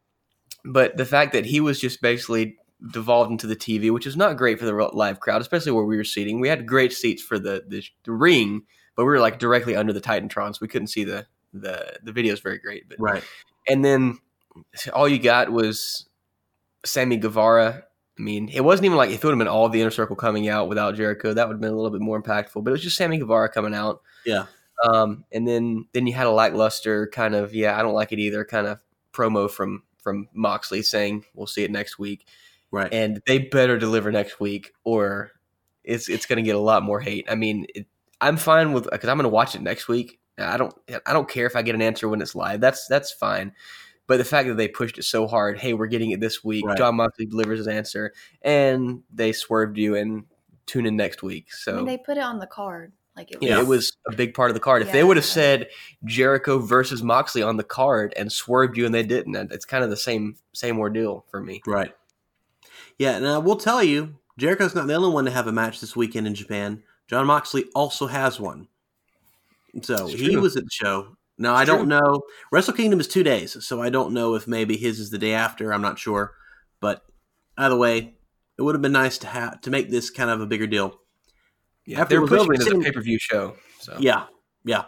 but 0.64 0.96
the 0.96 1.07
fact 1.07 1.33
that 1.33 1.46
he 1.46 1.61
was 1.61 1.81
just 1.81 2.01
basically 2.03 2.57
devolved 2.92 3.31
into 3.31 3.46
the 3.46 3.57
TV, 3.57 3.90
which 3.90 4.07
is 4.07 4.16
not 4.16 4.37
great 4.37 4.59
for 4.59 4.64
the 4.64 4.72
live 4.72 5.20
crowd, 5.20 5.40
especially 5.40 5.72
where 5.72 5.85
we 5.85 5.96
were 5.96 6.05
seating. 6.05 6.40
We 6.40 6.48
had 6.48 6.66
great 6.66 6.92
seats 6.92 7.22
for 7.22 7.38
the 7.38 7.64
the, 7.66 7.83
the 8.05 8.12
ring, 8.12 8.62
but 8.96 9.05
we 9.05 9.11
were 9.11 9.20
like 9.20 9.38
directly 9.38 9.77
under 9.77 9.92
the 9.92 10.01
Titantron, 10.01 10.53
so 10.55 10.59
we 10.61 10.68
couldn't 10.68 10.88
see 10.88 11.05
the 11.05 11.27
the 11.53 11.98
the 12.03 12.12
videos 12.12 12.42
very 12.42 12.59
great. 12.59 12.88
But 12.88 12.98
Right. 13.01 13.22
and 13.68 13.85
then 13.85 14.18
all 14.92 15.09
you 15.09 15.18
got 15.18 15.51
was 15.53 16.09
Sammy 16.85 17.16
Guevara. 17.16 17.85
I 18.18 18.22
mean, 18.22 18.48
it 18.51 18.61
wasn't 18.61 18.87
even 18.87 18.98
like 18.98 19.11
if 19.11 19.16
it 19.16 19.25
would 19.25 19.33
have 19.33 19.38
been 19.38 19.48
all 19.48 19.68
the 19.68 19.81
inner 19.81 19.90
circle 19.90 20.16
coming 20.16 20.48
out 20.48 20.68
without 20.68 20.94
Jericho, 20.96 21.33
that 21.33 21.48
would 21.48 21.55
have 21.55 21.61
been 21.61 21.72
a 21.72 21.77
little 21.77 21.90
bit 21.90 22.03
more 22.03 22.22
impactful. 22.22 22.62
But 22.62 22.70
it 22.70 22.72
was 22.72 22.83
just 22.83 22.96
Sammy 22.96 23.18
Guevara 23.18 23.48
coming 23.48 23.75
out. 23.75 24.03
Yeah. 24.27 24.46
Um, 24.85 25.25
and 25.33 25.46
then 25.46 25.87
then 25.92 26.07
you 26.07 26.12
had 26.12 26.27
a 26.27 26.31
lackluster 26.31 27.07
kind 27.07 27.35
of 27.35 27.55
yeah, 27.55 27.79
I 27.79 27.83
don't 27.83 27.94
like 27.94 28.12
it 28.12 28.18
either 28.18 28.44
kind 28.44 28.66
of 28.66 28.83
promo 29.12 29.51
from 29.51 29.85
from 30.03 30.29
Moxley 30.35 30.83
saying 30.83 31.25
we'll 31.35 31.47
see 31.47 31.65
it 31.65 31.71
next 31.71 31.99
week, 31.99 32.27
Right. 32.71 32.93
and 32.93 33.23
they 33.27 33.38
better 33.38 33.79
deliver 33.79 34.12
next 34.12 34.41
week 34.41 34.73
or 34.85 35.33
it's 35.85 36.09
it's 36.09 36.27
going 36.27 36.37
to 36.37 36.43
get 36.43 36.57
a 36.57 36.61
lot 36.61 36.83
more 36.83 37.01
hate. 37.01 37.27
I 37.29 37.35
mean, 37.35 37.67
it, 37.75 37.87
I'm 38.21 38.37
fine 38.37 38.73
with 38.73 38.88
because 38.91 39.09
I'm 39.09 39.17
going 39.17 39.25
to 39.25 39.29
watch 39.31 39.55
it 39.55 39.62
next 39.62 39.88
week. 39.88 40.21
I 40.38 40.57
don't 40.57 40.75
I 41.07 41.12
don't 41.12 41.29
care 41.29 41.47
if 41.47 41.57
I 41.57 41.62
get 41.62 41.75
an 41.75 41.83
answer 41.83 42.09
when 42.09 42.21
it's 42.23 42.35
live. 42.35 42.61
That's 42.61 42.87
that's 42.87 43.12
fine. 43.12 43.53
But 44.07 44.19
the 44.19 44.25
fact 44.25 44.49
that 44.49 44.57
they 44.57 44.69
pushed 44.69 44.99
it 44.99 45.05
so 45.05 45.27
hard, 45.27 45.59
hey, 45.59 45.75
we're 45.75 45.87
getting 45.87 46.11
it 46.11 46.21
this 46.21 46.43
week. 46.43 46.67
Right. 46.67 46.77
Jon 46.77 46.97
Moxley 46.97 47.27
delivers 47.27 47.59
his 47.59 47.69
answer, 47.69 48.12
and 48.43 49.03
they 49.12 49.33
swerved 49.33 49.79
you 49.79 49.95
and 49.95 50.25
tune 50.67 50.87
in 50.87 50.97
next 50.97 51.23
week. 51.23 51.53
So 51.53 51.73
I 51.73 51.77
mean, 51.77 51.87
they 51.87 51.99
put 51.99 52.17
it 52.17 52.23
on 52.23 52.38
the 52.38 52.47
card. 52.47 52.93
Like 53.16 53.31
it 53.31 53.40
was. 53.40 53.48
yeah, 53.48 53.61
it 53.61 53.66
was 53.66 53.96
a 54.07 54.16
big 54.16 54.33
part 54.33 54.51
of 54.51 54.55
the 54.55 54.61
card. 54.61 54.83
If 54.83 54.90
they 54.90 55.05
would 55.05 55.18
have 55.18 55.27
said 55.27 55.68
Jericho 56.05 56.59
versus 56.59 57.03
Moxley 57.03 57.42
on 57.42 57.59
the 57.59 57.64
card 57.64 58.14
and 58.16 58.33
swerved 58.33 58.79
you 58.79 58.87
and 58.87 58.94
they 58.94 59.03
didn't, 59.03 59.53
it's 59.53 59.66
kind 59.66 59.85
of 59.85 59.90
the 59.90 59.96
same 59.96 60.37
same 60.55 60.79
ordeal 60.79 61.27
for 61.31 61.40
me. 61.40 61.61
Right. 61.66 61.94
Yeah, 62.98 63.16
and 63.16 63.27
I 63.27 63.38
will 63.38 63.57
tell 63.57 63.83
you, 63.83 64.16
Jericho's 64.38 64.75
not 64.75 64.87
the 64.87 64.94
only 64.94 65.11
one 65.11 65.27
to 65.27 65.31
have 65.31 65.46
a 65.46 65.53
match 65.53 65.81
this 65.81 65.94
weekend 65.94 66.27
in 66.27 66.35
Japan. 66.35 66.83
Jon 67.07 67.27
Moxley 67.27 67.64
also 67.75 68.07
has 68.07 68.40
one. 68.40 68.68
So 69.83 70.07
he 70.07 70.37
was 70.37 70.57
at 70.57 70.64
the 70.64 70.70
show. 70.70 71.16
Now 71.38 71.55
I 71.55 71.64
don't 71.64 71.88
true. 71.88 72.01
know. 72.01 72.22
Wrestle 72.51 72.75
Kingdom 72.75 73.01
is 73.01 73.09
two 73.09 73.22
days, 73.22 73.62
so 73.64 73.83
I 73.83 73.90
don't 73.90 74.14
know 74.14 74.35
if 74.35 74.46
maybe 74.46 74.77
his 74.77 75.01
is 75.01 75.11
the 75.11 75.18
day 75.18 75.33
after. 75.33 75.72
I'm 75.72 75.83
not 75.83 75.98
sure, 75.98 76.33
but 76.81 77.05
either 77.59 77.77
way, 77.77 78.14
it 78.57 78.62
would 78.62 78.75
have 78.75 78.83
been 78.83 78.92
nice 78.92 79.18
to 79.18 79.27
have 79.27 79.61
to 79.62 79.70
make 79.70 79.90
this 79.90 80.11
kind 80.11 80.31
of 80.31 80.40
a 80.40 80.46
bigger 80.46 80.66
deal. 80.66 81.01
Yeah, 81.87 82.01
After 82.03 82.14
they're 82.14 82.18
it 82.18 82.21
was 82.23 82.31
pushing 82.31 82.42
over, 82.42 82.55
it 82.55 82.61
as 82.61 82.66
a 82.66 82.79
pay 82.79 82.92
per 82.92 83.01
view 83.01 83.18
show. 83.18 83.57
So 83.81 83.97
Yeah, 83.99 84.27
yeah. 84.64 84.85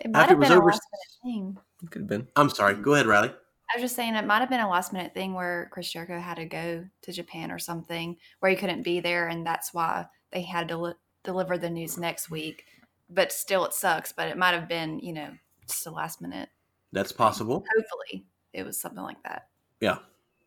It 0.00 0.10
might 0.10 0.20
After 0.22 0.32
have 0.34 0.38
was 0.38 0.48
been 0.48 0.58
a 0.58 0.64
last 0.64 0.82
minute 0.92 1.34
thing. 1.36 1.58
it 1.82 1.90
could 1.90 2.02
have 2.02 2.08
been. 2.08 2.28
I'm 2.36 2.50
sorry. 2.50 2.74
Go 2.74 2.94
ahead, 2.94 3.06
Riley. 3.06 3.28
I 3.30 3.76
was 3.76 3.82
just 3.82 3.96
saying 3.96 4.14
it 4.14 4.26
might 4.26 4.38
have 4.40 4.48
been 4.48 4.60
a 4.60 4.68
last 4.70 4.92
minute 4.92 5.12
thing 5.12 5.34
where 5.34 5.68
Chris 5.72 5.92
Jericho 5.92 6.18
had 6.18 6.36
to 6.36 6.46
go 6.46 6.84
to 7.02 7.12
Japan 7.12 7.50
or 7.50 7.58
something 7.58 8.16
where 8.40 8.50
he 8.50 8.56
couldn't 8.56 8.82
be 8.82 9.00
there, 9.00 9.28
and 9.28 9.46
that's 9.46 9.74
why 9.74 10.06
they 10.32 10.42
had 10.42 10.68
to 10.68 10.76
li- 10.78 10.94
deliver 11.24 11.58
the 11.58 11.68
news 11.68 11.98
next 11.98 12.30
week. 12.30 12.64
But 13.10 13.32
still, 13.32 13.64
it 13.66 13.74
sucks. 13.74 14.12
But 14.12 14.28
it 14.28 14.36
might 14.38 14.54
have 14.54 14.68
been, 14.68 15.00
you 15.00 15.12
know, 15.12 15.30
just 15.66 15.86
a 15.86 15.90
last 15.90 16.20
minute. 16.22 16.48
That's 16.92 17.12
possible. 17.12 17.64
Hopefully, 17.76 18.26
it 18.52 18.64
was 18.64 18.80
something 18.80 19.02
like 19.02 19.22
that. 19.24 19.48
Yeah, 19.80 19.98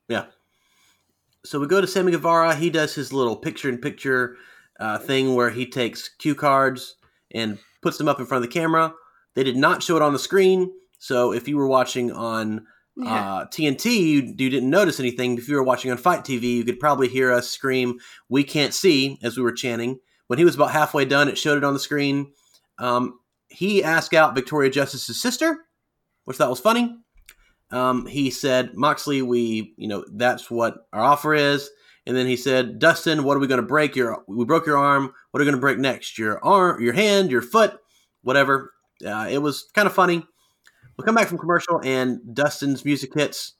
yeah. 0.08 0.26
So 1.44 1.60
we 1.60 1.67
go 1.67 1.82
to 1.82 1.88
Sammy 1.88 2.12
Guevara. 2.12 2.56
He 2.56 2.70
does 2.70 2.94
his 2.96 3.12
little 3.12 3.36
picture-in-picture 3.36 4.38
uh, 4.82 4.98
thing 4.98 5.36
where 5.36 5.50
he 5.50 5.65
takes 5.65 6.10
cue 6.10 6.36
cards 6.36 6.96
and 7.34 7.60
puts 7.82 7.98
them 7.98 8.08
up 8.08 8.20
in 8.20 8.26
front 8.26 8.44
of 8.44 8.50
the 8.50 8.54
camera. 8.54 8.94
They 9.36 9.44
did 9.44 9.56
not 9.56 9.82
show 9.84 9.96
it 9.96 10.02
on 10.02 10.12
the 10.12 10.20
screen, 10.20 10.72
so 11.00 11.32
if 11.32 11.48
you 11.48 11.56
were 11.56 11.67
watching 11.67 12.12
on 12.12 12.65
uh, 13.02 13.46
TNT, 13.46 13.86
you, 13.86 14.22
you 14.38 14.50
didn't 14.50 14.70
notice 14.70 15.00
anything. 15.00 15.38
If 15.38 15.48
you 15.48 15.56
were 15.56 15.63
watching 15.63 15.91
on 15.91 15.98
FITE 15.98 16.26
TV, 16.26 16.41
you 16.41 16.63
could 16.65 16.80
probably 16.80 17.08
hear 17.08 17.32
us 17.32 17.50
scream, 17.50 18.00
"We 18.28 18.44
can't 18.44 18.74
see!" 18.74 19.17
as 19.24 19.38
we 19.38 19.44
were 19.44 19.54
chanting. 19.54 20.00
When 20.28 20.39
he 20.39 20.46
was 20.46 20.56
about 20.56 20.72
halfway 20.72 21.06
done, 21.06 21.30
it 21.30 21.38
showed 21.38 21.58
it 21.58 21.63
on 21.63 21.74
the 21.74 21.80
screen. 21.80 22.34
Um, 22.78 23.20
he 23.48 23.84
asked 23.84 24.13
out 24.13 24.36
Victoria 24.36 24.70
Justice's 24.70 25.22
sister, 25.22 25.65
which 26.26 26.38
that 26.38 26.50
was 26.50 26.60
funny. 26.60 26.98
Um, 27.72 28.06
he 28.06 28.30
said, 28.30 28.76
Moxley, 28.76 29.22
we, 29.22 29.74
you 29.78 29.88
know, 29.88 30.04
that's 30.12 30.52
what 30.52 30.88
our 30.91 31.04
offer 31.04 31.34
is. 31.34 31.70
And 32.08 32.18
then 32.18 32.26
he 32.26 32.36
said, 32.36 32.80
Dustin, 32.80 33.24
what 33.24 33.38
are 33.38 33.40
we 33.40 33.48
going 33.48 33.62
to 33.62 33.68
break? 33.68 33.96
Your, 33.96 34.24
we 34.28 34.44
broke 34.44 34.66
your 34.66 34.78
arm. 34.78 35.14
What 35.30 35.40
are 35.40 35.44
we 35.44 35.46
going 35.46 35.56
to 35.58 35.62
break 35.62 35.78
next? 35.78 36.18
Your 36.18 36.44
arm, 36.44 36.82
your 36.82 36.94
hand, 36.94 37.30
your 37.30 37.44
foot, 37.44 37.78
whatever. 38.24 38.72
Uh, 39.06 39.28
it 39.30 39.38
was 39.40 39.68
kind 39.74 39.86
of 39.86 39.94
funny. 39.94 40.24
We 40.98 41.06
come 41.06 41.16
back 41.16 41.28
from 41.28 41.38
commercial, 41.38 41.80
and 41.84 42.20
Dustin's 42.36 42.84
music 42.86 43.14
hits, 43.14 43.54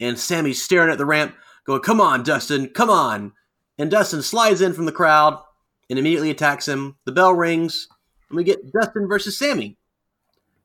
and 0.00 0.18
Sammy's 0.18 0.62
staring 0.62 0.90
at 0.90 0.98
the 0.98 1.06
ramp, 1.06 1.34
going, 1.64 1.80
"Come 1.80 2.00
on, 2.00 2.22
Dustin, 2.22 2.68
come 2.68 2.90
on!" 2.90 3.32
And 3.78 3.90
Dustin 3.90 4.20
slides 4.20 4.60
in 4.60 4.72
from 4.74 4.84
the 4.84 4.92
crowd 4.92 5.40
and 5.88 5.98
immediately 5.98 6.30
attacks 6.30 6.66
him. 6.68 6.96
The 7.04 7.12
bell 7.12 7.32
rings, 7.34 7.88
and 8.28 8.36
we 8.36 8.44
get 8.44 8.72
Dustin 8.72 9.06
versus 9.08 9.38
Sammy. 9.38 9.76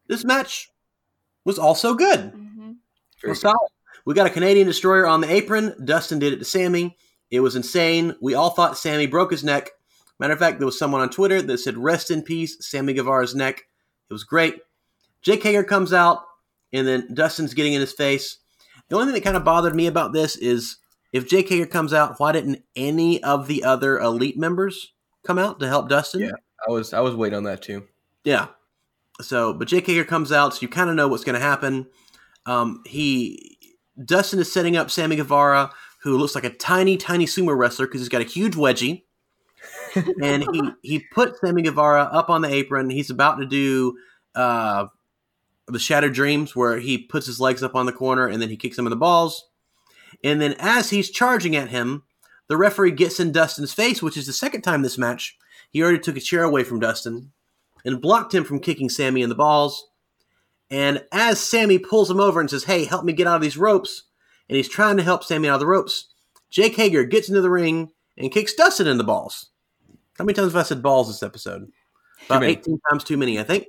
This 0.08 0.26
match 0.26 0.70
was 1.46 1.60
also 1.60 1.94
good. 1.94 2.32
hmm 2.32 2.72
Very 3.22 3.32
Well, 3.32 3.36
solid. 3.36 3.70
We 4.06 4.14
got 4.14 4.28
a 4.28 4.32
Canadian 4.32 4.68
destroyer 4.68 5.06
on 5.06 5.22
the 5.22 5.32
apron. 5.32 5.76
Dustin 5.86 6.20
did 6.20 6.34
it 6.34 6.40
to 6.40 6.46
Sammy. 6.46 6.98
It 7.32 7.42
was 7.42 7.56
insane. 7.56 8.16
We 8.22 8.34
all 8.34 8.52
thought 8.52 8.78
Sammy 8.78 9.08
broke 9.08 9.32
his 9.32 9.44
neck. 9.44 9.72
Matter 10.20 10.34
of 10.34 10.40
fact, 10.40 10.60
there 10.60 10.66
was 10.66 10.80
someone 10.80 11.02
on 11.02 11.10
Twitter 11.10 11.42
that 11.42 11.58
said, 11.60 11.78
Rest 11.78 12.10
in 12.10 12.24
peace, 12.24 12.58
Sammy 12.60 12.94
Guevara's 12.94 13.36
neck. 13.36 13.64
It 14.10 14.14
was 14.14 14.24
great. 14.24 14.60
Jake 15.22 15.44
Hager 15.44 15.64
comes 15.64 15.94
out, 15.94 16.24
and 16.74 16.88
then 16.88 17.14
Dustin's 17.14 17.54
getting 17.54 17.74
in 17.74 17.82
his 17.82 17.94
face. 17.94 18.38
The 18.90 18.96
only 18.96 19.08
thing 19.08 19.16
that 19.16 19.24
kind 19.24 19.38
of 19.38 19.44
bothered 19.44 19.76
me 19.76 19.88
about 19.88 20.14
this 20.14 20.36
is 20.36 20.78
if 21.12 21.28
Jake 21.28 21.50
Hager 21.50 21.66
comes 21.66 21.94
out, 21.94 22.20
why 22.20 22.32
didn't 22.32 22.64
any 22.76 23.22
of 23.24 23.48
the 23.48 23.64
other 23.64 24.00
elite 24.00 24.38
members 24.38 24.94
come 25.26 25.38
out 25.38 25.60
to 25.60 25.68
help 25.68 25.90
Dustin? 25.90 26.22
Yeah. 26.22 26.32
I 26.68 26.72
was 26.72 26.94
I 26.94 27.02
was 27.02 27.16
waiting 27.16 27.38
on 27.38 27.44
that 27.44 27.62
too. 27.62 27.88
Yeah. 28.24 28.48
So, 29.22 29.54
but 29.54 29.68
Jake 29.68 29.88
Hager 29.88 30.04
comes 30.04 30.32
out, 30.32 30.56
so 30.56 30.62
you 30.62 30.68
kind 30.68 30.90
of 30.90 30.96
know 30.96 31.08
what's 31.08 31.24
going 31.24 31.40
to 31.40 31.46
happen. 31.46 31.88
Um, 32.46 32.82
he 32.86 33.58
Dustin 34.04 34.40
is 34.40 34.52
setting 34.52 34.78
up 34.78 34.92
Sammy 34.92 35.16
Guevara, 35.16 35.72
who 36.10 36.18
looks 36.18 36.36
like 36.36 36.44
a 36.44 36.50
tiny, 36.50 36.98
tiny 36.98 37.26
sumo 37.26 37.58
wrestler 37.58 37.88
because 37.88 38.02
he's 38.02 38.10
got 38.10 38.22
a 38.22 38.26
huge 38.26 38.56
wedgie. 38.56 39.04
and 40.22 40.44
he 40.52 40.62
he 40.82 41.00
put 41.12 41.38
Sammy 41.40 41.62
Guevara 41.62 42.04
up 42.04 42.30
on 42.30 42.42
the 42.42 42.54
apron. 42.54 42.90
He's 42.90 43.10
about 43.10 43.38
to 43.38 43.46
do 43.46 43.98
uh, 44.36 44.88
the 45.68 45.80
Shattered 45.80 46.14
Dreams, 46.14 46.56
where 46.56 46.80
he 46.80 46.98
puts 46.98 47.26
his 47.26 47.40
legs 47.40 47.64
up 47.64 47.76
on 47.76 47.86
the 47.86 47.92
corner 47.92 48.28
and 48.28 48.42
then 48.42 48.50
he 48.50 48.58
kicks 48.58 48.78
him 48.78 48.86
in 48.86 48.92
the 48.92 48.96
balls. 48.96 49.46
And 50.24 50.42
then 50.42 50.56
as 50.60 50.90
he's 50.90 51.10
charging 51.10 51.56
at 51.56 51.70
him, 51.70 52.04
the 52.48 52.58
referee 52.58 52.92
gets 52.92 53.20
in 53.20 53.32
Dustin's 53.32 53.74
face, 53.74 54.02
which 54.02 54.18
is 54.18 54.26
the 54.26 54.34
second 54.34 54.62
time 54.62 54.82
this 54.82 54.98
match. 54.98 55.38
He 55.70 55.82
already 55.84 56.00
took 56.00 56.18
a 56.18 56.22
chair 56.22 56.44
away 56.44 56.64
from 56.64 56.80
Dustin 56.80 57.32
and 57.84 58.02
blocked 58.02 58.34
him 58.34 58.44
from 58.44 58.60
kicking 58.60 58.90
Sammy 58.90 59.22
in 59.22 59.30
the 59.30 59.36
balls. 59.36 59.90
And 60.70 61.04
as 61.12 61.40
Sammy 61.40 61.78
pulls 61.78 62.10
him 62.10 62.20
over 62.20 62.40
and 62.40 62.50
says, 62.50 62.64
Hey, 62.64 62.86
help 62.86 63.06
me 63.06 63.14
get 63.14 63.28
out 63.28 63.36
of 63.36 63.42
these 63.42 63.58
ropes, 63.58 64.04
and 64.50 64.56
he's 64.56 64.70
trying 64.70 64.98
to 64.98 65.04
help 65.04 65.24
Sammy 65.24 65.50
out 65.50 65.56
of 65.56 65.60
the 65.60 65.68
ropes, 65.68 66.14
Jake 66.50 66.76
Hager 66.76 67.04
gets 67.04 67.30
into 67.30 67.42
the 67.42 67.50
ring 67.50 67.92
and 68.18 68.32
kicks 68.32 68.54
Dustin 68.54 68.88
in 68.88 68.98
the 68.98 69.04
balls. 69.04 69.50
How 70.18 70.26
many 70.26 70.34
times 70.34 70.54
have 70.54 70.60
I 70.60 70.64
said 70.64 70.82
balls 70.82 71.08
this 71.08 71.24
episode? 71.24 71.72
About 72.26 72.42
many. 72.42 72.54
18 72.54 72.80
times 72.90 73.04
too 73.04 73.18
many, 73.18 73.40
I 73.40 73.44
think. 73.44 73.68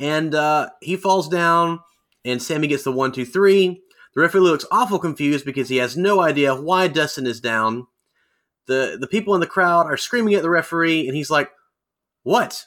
And 0.00 0.34
uh, 0.34 0.70
he 0.80 0.96
falls 0.96 1.28
down, 1.28 1.80
and 2.24 2.42
Sammy 2.42 2.66
gets 2.66 2.84
the 2.84 2.92
one, 2.92 3.12
two, 3.12 3.24
three. 3.24 3.82
The 4.14 4.20
referee 4.20 4.40
looks 4.40 4.64
awful 4.72 4.98
confused 4.98 5.44
because 5.44 5.68
he 5.68 5.76
has 5.76 5.96
no 5.96 6.20
idea 6.20 6.54
why 6.54 6.88
Dustin 6.88 7.26
is 7.26 7.40
down. 7.40 7.86
The 8.66 8.96
the 9.00 9.06
people 9.06 9.34
in 9.34 9.40
the 9.40 9.46
crowd 9.46 9.86
are 9.86 9.96
screaming 9.96 10.34
at 10.34 10.42
the 10.42 10.50
referee, 10.50 11.06
and 11.06 11.16
he's 11.16 11.30
like, 11.30 11.50
"What?" 12.22 12.66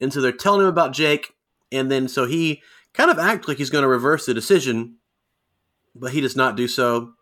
And 0.00 0.12
so 0.12 0.20
they're 0.20 0.32
telling 0.32 0.62
him 0.62 0.68
about 0.68 0.92
Jake, 0.92 1.34
and 1.72 1.90
then 1.90 2.08
so 2.08 2.26
he 2.26 2.62
kind 2.92 3.10
of 3.10 3.18
acts 3.18 3.48
like 3.48 3.58
he's 3.58 3.70
going 3.70 3.82
to 3.82 3.88
reverse 3.88 4.26
the 4.26 4.34
decision, 4.34 4.96
but 5.94 6.12
he 6.12 6.20
does 6.20 6.36
not 6.36 6.56
do 6.56 6.68
so. 6.68 7.14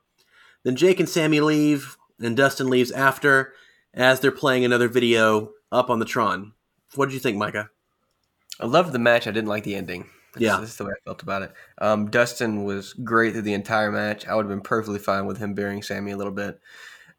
Then 0.64 0.76
Jake 0.76 1.00
and 1.00 1.08
Sammy 1.08 1.40
leave, 1.40 1.96
and 2.20 2.36
Dustin 2.36 2.68
leaves 2.68 2.90
after, 2.90 3.52
as 3.94 4.20
they're 4.20 4.30
playing 4.32 4.64
another 4.64 4.88
video 4.88 5.50
up 5.70 5.90
on 5.90 5.98
the 5.98 6.04
Tron. 6.04 6.52
What 6.94 7.06
did 7.06 7.14
you 7.14 7.20
think, 7.20 7.36
Micah? 7.36 7.70
I 8.60 8.66
loved 8.66 8.92
the 8.92 8.98
match. 8.98 9.26
I 9.26 9.30
didn't 9.30 9.48
like 9.48 9.64
the 9.64 9.76
ending. 9.76 10.08
That's, 10.34 10.42
Yeah. 10.42 10.58
that's 10.58 10.76
the 10.76 10.84
way 10.84 10.92
I 10.92 11.00
felt 11.04 11.22
about 11.22 11.42
it. 11.42 11.52
Um, 11.80 12.10
Dustin 12.10 12.64
was 12.64 12.92
great 12.92 13.32
through 13.32 13.42
the 13.42 13.54
entire 13.54 13.90
match. 13.92 14.26
I 14.26 14.34
would 14.34 14.44
have 14.44 14.50
been 14.50 14.60
perfectly 14.60 14.98
fine 14.98 15.26
with 15.26 15.38
him 15.38 15.54
burying 15.54 15.82
Sammy 15.82 16.10
a 16.12 16.16
little 16.16 16.32
bit, 16.32 16.58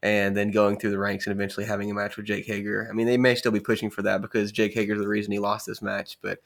and 0.02 0.36
then 0.36 0.50
going 0.50 0.78
through 0.78 0.90
the 0.90 0.98
ranks 0.98 1.26
and 1.26 1.34
eventually 1.34 1.66
having 1.66 1.90
a 1.90 1.94
match 1.94 2.16
with 2.16 2.26
Jake 2.26 2.46
Hager. 2.46 2.86
I 2.90 2.92
mean, 2.94 3.06
they 3.06 3.16
may 3.16 3.34
still 3.34 3.52
be 3.52 3.60
pushing 3.60 3.90
for 3.90 4.02
that 4.02 4.20
because 4.20 4.52
Jake 4.52 4.74
Hager's 4.74 4.98
the 5.00 5.08
reason 5.08 5.32
he 5.32 5.38
lost 5.38 5.66
this 5.66 5.82
match. 5.82 6.18
But 6.22 6.40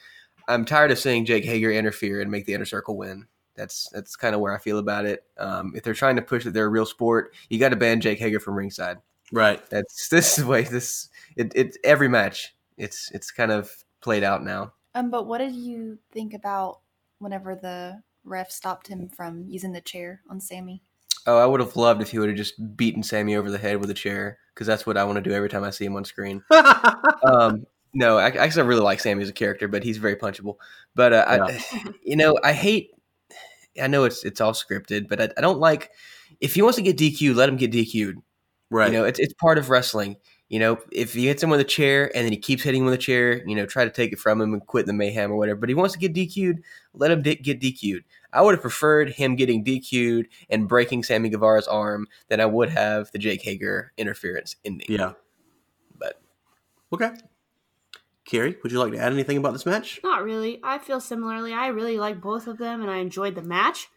I'm 0.48 0.64
tired 0.64 0.90
of 0.90 0.98
seeing 0.98 1.24
Jake 1.24 1.44
Hager 1.44 1.70
interfere 1.70 2.20
and 2.20 2.30
make 2.30 2.46
the 2.46 2.54
inner 2.54 2.64
circle 2.64 2.96
win. 2.96 3.26
That's 3.56 3.88
that's 3.92 4.16
kind 4.16 4.34
of 4.34 4.40
where 4.40 4.54
I 4.54 4.58
feel 4.58 4.78
about 4.78 5.06
it. 5.06 5.24
Um, 5.38 5.72
if 5.74 5.82
they're 5.82 5.94
trying 5.94 6.16
to 6.16 6.22
push 6.22 6.44
that 6.44 6.52
they're 6.52 6.66
a 6.66 6.70
real 6.70 6.86
sport, 6.86 7.34
you 7.48 7.58
got 7.58 7.70
to 7.70 7.76
ban 7.76 8.00
Jake 8.00 8.18
Hager 8.18 8.40
from 8.40 8.54
ringside. 8.54 8.98
Right. 9.32 9.64
That's 9.70 10.08
this 10.10 10.38
way 10.42 10.62
this 10.62 11.08
it, 11.36 11.52
it 11.54 11.76
every 11.84 12.08
match. 12.08 12.54
It's 12.76 13.10
it's 13.12 13.30
kind 13.30 13.52
of 13.52 13.70
played 14.00 14.24
out 14.24 14.42
now. 14.42 14.72
Um, 14.94 15.10
but 15.10 15.26
what 15.26 15.38
did 15.38 15.54
you 15.54 15.98
think 16.12 16.34
about 16.34 16.80
whenever 17.18 17.54
the 17.56 18.02
ref 18.24 18.50
stopped 18.50 18.88
him 18.88 19.08
from 19.08 19.44
using 19.48 19.72
the 19.72 19.80
chair 19.80 20.22
on 20.28 20.40
Sammy? 20.40 20.82
Oh, 21.26 21.38
I 21.38 21.46
would 21.46 21.60
have 21.60 21.76
loved 21.76 22.02
if 22.02 22.10
he 22.10 22.18
would 22.18 22.28
have 22.28 22.36
just 22.36 22.76
beaten 22.76 23.02
Sammy 23.02 23.34
over 23.34 23.50
the 23.50 23.58
head 23.58 23.80
with 23.80 23.90
a 23.90 23.94
chair 23.94 24.38
because 24.52 24.66
that's 24.66 24.86
what 24.86 24.96
I 24.96 25.04
want 25.04 25.16
to 25.16 25.22
do 25.22 25.32
every 25.32 25.48
time 25.48 25.64
I 25.64 25.70
see 25.70 25.84
him 25.84 25.96
on 25.96 26.04
screen. 26.04 26.42
Um, 27.24 27.64
no, 27.94 28.18
I, 28.18 28.26
I 28.26 28.44
actually 28.44 28.64
really 28.64 28.82
like 28.82 29.00
Sammy 29.00 29.22
as 29.22 29.30
a 29.30 29.32
character, 29.32 29.66
but 29.66 29.82
he's 29.82 29.96
very 29.96 30.16
punchable. 30.16 30.56
But 30.94 31.12
uh, 31.14 31.24
I, 31.26 31.64
you 32.02 32.16
know, 32.16 32.38
I 32.42 32.52
hate. 32.52 32.90
I 33.80 33.86
know 33.86 34.04
it's 34.04 34.24
it's 34.24 34.40
all 34.40 34.52
scripted, 34.52 35.08
but 35.08 35.20
I, 35.20 35.28
I 35.36 35.40
don't 35.40 35.58
like 35.58 35.90
if 36.40 36.54
he 36.54 36.62
wants 36.62 36.76
to 36.76 36.82
get 36.82 36.96
DQ, 36.96 37.34
let 37.34 37.48
him 37.48 37.56
get 37.56 37.72
DQ'd. 37.72 38.18
right. 38.70 38.90
You 38.92 38.98
know, 38.98 39.04
it's 39.04 39.18
it's 39.20 39.34
part 39.34 39.58
of 39.58 39.70
wrestling. 39.70 40.16
You 40.50 40.60
know, 40.60 40.78
if 40.92 41.14
he 41.14 41.26
hits 41.26 41.42
him 41.42 41.48
with 41.50 41.58
a 41.60 41.64
chair 41.64 42.14
and 42.14 42.24
then 42.24 42.30
he 42.32 42.38
keeps 42.38 42.62
hitting 42.62 42.82
him 42.82 42.84
with 42.84 42.94
a 42.94 42.98
chair, 42.98 43.42
you 43.48 43.56
know, 43.56 43.64
try 43.66 43.84
to 43.84 43.90
take 43.90 44.12
it 44.12 44.18
from 44.18 44.40
him 44.40 44.52
and 44.52 44.64
quit 44.64 44.86
the 44.86 44.92
mayhem 44.92 45.32
or 45.32 45.36
whatever. 45.36 45.58
But 45.58 45.70
he 45.70 45.74
wants 45.74 45.94
to 45.94 45.98
get 45.98 46.12
DQ'd, 46.14 46.62
let 46.92 47.10
him 47.10 47.22
di- 47.22 47.36
get 47.36 47.60
DQ'd. 47.60 48.04
I 48.32 48.42
would 48.42 48.52
have 48.54 48.60
preferred 48.60 49.10
him 49.10 49.36
getting 49.36 49.64
DQ'd 49.64 50.28
and 50.50 50.68
breaking 50.68 51.02
Sammy 51.02 51.30
Guevara's 51.30 51.66
arm 51.66 52.06
than 52.28 52.40
I 52.40 52.46
would 52.46 52.68
have 52.68 53.10
the 53.12 53.18
Jake 53.18 53.42
Hager 53.42 53.92
interference 53.96 54.54
ending. 54.64 54.86
yeah. 54.90 55.12
But 55.98 56.20
Okay. 56.92 57.10
Carrie, 58.24 58.56
would 58.62 58.72
you 58.72 58.78
like 58.78 58.92
to 58.92 58.98
add 58.98 59.12
anything 59.12 59.36
about 59.36 59.52
this 59.52 59.66
match? 59.66 60.00
Not 60.02 60.24
really. 60.24 60.60
I 60.62 60.78
feel 60.78 61.00
similarly. 61.00 61.52
I 61.52 61.68
really 61.68 61.98
like 61.98 62.20
both 62.20 62.46
of 62.46 62.58
them, 62.58 62.80
and 62.80 62.90
I 62.90 62.96
enjoyed 62.98 63.34
the 63.34 63.42
match. 63.42 63.88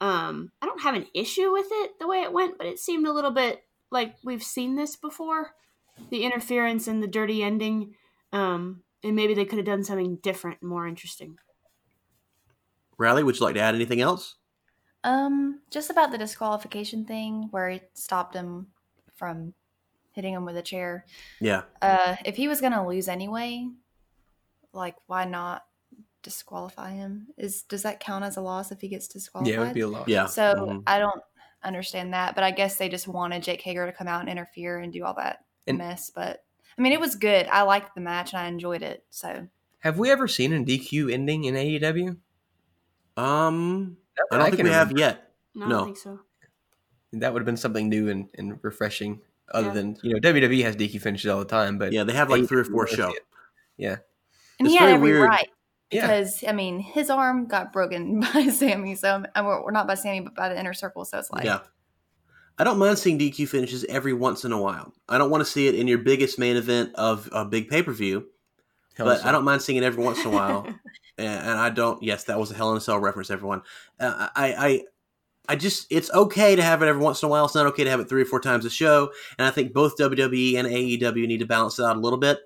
Um, 0.00 0.50
I 0.60 0.66
don't 0.66 0.82
have 0.82 0.94
an 0.94 1.06
issue 1.14 1.52
with 1.52 1.68
it 1.70 1.98
the 1.98 2.08
way 2.08 2.22
it 2.22 2.32
went, 2.32 2.58
but 2.58 2.66
it 2.66 2.78
seemed 2.78 3.06
a 3.06 3.12
little 3.12 3.30
bit 3.30 3.62
like 3.90 4.16
we've 4.24 4.42
seen 4.42 4.74
this 4.74 4.96
before. 4.96 5.52
The 6.10 6.24
interference 6.24 6.88
and 6.88 7.02
the 7.02 7.06
dirty 7.06 7.42
ending. 7.42 7.94
Um, 8.32 8.82
and 9.02 9.16
maybe 9.16 9.34
they 9.34 9.44
could 9.44 9.58
have 9.58 9.66
done 9.66 9.84
something 9.84 10.16
different 10.16 10.58
and 10.60 10.68
more 10.68 10.86
interesting. 10.86 11.38
Riley, 12.98 13.22
would 13.22 13.38
you 13.38 13.46
like 13.46 13.54
to 13.54 13.60
add 13.60 13.74
anything 13.74 14.00
else? 14.00 14.36
Um, 15.04 15.60
just 15.70 15.90
about 15.90 16.10
the 16.10 16.18
disqualification 16.18 17.04
thing 17.04 17.48
where 17.50 17.68
it 17.68 17.90
stopped 17.94 18.34
him 18.34 18.68
from 19.14 19.54
hitting 20.16 20.32
him 20.34 20.44
with 20.46 20.56
a 20.56 20.62
chair. 20.62 21.04
Yeah. 21.40 21.62
Uh, 21.80 22.16
if 22.24 22.34
he 22.36 22.48
was 22.48 22.60
gonna 22.60 22.84
lose 22.88 23.06
anyway, 23.06 23.68
like 24.72 24.96
why 25.06 25.26
not 25.26 25.64
disqualify 26.22 26.90
him? 26.92 27.28
Is 27.36 27.62
does 27.62 27.82
that 27.82 28.00
count 28.00 28.24
as 28.24 28.36
a 28.36 28.40
loss 28.40 28.72
if 28.72 28.80
he 28.80 28.88
gets 28.88 29.06
disqualified? 29.06 29.54
yeah, 29.54 29.60
it 29.60 29.64
would 29.66 29.74
be 29.74 29.80
a 29.82 29.88
loss. 29.88 30.08
Yeah. 30.08 30.26
So 30.26 30.54
Mhm. 30.54 30.82
I 30.86 30.98
don't 30.98 31.22
understand 31.62 32.14
that, 32.14 32.34
but 32.34 32.42
I 32.42 32.50
guess 32.50 32.76
they 32.76 32.88
just 32.88 33.06
wanted 33.06 33.42
Jake 33.42 33.60
Hager 33.60 33.86
to 33.86 33.92
come 33.92 34.08
out 34.08 34.20
and 34.20 34.28
interfere 34.28 34.78
and 34.78 34.92
do 34.92 35.04
all 35.04 35.14
that 35.14 35.44
And- 35.66 35.78
mess. 35.78 36.10
But 36.10 36.44
I 36.76 36.82
mean, 36.82 36.92
it 36.92 37.00
was 37.00 37.14
good. 37.14 37.46
I 37.48 37.62
liked 37.62 37.94
the 37.94 38.00
match 38.00 38.32
and 38.32 38.40
I 38.42 38.46
enjoyed 38.48 38.82
it. 38.82 39.04
So 39.10 39.46
Have 39.80 39.98
we 39.98 40.10
ever 40.10 40.26
seen 40.26 40.52
a 40.52 40.64
DQ 40.64 41.12
ending 41.12 41.44
in 41.44 41.54
AEW? 41.54 42.16
Um, 43.16 43.98
I 44.32 44.36
don't 44.38 44.44
think 44.46 44.56
can 44.56 44.64
we 44.66 44.72
have 44.72 44.98
yet. 44.98 45.32
No, 45.54 45.66
I 45.66 45.68
don't 45.68 45.84
think 45.86 45.96
so. 45.98 46.20
That 47.12 47.32
would 47.32 47.40
have 47.40 47.46
been 47.46 47.56
something 47.56 47.88
new 47.88 48.08
and, 48.10 48.28
and 48.36 48.58
refreshing. 48.62 49.20
Other 49.52 49.68
Yeah. 49.68 49.72
than 49.74 49.96
you 50.02 50.12
know, 50.14 50.20
WWE 50.20 50.62
has 50.64 50.76
DQ 50.76 51.00
finishes 51.00 51.30
all 51.30 51.38
the 51.38 51.44
time, 51.44 51.78
but 51.78 51.92
Yeah, 51.92 52.04
they 52.04 52.12
have 52.14 52.28
like 52.30 52.46
three 52.48 52.60
or 52.60 52.64
four 52.64 52.84
doesn't 52.86 52.96
show. 52.98 53.10
it. 53.10 53.22
Yeah, 53.76 53.96
and 54.58 54.66
It's 54.66 54.70
he 54.70 54.76
had 54.76 54.88
every 54.90 55.12
weird. 55.12 55.28
right 55.28 55.48
Yeah. 55.90 56.06
because 56.06 56.42
I 56.46 56.52
mean 56.52 56.80
his 56.80 57.10
arm 57.10 57.46
got 57.46 57.72
broken 57.72 58.20
by 58.34 58.48
Sammy. 58.48 58.94
So 58.96 59.24
and 59.34 59.46
we're, 59.46 59.62
we're 59.64 59.70
not 59.70 59.86
by 59.86 59.94
Sammy, 59.94 60.20
but 60.20 60.34
by 60.34 60.48
the 60.48 60.58
inner 60.58 60.74
circle. 60.74 61.04
So 61.04 61.18
it's 61.18 61.30
like 61.30 61.44
yeah. 61.44 61.60
I 62.58 62.64
don't 62.64 62.78
mind 62.78 62.98
seeing 62.98 63.18
DQ 63.18 63.48
finishes 63.48 63.84
every 63.84 64.14
once 64.14 64.44
in 64.44 64.50
a 64.52 64.60
while. 64.60 64.92
I 65.08 65.18
don't 65.18 65.28
want 65.30 65.42
to 65.44 65.50
see 65.50 65.68
it 65.68 65.74
in 65.74 65.86
your 65.86 65.98
biggest 65.98 66.38
main 66.38 66.56
event 66.56 66.94
of 66.94 67.28
a 67.32 67.44
big 67.44 67.68
pay 67.68 67.82
per 67.82 67.92
view, 67.92 68.26
Hell 68.96 69.06
in 69.10 69.12
a 69.12 69.16
but 69.18 69.26
I 69.26 69.32
don't 69.32 69.44
mind 69.44 69.60
seeing 69.62 69.76
it 69.76 69.84
every 69.84 70.02
once 70.02 70.20
in 70.20 70.28
a 70.28 70.30
while. 70.30 70.64
and, 71.18 71.28
and 71.28 71.58
I 71.58 71.68
don't. 71.68 72.02
Yes, 72.02 72.24
that 72.24 72.38
was 72.40 72.50
a 72.50 72.54
Hell 72.54 72.70
in 72.72 72.78
a 72.78 72.80
Cell 72.80 72.98
reference, 72.98 73.30
everyone. 73.30 73.60
Uh, 74.00 74.28
I, 74.34 74.82
I, 75.48 75.56
just 75.56 75.86
it's 75.90 76.10
okay 76.12 76.56
to 76.56 76.62
have 76.62 76.82
it 76.82 76.86
every 76.86 77.02
once 77.02 77.22
in 77.22 77.26
a 77.26 77.30
while. 77.30 77.44
It's 77.44 77.54
not 77.54 77.66
okay 77.66 77.84
to 77.84 77.90
have 77.90 78.00
it 78.00 78.08
three 78.08 78.22
or 78.22 78.26
four 78.26 78.40
times 78.40 78.64
a 78.64 78.70
show. 78.70 79.12
And 79.38 79.46
I 79.46 79.50
think 79.50 79.72
both 79.72 79.96
WWE 79.98 80.56
and 80.56 80.68
AEW 80.68 81.26
need 81.26 81.38
to 81.38 81.46
balance 81.46 81.78
it 81.78 81.84
out 81.84 81.96
a 81.96 82.00
little 82.00 82.18
bit. 82.18 82.40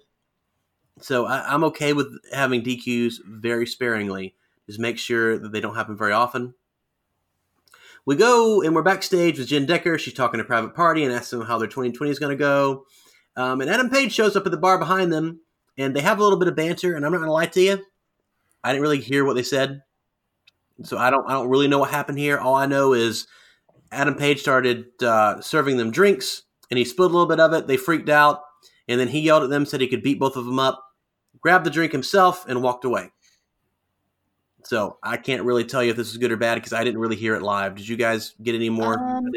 So 1.00 1.26
I, 1.26 1.52
I'm 1.52 1.64
okay 1.64 1.92
with 1.92 2.08
having 2.32 2.62
DQs 2.62 3.16
very 3.24 3.66
sparingly. 3.66 4.34
Just 4.66 4.78
make 4.78 4.98
sure 4.98 5.38
that 5.38 5.52
they 5.52 5.60
don't 5.60 5.74
happen 5.74 5.96
very 5.96 6.12
often. 6.12 6.54
We 8.06 8.16
go 8.16 8.62
and 8.62 8.74
we're 8.74 8.82
backstage 8.82 9.38
with 9.38 9.48
Jenn 9.48 9.66
Decker. 9.66 9.98
She's 9.98 10.14
talking 10.14 10.38
to 10.38 10.44
Private 10.44 10.74
Party 10.74 11.04
and 11.04 11.12
asks 11.12 11.30
them 11.30 11.42
how 11.42 11.58
their 11.58 11.68
2020 11.68 12.10
is 12.10 12.18
going 12.18 12.36
to 12.36 12.36
go. 12.36 12.86
Um, 13.36 13.60
and 13.60 13.70
Adam 13.70 13.90
Page 13.90 14.12
shows 14.12 14.36
up 14.36 14.46
at 14.46 14.52
the 14.52 14.58
bar 14.58 14.78
behind 14.78 15.12
them, 15.12 15.40
and 15.78 15.94
they 15.94 16.00
have 16.00 16.18
a 16.18 16.22
little 16.22 16.38
bit 16.38 16.48
of 16.48 16.56
banter. 16.56 16.94
And 16.94 17.04
I'm 17.04 17.12
not 17.12 17.18
going 17.18 17.28
to 17.28 17.32
lie 17.32 17.46
to 17.46 17.60
you, 17.60 17.84
I 18.62 18.72
didn't 18.72 18.82
really 18.82 19.00
hear 19.00 19.24
what 19.24 19.34
they 19.34 19.42
said, 19.42 19.82
so 20.82 20.98
I 20.98 21.10
don't 21.10 21.28
I 21.28 21.32
don't 21.32 21.48
really 21.48 21.68
know 21.68 21.78
what 21.78 21.90
happened 21.90 22.18
here. 22.18 22.38
All 22.38 22.54
I 22.54 22.66
know 22.66 22.92
is 22.92 23.26
Adam 23.92 24.14
Page 24.14 24.40
started 24.40 24.86
uh, 25.02 25.40
serving 25.40 25.76
them 25.76 25.90
drinks, 25.90 26.42
and 26.70 26.78
he 26.78 26.84
spilled 26.84 27.10
a 27.10 27.14
little 27.14 27.28
bit 27.28 27.40
of 27.40 27.52
it. 27.52 27.66
They 27.66 27.76
freaked 27.76 28.08
out, 28.08 28.40
and 28.88 29.00
then 29.00 29.08
he 29.08 29.20
yelled 29.20 29.42
at 29.42 29.50
them, 29.50 29.66
said 29.66 29.80
he 29.80 29.88
could 29.88 30.02
beat 30.02 30.18
both 30.18 30.36
of 30.36 30.46
them 30.46 30.58
up, 30.58 30.82
grabbed 31.40 31.64
the 31.66 31.70
drink 31.70 31.92
himself, 31.92 32.46
and 32.48 32.62
walked 32.62 32.84
away. 32.84 33.10
So 34.64 34.98
I 35.02 35.16
can't 35.16 35.42
really 35.42 35.64
tell 35.64 35.82
you 35.82 35.90
if 35.90 35.96
this 35.96 36.10
is 36.10 36.18
good 36.18 36.32
or 36.32 36.36
bad 36.36 36.56
because 36.56 36.72
I 36.72 36.84
didn't 36.84 37.00
really 37.00 37.16
hear 37.16 37.34
it 37.34 37.42
live. 37.42 37.74
Did 37.74 37.88
you 37.88 37.96
guys 37.96 38.34
get 38.42 38.54
any 38.54 38.70
more? 38.70 38.98
Um. 38.98 39.30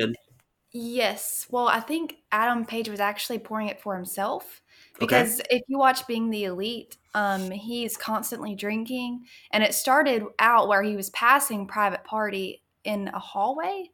Yes. 0.72 1.48
Well, 1.50 1.68
I 1.68 1.80
think 1.80 2.18
Adam 2.32 2.66
Page 2.66 2.90
was 2.90 3.00
actually 3.00 3.40
pouring 3.40 3.68
it 3.68 3.80
for 3.80 3.96
himself 3.96 4.62
Okay. 5.02 5.06
because 5.08 5.42
if 5.50 5.64
you 5.68 5.78
watch 5.78 6.06
Being 6.08 6.30
the 6.30 6.46
Elite, 6.46 6.98
um, 7.16 7.50
he's 7.52 7.98
constantly 7.98 8.56
drinking, 8.56 9.26
and 9.52 9.64
it 9.64 9.74
started 9.74 10.24
out 10.40 10.68
where 10.68 10.84
he 10.84 10.96
was 10.96 11.10
passing 11.12 11.68
Private 11.68 12.04
Party 12.04 12.62
in 12.84 13.10
a 13.10 13.20
hallway 13.20 13.90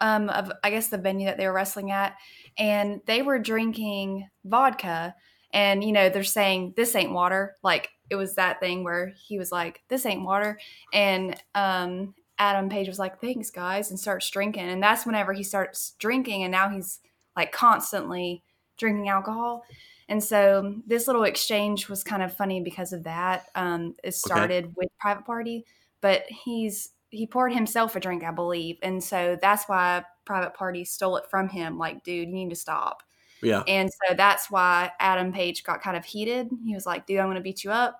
um, 0.00 0.30
of 0.30 0.50
I 0.64 0.70
guess 0.70 0.88
the 0.88 0.98
venue 0.98 1.26
that 1.26 1.36
they 1.36 1.46
were 1.46 1.52
wrestling 1.52 1.90
at, 1.90 2.16
and 2.58 3.00
they 3.06 3.22
were 3.22 3.38
drinking 3.38 4.28
vodka, 4.44 5.14
and 5.52 5.84
you 5.84 5.92
know 5.92 6.08
they're 6.08 6.24
saying 6.24 6.74
this 6.76 6.94
ain't 6.94 7.12
water, 7.12 7.56
like 7.62 7.90
it 8.08 8.16
was 8.16 8.34
that 8.34 8.60
thing 8.60 8.82
where 8.82 9.12
he 9.28 9.38
was 9.38 9.52
like 9.52 9.82
this 9.88 10.06
ain't 10.06 10.24
water, 10.24 10.58
and 10.92 11.36
um, 11.54 12.14
Adam 12.38 12.68
Page 12.70 12.88
was 12.88 12.98
like, 12.98 13.20
"Thanks, 13.20 13.50
guys," 13.50 13.90
and 13.90 14.00
starts 14.00 14.30
drinking, 14.30 14.68
and 14.68 14.82
that's 14.82 15.04
whenever 15.06 15.32
he 15.32 15.42
starts 15.42 15.94
drinking, 15.98 16.42
and 16.44 16.52
now 16.52 16.70
he's 16.70 17.00
like 17.36 17.52
constantly 17.52 18.42
drinking 18.78 19.08
alcohol. 19.08 19.64
And 20.10 20.22
so 20.22 20.74
this 20.88 21.06
little 21.06 21.22
exchange 21.22 21.88
was 21.88 22.02
kind 22.02 22.20
of 22.20 22.36
funny 22.36 22.60
because 22.60 22.92
of 22.92 23.04
that. 23.04 23.46
Um, 23.54 23.94
it 24.02 24.12
started 24.14 24.74
with 24.76 24.88
Private 24.98 25.24
Party, 25.24 25.64
but 26.00 26.24
he's 26.28 26.90
he 27.10 27.26
poured 27.26 27.52
himself 27.52 27.96
a 27.96 28.00
drink, 28.00 28.24
I 28.24 28.32
believe, 28.32 28.76
and 28.82 29.02
so 29.02 29.38
that's 29.40 29.64
why 29.64 30.04
Private 30.24 30.54
Party 30.54 30.84
stole 30.84 31.16
it 31.16 31.24
from 31.30 31.48
him. 31.48 31.78
Like, 31.78 32.02
dude, 32.02 32.28
you 32.28 32.34
need 32.34 32.50
to 32.50 32.56
stop. 32.56 33.04
Yeah. 33.42 33.62
And 33.66 33.88
so 33.90 34.14
that's 34.14 34.50
why 34.50 34.90
Adam 35.00 35.32
Page 35.32 35.64
got 35.64 35.80
kind 35.80 35.96
of 35.96 36.04
heated. 36.04 36.50
He 36.66 36.74
was 36.74 36.86
like, 36.86 37.06
dude, 37.06 37.18
I'm 37.18 37.26
going 37.26 37.36
to 37.36 37.40
beat 37.40 37.64
you 37.64 37.70
up. 37.70 37.98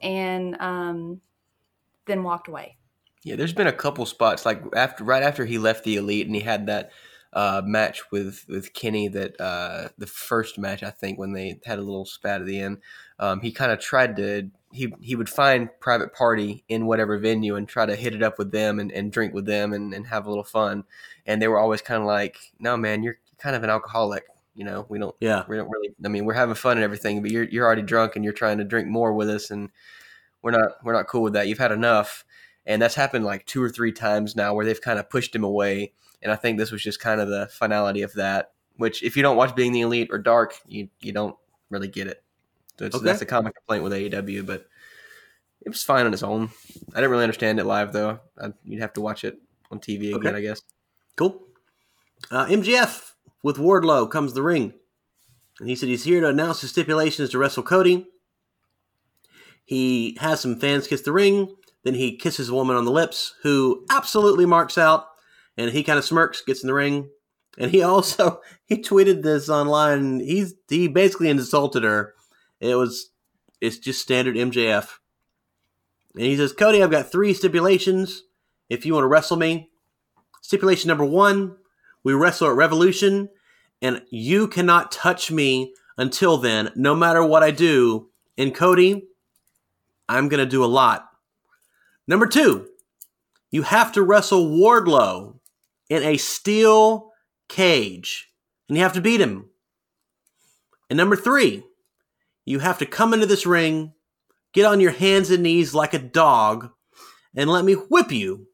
And 0.00 0.56
um, 0.60 1.20
then 2.06 2.22
walked 2.22 2.48
away. 2.48 2.76
Yeah, 3.24 3.36
there's 3.36 3.52
been 3.52 3.66
a 3.66 3.72
couple 3.72 4.06
spots 4.06 4.46
like 4.46 4.62
after 4.76 5.02
right 5.02 5.22
after 5.22 5.44
he 5.44 5.58
left 5.58 5.84
the 5.84 5.96
elite 5.96 6.26
and 6.26 6.34
he 6.36 6.40
had 6.40 6.66
that 6.66 6.92
uh, 7.32 7.62
match 7.64 8.10
with 8.10 8.44
with 8.48 8.72
Kenny 8.72 9.08
that 9.08 9.40
uh, 9.40 9.88
the 9.98 10.06
first 10.06 10.58
match 10.58 10.82
I 10.82 10.90
think 10.90 11.18
when 11.18 11.32
they 11.32 11.60
had 11.64 11.78
a 11.78 11.82
little 11.82 12.04
spat 12.04 12.40
at 12.40 12.46
the 12.46 12.60
end. 12.60 12.78
Um, 13.18 13.40
he 13.40 13.50
kind 13.52 13.72
of 13.72 13.80
tried 13.80 14.16
to 14.16 14.50
he 14.72 14.92
he 15.00 15.14
would 15.16 15.28
find 15.28 15.68
private 15.80 16.14
party 16.14 16.64
in 16.68 16.86
whatever 16.86 17.18
venue 17.18 17.56
and 17.56 17.68
try 17.68 17.86
to 17.86 17.96
hit 17.96 18.14
it 18.14 18.22
up 18.22 18.38
with 18.38 18.52
them 18.52 18.78
and, 18.78 18.92
and 18.92 19.12
drink 19.12 19.34
with 19.34 19.46
them 19.46 19.72
and, 19.72 19.92
and 19.94 20.06
have 20.06 20.26
a 20.26 20.28
little 20.28 20.44
fun. 20.44 20.84
And 21.26 21.40
they 21.40 21.48
were 21.48 21.58
always 21.58 21.82
kind 21.82 22.00
of 22.00 22.06
like, 22.06 22.38
no 22.58 22.76
man, 22.76 23.02
you're 23.02 23.18
kind 23.38 23.56
of 23.56 23.62
an 23.64 23.70
alcoholic. 23.70 24.24
You 24.54 24.64
know, 24.64 24.86
we 24.88 24.98
don't 24.98 25.14
Yeah. 25.20 25.44
we 25.48 25.56
don't 25.56 25.70
really. 25.70 25.94
I 26.04 26.08
mean, 26.08 26.24
we're 26.24 26.34
having 26.34 26.54
fun 26.54 26.76
and 26.78 26.84
everything, 26.84 27.22
but 27.22 27.30
you're 27.30 27.44
you're 27.44 27.64
already 27.66 27.82
drunk 27.82 28.16
and 28.16 28.24
you're 28.24 28.32
trying 28.32 28.58
to 28.58 28.64
drink 28.64 28.88
more 28.88 29.12
with 29.12 29.28
us, 29.30 29.50
and 29.50 29.70
we're 30.42 30.50
not 30.50 30.84
we're 30.84 30.92
not 30.94 31.06
cool 31.06 31.22
with 31.22 31.34
that. 31.34 31.46
You've 31.46 31.58
had 31.58 31.72
enough, 31.72 32.24
and 32.66 32.80
that's 32.82 32.94
happened 32.96 33.24
like 33.24 33.46
two 33.46 33.62
or 33.62 33.68
three 33.70 33.92
times 33.92 34.34
now 34.34 34.54
where 34.54 34.64
they've 34.64 34.80
kind 34.80 34.98
of 34.98 35.08
pushed 35.10 35.34
him 35.34 35.44
away. 35.44 35.92
And 36.22 36.32
I 36.32 36.36
think 36.36 36.58
this 36.58 36.70
was 36.72 36.82
just 36.82 37.00
kind 37.00 37.20
of 37.20 37.28
the 37.28 37.48
finality 37.52 38.02
of 38.02 38.12
that. 38.14 38.52
Which, 38.76 39.02
if 39.02 39.16
you 39.16 39.22
don't 39.22 39.36
watch 39.36 39.56
Being 39.56 39.72
the 39.72 39.80
Elite 39.80 40.08
or 40.10 40.18
Dark, 40.18 40.54
you 40.66 40.88
you 41.00 41.12
don't 41.12 41.36
really 41.70 41.88
get 41.88 42.06
it. 42.06 42.22
So 42.78 42.86
Okay. 42.86 42.98
That's 43.00 43.22
a 43.22 43.26
common 43.26 43.52
complaint 43.52 43.82
with 43.82 43.92
AEW, 43.92 44.46
but 44.46 44.66
it 45.62 45.68
was 45.68 45.82
fine 45.82 46.06
on 46.06 46.12
its 46.12 46.22
own. 46.22 46.50
I 46.92 46.96
didn't 46.96 47.10
really 47.10 47.24
understand 47.24 47.58
it 47.58 47.64
live 47.64 47.92
though. 47.92 48.20
I, 48.40 48.52
you'd 48.64 48.80
have 48.80 48.92
to 48.94 49.00
watch 49.00 49.24
it 49.24 49.38
on 49.70 49.80
TV 49.80 50.14
again, 50.14 50.28
Okay. 50.28 50.36
I 50.36 50.40
guess. 50.40 50.62
Cool. 51.16 51.42
Uh, 52.30 52.46
MJF 52.46 53.12
with 53.42 53.56
Wardlow 53.56 54.08
comes 54.10 54.32
the 54.32 54.42
ring. 54.42 54.74
And 55.58 55.68
he 55.68 55.74
said 55.74 55.88
he's 55.88 56.04
here 56.04 56.20
to 56.20 56.28
announce 56.28 56.60
his 56.60 56.70
stipulations 56.70 57.30
to 57.30 57.38
wrestle 57.38 57.64
Cody. 57.64 58.06
He 59.64 60.16
has 60.20 60.40
some 60.40 60.58
fans 60.58 60.86
kiss 60.86 61.02
the 61.02 61.12
ring. 61.12 61.54
Then 61.82 61.94
he 61.94 62.16
kisses 62.16 62.48
a 62.48 62.54
woman 62.54 62.76
on 62.76 62.84
the 62.84 62.92
lips 62.92 63.34
who 63.42 63.84
absolutely 63.90 64.46
marks 64.46 64.78
out. 64.78 65.07
And 65.58 65.70
he 65.72 65.82
kind 65.82 65.98
of 65.98 66.06
smirks, 66.06 66.40
gets 66.40 66.62
in 66.62 66.68
the 66.68 66.74
ring. 66.74 67.10
And 67.58 67.70
he 67.70 67.82
also 67.82 68.40
he 68.64 68.80
tweeted 68.80 69.22
this 69.22 69.50
online. 69.50 70.20
He's 70.20 70.54
he 70.70 70.88
basically 70.88 71.28
insulted 71.28 71.84
her. 71.84 72.14
It 72.60 72.76
was 72.76 73.10
it's 73.60 73.76
just 73.76 74.00
standard 74.00 74.36
MJF. 74.36 74.88
And 76.14 76.24
he 76.24 76.36
says, 76.36 76.54
Cody, 76.54 76.82
I've 76.82 76.90
got 76.90 77.12
three 77.12 77.34
stipulations. 77.34 78.22
If 78.70 78.86
you 78.86 78.94
want 78.94 79.04
to 79.04 79.08
wrestle 79.08 79.36
me, 79.36 79.68
Stipulation 80.40 80.88
number 80.88 81.04
one 81.04 81.56
we 82.04 82.14
wrestle 82.14 82.48
at 82.48 82.56
Revolution, 82.56 83.28
and 83.82 84.02
you 84.08 84.48
cannot 84.48 84.92
touch 84.92 85.30
me 85.30 85.74
until 85.98 86.38
then, 86.38 86.70
no 86.74 86.94
matter 86.94 87.22
what 87.22 87.42
I 87.42 87.50
do. 87.50 88.08
And 88.38 88.54
Cody, 88.54 89.08
I'm 90.08 90.28
going 90.28 90.42
to 90.42 90.50
do 90.50 90.64
a 90.64 90.66
lot. 90.66 91.08
Number 92.06 92.26
two, 92.26 92.68
you 93.50 93.62
have 93.62 93.92
to 93.92 94.02
wrestle 94.02 94.48
Wardlow 94.48 95.37
in 95.88 96.02
a 96.02 96.16
steel 96.16 97.10
cage, 97.48 98.28
and 98.68 98.76
you 98.76 98.82
have 98.82 98.92
to 98.94 99.00
beat 99.00 99.20
him. 99.20 99.50
And 100.90 100.96
number 100.96 101.16
three, 101.16 101.64
you 102.44 102.60
have 102.60 102.78
to 102.78 102.86
come 102.86 103.12
into 103.12 103.26
this 103.26 103.46
ring, 103.46 103.92
get 104.54 104.64
on 104.64 104.80
your 104.80 104.90
hands 104.92 105.30
and 105.30 105.42
knees 105.42 105.74
like 105.74 105.94
a 105.94 105.98
dog, 105.98 106.70
and 107.36 107.50
let 107.50 107.64
me 107.64 107.74
whip 107.74 108.10
you 108.10 108.46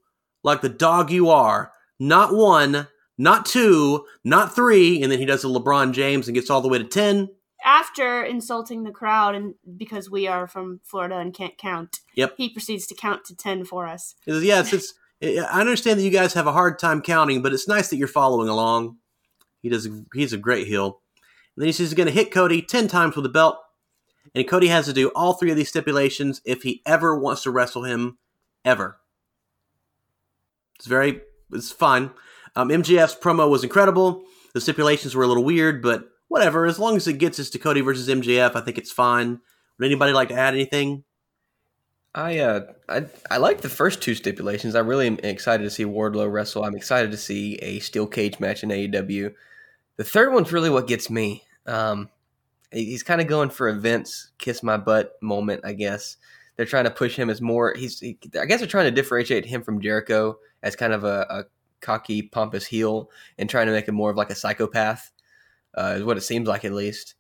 like 0.43 0.61
the 0.61 0.69
dog 0.69 1.11
you 1.11 1.29
are. 1.31 1.73
Not 1.99 2.35
one, 2.35 2.89
not 3.17 3.47
two, 3.47 4.05
not 4.25 4.55
three, 4.55 5.01
and 5.03 5.11
then 5.11 5.19
he 5.21 5.25
does 5.25 5.45
a 5.45 5.47
LeBron 5.47 5.93
James 5.93 6.27
and 6.27 6.35
gets 6.35 6.51
all 6.51 6.61
the 6.61 6.69
way 6.69 6.79
to 6.79 6.85
10. 6.85 7.29
After 7.65 8.23
insulting 8.23 8.83
the 8.85 8.91
crowd, 8.91 9.35
and 9.35 9.55
because 9.77 10.11
we 10.11 10.27
are 10.27 10.47
from 10.47 10.81
Florida 10.85 11.17
and 11.17 11.33
can't 11.33 11.57
count, 11.57 12.01
Yep. 12.15 12.35
he 12.37 12.51
proceeds 12.51 12.87
to 12.89 12.95
count 12.95 13.25
to 13.27 13.35
ten 13.37 13.65
for 13.65 13.87
us. 13.87 14.17
Says, 14.29 14.45
yes, 14.45 14.73
it's, 14.75 14.93
I 15.23 15.61
understand 15.61 15.99
that 15.99 16.05
you 16.05 16.11
guys 16.11 16.35
have 16.35 16.47
a 16.47 16.53
hard 16.53 16.79
time 16.79 17.01
counting, 17.01 17.43
but 17.43 17.53
it's 17.53 17.69
nice 17.69 17.89
that 17.89 17.97
you're 17.97 18.09
following 18.09 18.49
along. 18.49 18.99
He 19.63 19.69
does. 19.69 19.89
He's 20.13 20.33
a 20.33 20.39
great 20.39 20.67
heel. 20.67 21.01
And 21.57 21.63
then 21.63 21.67
he 21.67 21.73
says 21.73 21.91
he's 21.91 21.95
going 21.95 22.09
to 22.09 22.13
hit 22.13 22.31
Cody 22.31 22.61
10 22.61 22.89
times 22.89 23.17
with 23.17 23.25
a 23.25 23.31
belt. 23.31 23.59
And 24.35 24.49
Cody 24.49 24.69
has 24.69 24.87
to 24.87 24.93
do 24.93 25.09
all 25.09 25.35
three 25.35 25.51
of 25.51 25.57
these 25.57 25.69
stipulations 25.69 26.41
if 26.45 26.63
he 26.63 26.83
ever 26.85 27.19
wants 27.19 27.43
to 27.45 27.51
wrestle 27.51 27.85
him, 27.85 28.19
ever. 28.65 28.99
It's 30.77 30.87
very, 30.87 31.21
it's 31.53 31.71
fine. 31.71 32.11
Um, 32.57 32.69
MJF's 32.69 33.15
promo 33.15 33.49
was 33.49 33.65
incredible. 33.65 34.25
The 34.55 34.61
stipulations 34.61 35.15
were 35.15 35.25
a 35.25 35.27
little 35.27 35.45
weird, 35.45 35.83
but 35.83 36.09
whatever. 36.29 36.67
As 36.67 36.79
long 36.79 36.97
as 36.97 37.07
it 37.07 37.19
gets 37.19 37.39
us 37.39 37.51
to 37.51 37.59
Cody 37.59 37.81
versus 37.81 38.09
MJF, 38.09 38.57
I 38.57 38.61
think 38.61 38.79
it's 38.79 38.93
fine. 38.93 39.41
Would 39.79 39.87
anybody 39.87 40.13
like 40.13 40.29
to 40.29 40.35
add 40.35 40.55
anything? 40.55 41.05
I 42.15 42.39
uh 42.39 42.61
I 42.89 43.07
I 43.31 43.39
like 43.39 43.61
the 43.61 43.69
first 43.69 44.01
two 44.01 44.15
stipulations. 44.15 44.75
I 44.75 44.81
really 44.81 45.09
am 45.09 45.19
excited 45.23 45.65
to 45.65 45.71
see 45.71 45.85
Wardlow 45.85 46.31
wrestle. 46.31 46.65
I'm 46.65 46.77
excited 46.77 47.11
to 47.11 47.17
see 47.17 47.57
a 47.57 47.81
steel 47.81 48.07
cage 48.07 48.39
match 48.39 48.63
in 48.63 48.69
AEW. 48.69 49.35
The 49.97 50.05
third 50.05 50.33
one's 50.33 50.53
really 50.53 50.71
what 50.71 50.87
gets 50.87 51.11
me. 51.11 51.43
Um, 51.67 52.09
he's 52.71 53.03
kind 53.03 53.21
of 53.21 53.27
going 53.27 53.51
for 53.51 53.73
Vince 53.73 54.31
kiss 54.39 54.63
my 54.63 54.77
butt 54.77 55.21
moment, 55.21 55.63
I 55.65 55.73
guess. 55.73 56.17
They're 56.57 56.67
trying 56.67 56.85
to 56.85 56.91
push 56.91 57.17
him 57.17 57.31
as 57.31 57.41
more. 57.41 57.75
He's 57.77 57.99
he, 57.99 58.17
I 58.41 58.45
guess 58.45 58.61
they're 58.61 58.69
trying 58.69 58.87
to 58.87 58.93
differentiate 58.93 59.47
him 59.47 59.63
from 59.63 59.81
Jericho 59.81 60.39
as 60.63 60.77
kind 60.77 60.93
of 60.93 61.03
a, 61.03 61.27
a 61.29 61.45
cocky, 61.81 62.23
pompous 62.23 62.65
heel 62.65 63.11
and 63.39 63.51
trying 63.51 63.67
to 63.67 63.73
make 63.73 63.89
him 63.89 63.95
more 63.97 64.11
of 64.11 64.17
like 64.17 64.31
a 64.31 64.37
psychopath. 64.37 65.11
Uh, 65.77 65.95
is 65.97 66.05
what 66.05 66.17
it 66.17 66.21
seems 66.21 66.47
like 66.47 66.65
at 66.65 66.73
least. 66.73 67.17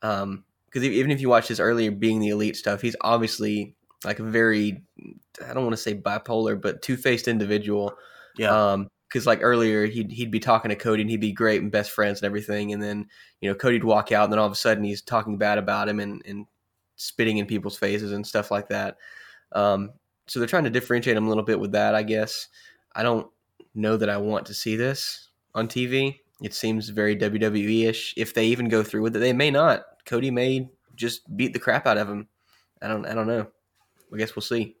Um, 0.00 0.44
because 0.64 0.84
even 0.84 1.10
if 1.10 1.20
you 1.20 1.28
watch 1.28 1.48
his 1.48 1.60
earlier 1.60 1.90
being 1.90 2.20
the 2.20 2.28
elite 2.28 2.56
stuff, 2.56 2.80
he's 2.80 2.96
obviously 3.02 3.74
like 4.04 4.18
a 4.18 4.24
very 4.24 4.82
I 5.48 5.54
don't 5.54 5.64
want 5.64 5.74
to 5.74 5.82
say 5.82 5.94
bipolar, 5.94 6.60
but 6.60 6.82
two 6.82 6.96
faced 6.96 7.28
individual. 7.28 7.94
Yeah. 8.36 8.72
Um, 8.72 8.88
because 9.08 9.26
like 9.26 9.40
earlier 9.42 9.86
he'd 9.86 10.10
he'd 10.10 10.30
be 10.30 10.40
talking 10.40 10.68
to 10.68 10.76
Cody 10.76 11.00
and 11.00 11.10
he'd 11.10 11.20
be 11.20 11.32
great 11.32 11.62
and 11.62 11.72
best 11.72 11.92
friends 11.92 12.20
and 12.20 12.26
everything, 12.26 12.72
and 12.72 12.82
then 12.82 13.06
you 13.40 13.48
know 13.48 13.54
Cody'd 13.54 13.84
walk 13.84 14.12
out 14.12 14.24
and 14.24 14.32
then 14.32 14.38
all 14.38 14.46
of 14.46 14.52
a 14.52 14.56
sudden 14.56 14.84
he's 14.84 15.00
talking 15.00 15.38
bad 15.38 15.56
about 15.56 15.88
him 15.88 15.98
and 15.98 16.22
and 16.26 16.46
spitting 16.96 17.38
in 17.38 17.46
people's 17.46 17.78
faces 17.78 18.12
and 18.12 18.26
stuff 18.26 18.50
like 18.50 18.68
that. 18.68 18.96
Um, 19.52 19.92
so 20.26 20.38
they're 20.38 20.48
trying 20.48 20.64
to 20.64 20.70
differentiate 20.70 21.16
him 21.16 21.24
a 21.24 21.28
little 21.28 21.44
bit 21.44 21.58
with 21.58 21.72
that, 21.72 21.94
I 21.94 22.02
guess. 22.02 22.48
I 22.94 23.02
don't 23.02 23.28
know 23.74 23.96
that 23.96 24.10
I 24.10 24.18
want 24.18 24.44
to 24.46 24.54
see 24.54 24.76
this 24.76 25.30
on 25.54 25.68
TV. 25.68 26.18
It 26.42 26.54
seems 26.54 26.90
very 26.90 27.16
WWE 27.16 27.88
ish. 27.88 28.14
If 28.16 28.34
they 28.34 28.46
even 28.46 28.68
go 28.68 28.82
through 28.82 29.02
with 29.02 29.16
it, 29.16 29.20
they 29.20 29.32
may 29.32 29.50
not. 29.50 29.84
Cody 30.04 30.30
may 30.30 30.68
just 30.94 31.34
beat 31.36 31.52
the 31.52 31.58
crap 31.58 31.86
out 31.86 31.98
of 31.98 32.08
him. 32.08 32.28
I 32.82 32.88
don't. 32.88 33.06
I 33.06 33.14
don't 33.14 33.26
know. 33.26 33.48
I 34.12 34.16
guess 34.16 34.34
we'll 34.34 34.42
see. 34.42 34.76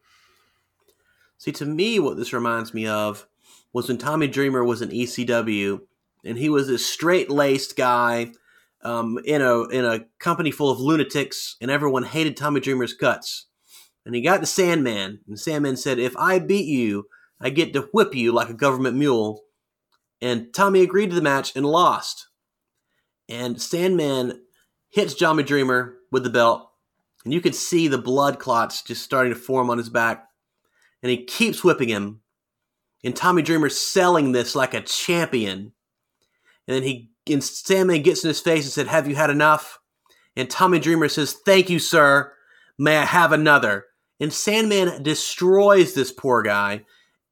See, 1.38 1.52
to 1.52 1.64
me, 1.64 2.00
what 2.00 2.16
this 2.16 2.32
reminds 2.32 2.74
me 2.74 2.86
of 2.86 3.26
was 3.72 3.88
when 3.88 3.98
Tommy 3.98 4.26
Dreamer 4.26 4.64
was 4.64 4.82
in 4.82 4.88
ECW, 4.90 5.80
and 6.24 6.38
he 6.38 6.48
was 6.48 6.66
this 6.66 6.84
straight 6.84 7.30
laced 7.30 7.76
guy 7.76 8.32
um, 8.82 9.18
in 9.24 9.42
a 9.42 9.62
in 9.68 9.84
a 9.84 10.06
company 10.18 10.50
full 10.50 10.70
of 10.70 10.80
lunatics, 10.80 11.56
and 11.60 11.70
everyone 11.70 12.04
hated 12.04 12.36
Tommy 12.36 12.60
Dreamer's 12.60 12.94
cuts. 12.94 13.46
And 14.04 14.14
he 14.14 14.22
got 14.22 14.40
to 14.40 14.46
Sandman, 14.46 15.20
and 15.28 15.38
Sandman 15.38 15.76
said, 15.76 15.98
"If 15.98 16.16
I 16.16 16.38
beat 16.38 16.66
you, 16.66 17.06
I 17.40 17.50
get 17.50 17.72
to 17.74 17.82
whip 17.92 18.14
you 18.14 18.32
like 18.32 18.48
a 18.48 18.54
government 18.54 18.96
mule." 18.96 19.44
And 20.20 20.52
Tommy 20.52 20.82
agreed 20.82 21.10
to 21.10 21.16
the 21.16 21.22
match 21.22 21.54
and 21.54 21.64
lost. 21.64 22.28
And 23.28 23.60
Sandman 23.60 24.40
hits 24.88 25.14
Tommy 25.14 25.42
Dreamer 25.42 25.96
with 26.10 26.24
the 26.24 26.30
belt, 26.30 26.67
and 27.24 27.34
you 27.34 27.40
could 27.40 27.54
see 27.54 27.88
the 27.88 27.98
blood 27.98 28.38
clots 28.38 28.82
just 28.82 29.02
starting 29.02 29.32
to 29.32 29.38
form 29.38 29.70
on 29.70 29.78
his 29.78 29.88
back 29.88 30.28
and 31.02 31.10
he 31.10 31.24
keeps 31.24 31.62
whipping 31.62 31.88
him. 31.88 32.20
And 33.04 33.14
Tommy 33.14 33.42
Dreamer's 33.42 33.78
selling 33.78 34.32
this 34.32 34.54
like 34.54 34.74
a 34.74 34.80
champion. 34.80 35.72
And 36.66 36.76
then 36.76 36.82
he 36.82 37.10
and 37.28 37.44
Sandman 37.44 38.02
gets 38.02 38.24
in 38.24 38.28
his 38.28 38.40
face 38.40 38.64
and 38.64 38.72
said, 38.72 38.88
Have 38.88 39.06
you 39.06 39.14
had 39.14 39.30
enough? 39.30 39.78
And 40.36 40.48
Tommy 40.48 40.78
Dreamer 40.78 41.08
says, 41.08 41.34
Thank 41.44 41.70
you, 41.70 41.78
sir. 41.78 42.32
May 42.78 42.96
I 42.96 43.04
have 43.04 43.32
another? 43.32 43.86
And 44.20 44.32
Sandman 44.32 45.02
destroys 45.02 45.94
this 45.94 46.10
poor 46.10 46.42
guy. 46.42 46.84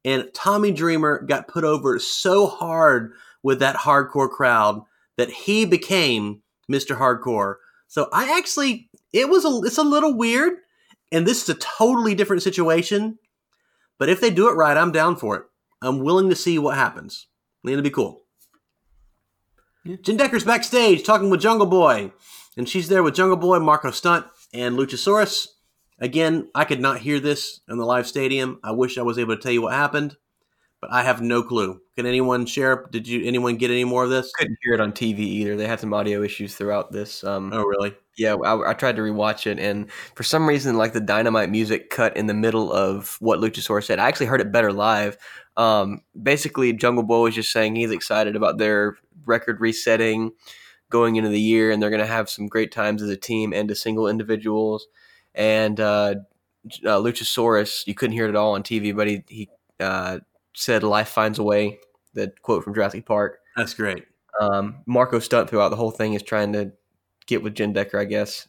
And 0.05 0.29
Tommy 0.33 0.71
Dreamer 0.71 1.23
got 1.23 1.47
put 1.47 1.63
over 1.63 1.99
so 1.99 2.47
hard 2.47 3.13
with 3.43 3.59
that 3.59 3.75
hardcore 3.75 4.29
crowd 4.29 4.81
that 5.17 5.29
he 5.29 5.65
became 5.65 6.41
Mr. 6.71 6.97
Hardcore. 6.97 7.55
So 7.87 8.07
I 8.13 8.37
actually 8.37 8.89
it 9.13 9.29
was 9.29 9.45
a 9.45 9.61
it's 9.65 9.77
a 9.77 9.83
little 9.83 10.15
weird. 10.17 10.53
And 11.11 11.25
this 11.27 11.43
is 11.43 11.49
a 11.49 11.55
totally 11.55 12.15
different 12.15 12.43
situation 12.43 13.17
But 13.97 14.09
if 14.09 14.21
they 14.21 14.29
do 14.29 14.49
it 14.49 14.53
right, 14.53 14.77
I'm 14.77 14.91
down 14.91 15.15
for 15.15 15.35
it. 15.37 15.43
I'm 15.81 15.99
willing 16.03 16.29
to 16.29 16.35
see 16.35 16.59
what 16.59 16.75
happens. 16.77 17.27
It'll 17.65 17.81
be 17.81 17.89
cool. 17.89 18.23
Yeah. 19.83 19.97
Jenn 20.01 20.17
Decker's 20.17 20.43
backstage 20.43 21.03
talking 21.03 21.29
with 21.29 21.41
Jungle 21.41 21.67
Boy, 21.67 22.11
and 22.57 22.67
she's 22.67 22.89
there 22.89 23.03
with 23.03 23.15
Jungle 23.15 23.37
Boy, 23.37 23.59
Marco 23.59 23.91
Stunt, 23.91 24.25
and 24.53 24.77
Luchasaurus. 24.77 25.47
Again, 25.99 26.49
I 26.55 26.65
could 26.65 26.81
not 26.81 26.99
hear 26.99 27.19
this 27.19 27.61
in 27.69 27.77
the 27.77 27.85
live 27.85 28.07
stadium. 28.07 28.59
I 28.63 28.71
wish 28.71 28.97
I 28.97 29.03
was 29.03 29.17
able 29.17 29.35
to 29.35 29.41
tell 29.41 29.51
you 29.51 29.63
what 29.63 29.73
happened, 29.73 30.17
but 30.87 30.95
I 30.95 31.03
have 31.03 31.21
no 31.21 31.43
clue. 31.43 31.81
Can 31.95 32.05
anyone 32.05 32.45
share? 32.45 32.87
Did 32.91 33.07
you 33.07 33.25
anyone 33.25 33.57
get 33.57 33.71
any 33.71 33.83
more 33.83 34.03
of 34.03 34.09
this? 34.09 34.31
Couldn't 34.33 34.57
hear 34.63 34.73
it 34.73 34.81
on 34.81 34.91
TV 34.91 35.19
either. 35.19 35.55
They 35.55 35.67
had 35.67 35.79
some 35.79 35.93
audio 35.93 36.23
issues 36.23 36.55
throughout 36.55 36.91
this. 36.91 37.23
Um, 37.23 37.51
Oh, 37.53 37.63
really? 37.63 37.95
Yeah, 38.17 38.35
I, 38.35 38.71
I 38.71 38.73
tried 38.73 38.95
to 38.95 39.01
rewatch 39.01 39.45
it, 39.45 39.59
and 39.59 39.91
for 40.15 40.23
some 40.23 40.47
reason, 40.47 40.75
like 40.75 40.93
the 40.93 40.99
dynamite 40.99 41.51
music 41.51 41.89
cut 41.91 42.17
in 42.17 42.25
the 42.25 42.33
middle 42.33 42.71
of 42.73 43.17
what 43.19 43.39
Luchasaurus 43.39 43.85
said. 43.85 43.99
I 43.99 44.07
actually 44.07 44.25
heard 44.25 44.41
it 44.41 44.51
better 44.51 44.73
live. 44.73 45.17
Um, 45.55 46.01
basically, 46.19 46.73
Jungle 46.73 47.03
Boy 47.03 47.21
was 47.21 47.35
just 47.35 47.51
saying 47.51 47.75
he's 47.75 47.91
excited 47.91 48.35
about 48.35 48.57
their 48.57 48.97
record 49.25 49.61
resetting 49.61 50.31
going 50.89 51.15
into 51.17 51.29
the 51.29 51.39
year, 51.39 51.69
and 51.69 51.81
they're 51.81 51.91
going 51.91 51.99
to 51.99 52.07
have 52.07 52.29
some 52.29 52.47
great 52.47 52.71
times 52.71 53.03
as 53.03 53.09
a 53.09 53.17
team 53.17 53.53
and 53.53 53.69
as 53.69 53.81
single 53.81 54.07
individuals. 54.07 54.87
And 55.35 55.79
uh, 55.79 56.15
uh, 56.85 56.99
Luchasaurus, 56.99 57.85
you 57.85 57.93
couldn't 57.93 58.15
hear 58.15 58.25
it 58.25 58.29
at 58.29 58.35
all 58.35 58.53
on 58.55 58.63
TV, 58.63 58.95
but 58.95 59.07
he 59.07 59.23
he 59.27 59.49
uh, 59.79 60.19
said 60.57 60.83
"Life 60.83 61.09
finds 61.09 61.39
a 61.39 61.43
way." 61.43 61.79
The 62.13 62.33
quote 62.41 62.63
from 62.63 62.73
Jurassic 62.73 63.05
Park. 63.05 63.39
That's 63.55 63.73
great. 63.73 64.05
Um, 64.39 64.77
Marco 64.85 65.19
Stunt 65.19 65.49
throughout 65.49 65.69
the 65.69 65.75
whole 65.75 65.91
thing 65.91 66.13
is 66.13 66.23
trying 66.23 66.53
to 66.53 66.71
get 67.27 67.43
with 67.43 67.53
Jenn 67.55 67.73
Decker, 67.73 67.99
I 67.99 68.05
guess. 68.05 68.47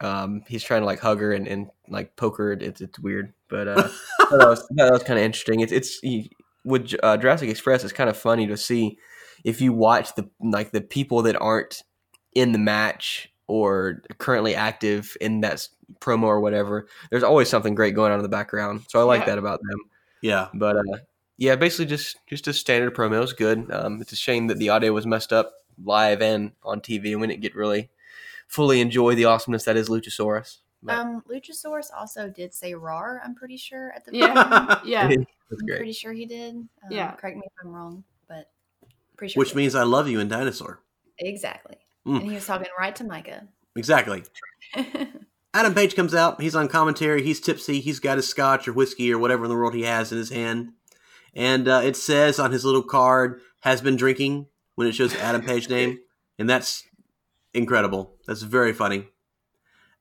Um, 0.00 0.42
he's 0.46 0.62
trying 0.62 0.82
to 0.82 0.86
like 0.86 1.00
hug 1.00 1.20
her 1.20 1.32
and, 1.32 1.48
and 1.48 1.70
like 1.88 2.16
poke 2.16 2.38
her. 2.38 2.52
It's 2.52 2.80
it's 2.80 2.98
weird, 2.98 3.32
but 3.48 3.66
uh, 3.68 3.74
that 4.30 4.46
was 4.48 4.66
that 4.70 4.92
was 4.92 5.02
kind 5.02 5.18
of 5.18 5.24
interesting. 5.24 5.60
It's 5.60 5.72
it's 5.72 5.98
he, 6.00 6.30
with 6.64 6.94
uh, 7.02 7.16
Jurassic 7.16 7.48
Express. 7.48 7.82
It's 7.82 7.92
kind 7.92 8.10
of 8.10 8.16
funny 8.16 8.46
to 8.46 8.56
see 8.56 8.98
if 9.44 9.60
you 9.60 9.72
watch 9.72 10.14
the 10.14 10.28
like 10.40 10.70
the 10.72 10.80
people 10.82 11.22
that 11.22 11.36
aren't 11.40 11.82
in 12.34 12.52
the 12.52 12.58
match 12.58 13.32
or 13.46 14.02
currently 14.18 14.54
active 14.54 15.16
in 15.20 15.40
that 15.40 15.66
promo 16.00 16.24
or 16.24 16.40
whatever. 16.40 16.86
There's 17.10 17.22
always 17.22 17.48
something 17.48 17.74
great 17.74 17.94
going 17.94 18.12
on 18.12 18.18
in 18.18 18.22
the 18.22 18.28
background, 18.28 18.82
so 18.88 19.00
I 19.00 19.04
like 19.04 19.20
Yeah. 19.20 19.26
that 19.26 19.38
about 19.38 19.60
them. 19.62 19.80
Yeah. 20.20 20.48
But 20.54 20.76
uh, 20.76 20.82
yeah, 21.38 21.56
basically 21.56 21.86
just 21.86 22.18
just 22.26 22.46
a 22.46 22.52
standard 22.52 22.94
promo. 22.94 23.22
It's 23.22 23.32
good. 23.32 23.70
Um, 23.72 24.00
it's 24.02 24.12
a 24.12 24.16
shame 24.16 24.48
that 24.48 24.58
the 24.58 24.68
audio 24.68 24.92
was 24.92 25.06
messed 25.06 25.32
up 25.32 25.54
live 25.82 26.20
and 26.20 26.52
on 26.62 26.80
TV, 26.82 27.12
and 27.12 27.20
we 27.20 27.26
didn't 27.28 27.40
get 27.40 27.54
really 27.54 27.88
fully 28.48 28.80
enjoy 28.80 29.14
the 29.14 29.24
awesomeness 29.24 29.64
that 29.64 29.76
is 29.76 29.88
Luchasaurus. 29.88 30.58
But 30.82 30.94
Um, 30.96 31.22
Luchasaurus 31.28 31.88
also 31.96 32.28
did 32.28 32.52
say 32.54 32.74
"rar." 32.74 33.20
I'm 33.24 33.34
pretty 33.34 33.56
sure 33.56 33.92
at 33.96 34.04
the 34.04 34.14
Yeah, 34.16 34.80
yeah. 34.84 35.02
I'm 35.08 35.26
great. 35.66 35.78
pretty 35.78 35.92
sure 35.92 36.12
he 36.12 36.26
did. 36.26 36.54
Um, 36.56 36.68
Yeah. 36.90 37.12
Correct 37.12 37.36
me 37.36 37.42
if 37.46 37.52
I'm 37.64 37.72
wrong, 37.72 38.04
but 38.28 38.50
pretty 39.16 39.32
sure. 39.32 39.40
Which 39.40 39.48
he 39.50 39.54
did. 39.54 39.58
means 39.58 39.74
I 39.74 39.82
love 39.84 40.08
you 40.08 40.20
in 40.20 40.28
Dinosaur. 40.28 40.80
exactly. 41.18 41.76
Mm. 42.06 42.20
And 42.20 42.28
he 42.28 42.34
was 42.34 42.46
talking 42.46 42.68
right 42.78 42.94
to 42.96 43.04
Micah. 43.04 43.48
Exactly. 43.76 44.22
Adam 45.54 45.74
Page 45.74 45.96
comes 45.96 46.14
out. 46.14 46.40
He's 46.40 46.54
on 46.54 46.68
commentary. 46.68 47.22
He's 47.22 47.40
tipsy. 47.40 47.80
He's 47.80 48.00
got 48.00 48.16
his 48.18 48.28
scotch 48.28 48.68
or 48.68 48.72
whiskey 48.72 49.12
or 49.12 49.18
whatever 49.18 49.44
in 49.44 49.50
the 49.50 49.56
world 49.56 49.74
he 49.74 49.82
has 49.82 50.12
in 50.12 50.18
his 50.18 50.30
hand. 50.30 50.72
And 51.38 51.68
uh, 51.68 51.80
it 51.84 51.96
says 51.96 52.38
on 52.38 52.52
his 52.52 52.64
little 52.64 52.82
card, 52.82 53.40
has 53.60 53.80
been 53.80 53.96
drinking 53.96 54.46
when 54.74 54.86
it 54.86 54.94
shows 54.94 55.14
Adam 55.16 55.42
Page 55.42 55.68
name. 55.70 55.98
And 56.38 56.48
that's 56.48 56.84
incredible. 57.54 58.14
That's 58.26 58.42
very 58.42 58.72
funny. 58.72 59.06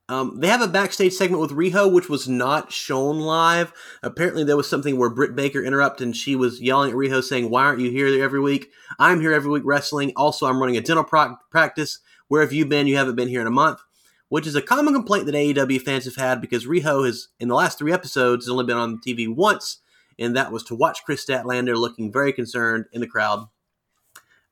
Um, 0.10 0.40
they 0.40 0.48
have 0.48 0.62
a 0.62 0.68
backstage 0.68 1.14
segment 1.14 1.42
with 1.42 1.52
Riho, 1.52 1.92
which 1.92 2.08
was 2.08 2.30
not 2.30 2.72
shown 2.72 3.20
live. 3.20 3.74
Apparently, 4.02 4.44
there 4.44 4.56
was 4.56 4.70
something 4.70 4.98
where 4.98 5.10
Britt 5.10 5.36
Baker 5.36 5.62
interrupted 5.62 6.08
and 6.08 6.16
she 6.16 6.36
was 6.36 6.62
yelling 6.62 6.92
at 6.92 6.96
Riho, 6.96 7.22
saying, 7.22 7.50
Why 7.50 7.64
aren't 7.64 7.82
you 7.82 7.92
here 7.92 8.24
every 8.24 8.40
week? 8.40 8.70
I'm 9.00 9.20
here 9.20 9.34
every 9.34 9.52
week 9.52 9.64
wrestling. 9.66 10.14
Also, 10.16 10.46
I'm 10.46 10.60
running 10.60 10.78
a 10.78 10.82
dental 10.82 11.04
pro- 11.04 11.36
practice. 11.52 12.00
Where 12.30 12.42
have 12.42 12.54
you 12.54 12.66
been? 12.66 12.88
You 12.88 12.96
haven't 12.96 13.16
been 13.16 13.28
here 13.28 13.42
in 13.42 13.48
a 13.48 13.52
month 13.52 13.82
which 14.30 14.48
is 14.48 14.56
a 14.56 14.62
common 14.62 14.94
complaint 14.94 15.26
that 15.26 15.36
AEW 15.36 15.82
fans 15.82 16.06
have 16.06 16.16
had 16.16 16.42
because 16.42 16.66
Riho 16.66 17.06
has, 17.06 17.30
in 17.40 17.48
the 17.48 17.56
last 17.56 17.78
three 17.78 17.94
episodes, 17.94 18.46
has 18.46 18.52
only 18.52 18.66
been 18.66 18.78
on 18.78 19.00
TV 19.00 19.34
once, 19.34 19.80
and 20.20 20.36
that 20.36 20.52
was 20.52 20.64
to 20.64 20.76
watch 20.76 21.04
Kris 21.04 21.26
Statlander 21.26 21.76
looking 21.76 22.12
very 22.12 22.34
concerned 22.34 22.86
in 22.92 23.02
the 23.02 23.08
crowd. 23.08 23.48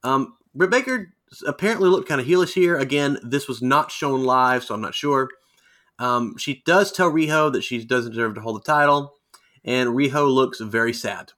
Um, 0.03 0.38
Britt 0.53 0.70
Baker 0.70 1.13
apparently 1.47 1.89
looked 1.89 2.07
kind 2.07 2.22
of 2.22 2.28
heelish 2.28 2.53
here. 2.53 2.78
Again, 2.78 3.18
this 3.24 3.47
was 3.47 3.61
not 3.61 3.91
shown 3.91 4.24
live, 4.24 4.63
so 4.63 4.76
I'm 4.76 4.82
not 4.82 4.95
sure. 4.95 5.30
Um, 5.99 6.38
she 6.38 6.61
does 6.66 6.91
tell 6.91 7.11
Riho 7.11 7.51
that 7.53 7.63
she 7.63 7.84
doesn't 7.84 8.11
deserve 8.11 8.36
to 8.36 8.41
hold 8.41 8.61
the 8.61 8.66
title, 8.66 9.13
and 9.63 9.89
Riho 9.89 10.30
looks 10.32 10.59
very 10.59 10.93
sad. 10.93 11.32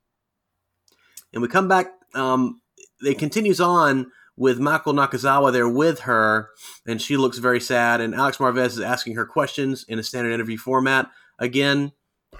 And 1.33 1.41
we 1.41 1.47
come 1.47 1.67
back. 1.67 1.87
Um, 2.13 2.61
it 3.01 3.19
continues 3.19 3.61
on 3.61 4.11
with 4.35 4.59
Michael 4.59 4.93
Nakazawa 4.93 5.51
there 5.51 5.69
with 5.69 6.01
her, 6.01 6.49
and 6.85 7.01
she 7.01 7.17
looks 7.17 7.37
very 7.37 7.59
sad. 7.59 8.01
And 8.01 8.15
Alex 8.15 8.37
Marvez 8.37 8.67
is 8.67 8.79
asking 8.79 9.15
her 9.15 9.25
questions 9.25 9.85
in 9.87 9.99
a 9.99 10.03
standard 10.03 10.31
interview 10.31 10.57
format. 10.57 11.09
Again, 11.39 11.91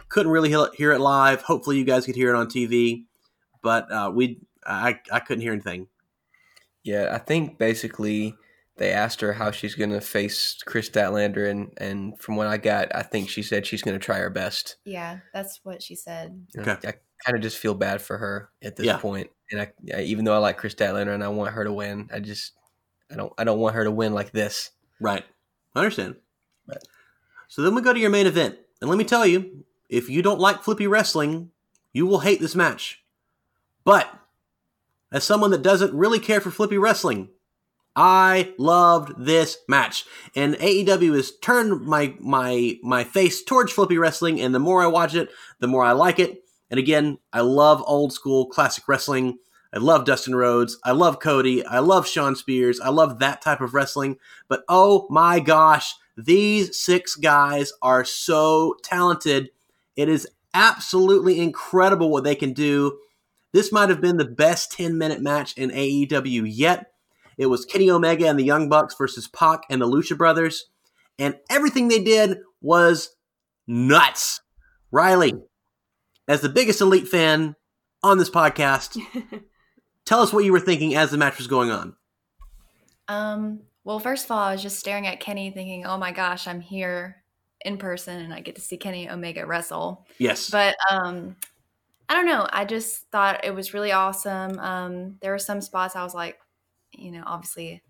couldn't 0.09 0.31
really 0.31 0.49
hear 0.49 0.67
hear 0.75 0.91
it 0.91 0.99
live. 0.99 1.41
Hopefully, 1.43 1.77
you 1.77 1.83
guys 1.85 2.05
could 2.05 2.15
hear 2.15 2.29
it 2.33 2.35
on 2.37 2.47
TV, 2.47 3.05
but 3.61 3.91
uh, 3.91 4.11
we 4.13 4.39
I, 4.65 4.99
I 5.11 5.19
couldn't 5.19 5.41
hear 5.41 5.53
anything. 5.53 5.87
Yeah, 6.83 7.09
I 7.13 7.17
think 7.17 7.57
basically 7.57 8.35
they 8.77 8.91
asked 8.91 9.21
her 9.21 9.33
how 9.33 9.51
she's 9.51 9.75
going 9.75 9.89
to 9.89 9.99
face 10.01 10.61
Kris 10.65 10.89
Statlander, 10.89 11.49
and 11.49 11.71
and 11.77 12.19
from 12.19 12.35
what 12.35 12.47
I 12.47 12.57
got, 12.57 12.93
I 12.95 13.01
think 13.03 13.29
she 13.29 13.41
said 13.43 13.65
she's 13.65 13.81
going 13.81 13.97
to 13.99 14.03
try 14.05 14.17
her 14.19 14.29
best. 14.29 14.77
yeah, 14.85 15.19
that's 15.33 15.59
what 15.63 15.81
she 15.81 15.95
said. 15.95 16.45
Okay. 16.57 16.77
I, 16.87 16.93
kind 17.25 17.35
of 17.35 17.41
just 17.41 17.57
feel 17.57 17.73
bad 17.73 17.99
for 17.99 18.15
her 18.19 18.49
at 18.63 18.75
this 18.75 18.85
Yeah. 18.85 18.97
point. 18.97 19.27
and 19.51 19.59
I, 19.59 19.71
I 19.95 20.01
even 20.01 20.23
though 20.23 20.35
I 20.35 20.37
like 20.37 20.57
Kris 20.59 20.75
Statlander 20.75 21.15
and 21.15 21.23
I 21.23 21.29
want 21.29 21.51
her 21.51 21.63
to 21.63 21.73
win, 21.73 22.09
I 22.13 22.19
just 22.19 22.53
I 23.11 23.15
don't 23.15 23.33
I 23.39 23.43
don't 23.43 23.57
want 23.59 23.73
her 23.75 23.83
to 23.83 23.89
win 23.91 24.13
like 24.13 24.31
this. 24.31 24.69
Right, 25.01 25.25
I 25.75 25.79
understand. 25.79 26.15
Right. 26.67 26.77
So 27.47 27.63
then 27.63 27.73
we 27.73 27.81
go 27.81 27.91
to 27.91 27.99
your 27.99 28.11
main 28.11 28.27
event, 28.27 28.57
and 28.81 28.89
let 28.89 28.97
me 28.99 29.03
tell 29.03 29.25
you, 29.25 29.65
if 29.89 30.09
you 30.09 30.21
don't 30.21 30.39
like 30.39 30.63
flippy 30.63 30.87
wrestling, 30.87 31.51
you 31.93 32.05
will 32.05 32.19
hate 32.19 32.39
this 32.39 32.55
match. 32.55 33.03
But 33.83 34.07
as 35.11 35.23
someone 35.23 35.51
that 35.51 35.61
doesn't 35.61 35.93
really 35.93 36.19
care 36.19 36.41
for 36.41 36.51
flippy 36.51 36.77
wrestling, 36.77 37.29
I 37.95 38.53
loved 38.59 39.13
this 39.17 39.57
match, 39.67 40.05
and 40.35 40.53
AEW 40.55 41.15
has 41.15 41.31
turned 41.41 41.81
my 41.81 42.13
my 42.19 42.77
my 42.83 43.03
face 43.03 43.43
towards 43.43 43.73
flippy 43.73 43.97
wrestling, 43.97 44.39
and 44.39 44.53
the 44.53 44.59
more 44.59 44.83
I 44.83 44.87
watch 44.87 45.15
it, 45.15 45.29
the 45.59 45.67
more 45.67 45.83
I 45.83 45.93
like 45.93 46.19
it. 46.19 46.43
And 46.69 46.79
again, 46.79 47.17
I 47.33 47.41
love 47.41 47.83
old 47.87 48.13
school 48.13 48.45
classic 48.45 48.87
wrestling. 48.87 49.39
I 49.73 49.79
love 49.79 50.05
Dustin 50.05 50.35
Rhodes. 50.35 50.77
I 50.83 50.91
love 50.91 51.19
Cody. 51.19 51.65
I 51.65 51.79
love 51.79 52.07
Shawn 52.07 52.35
Spears. 52.35 52.79
I 52.79 52.89
love 52.89 53.17
that 53.19 53.41
type 53.41 53.61
of 53.61 53.73
wrestling. 53.73 54.17
But 54.47 54.63
oh 54.69 55.07
my 55.09 55.39
gosh, 55.39 55.95
these 56.15 56.77
six 56.77 57.15
guys 57.15 57.71
are 57.81 58.05
so 58.05 58.75
talented. 58.83 59.49
It 59.97 60.07
is 60.07 60.27
absolutely 60.53 61.39
incredible 61.41 62.09
what 62.09 62.23
they 62.23 62.35
can 62.35 62.53
do. 62.53 62.99
This 63.51 63.71
might 63.71 63.89
have 63.89 63.99
been 63.99 64.17
the 64.17 64.25
best 64.25 64.71
10 64.71 64.97
minute 64.97 65.21
match 65.21 65.57
in 65.57 65.71
AEW 65.71 66.43
yet. 66.45 66.91
It 67.37 67.47
was 67.47 67.65
Kenny 67.65 67.89
Omega 67.89 68.27
and 68.27 68.39
the 68.39 68.43
Young 68.43 68.69
Bucks 68.69 68.95
versus 68.97 69.27
Pac 69.27 69.61
and 69.69 69.81
the 69.81 69.87
Lucha 69.87 70.17
Brothers. 70.17 70.65
And 71.19 71.35
everything 71.49 71.87
they 71.87 72.03
did 72.03 72.37
was 72.61 73.15
nuts. 73.67 74.41
Riley, 74.91 75.33
as 76.27 76.41
the 76.41 76.49
biggest 76.49 76.79
elite 76.79 77.07
fan 77.07 77.55
on 78.03 78.17
this 78.17 78.29
podcast, 78.29 78.99
tell 80.05 80.21
us 80.21 80.31
what 80.31 80.45
you 80.45 80.51
were 80.51 80.59
thinking 80.59 80.95
as 80.95 81.11
the 81.11 81.17
match 81.17 81.37
was 81.37 81.47
going 81.47 81.71
on. 81.71 81.95
Um, 83.07 83.61
well, 83.83 83.99
first 83.99 84.25
of 84.25 84.31
all, 84.31 84.39
I 84.39 84.51
was 84.53 84.61
just 84.61 84.79
staring 84.79 85.07
at 85.07 85.19
Kenny 85.19 85.51
thinking, 85.51 85.85
oh 85.85 85.97
my 85.97 86.11
gosh, 86.11 86.47
I'm 86.47 86.61
here 86.61 87.23
in 87.67 87.77
person 87.77 88.21
and 88.21 88.33
I 88.33 88.39
get 88.39 88.55
to 88.55 88.61
see 88.61 88.77
Kenny 88.77 89.09
Omega 89.09 89.45
wrestle. 89.45 90.07
Yes. 90.17 90.49
But 90.49 90.75
um, 90.89 91.35
I 92.09 92.13
don't 92.13 92.25
know. 92.25 92.47
I 92.51 92.65
just 92.65 93.09
thought 93.11 93.43
it 93.43 93.53
was 93.53 93.73
really 93.73 93.91
awesome. 93.91 94.57
Um, 94.59 95.15
there 95.21 95.31
were 95.31 95.39
some 95.39 95.61
spots 95.61 95.95
I 95.95 96.03
was 96.03 96.15
like, 96.15 96.39
you 96.93 97.11
know, 97.11 97.23
obviously, 97.25 97.83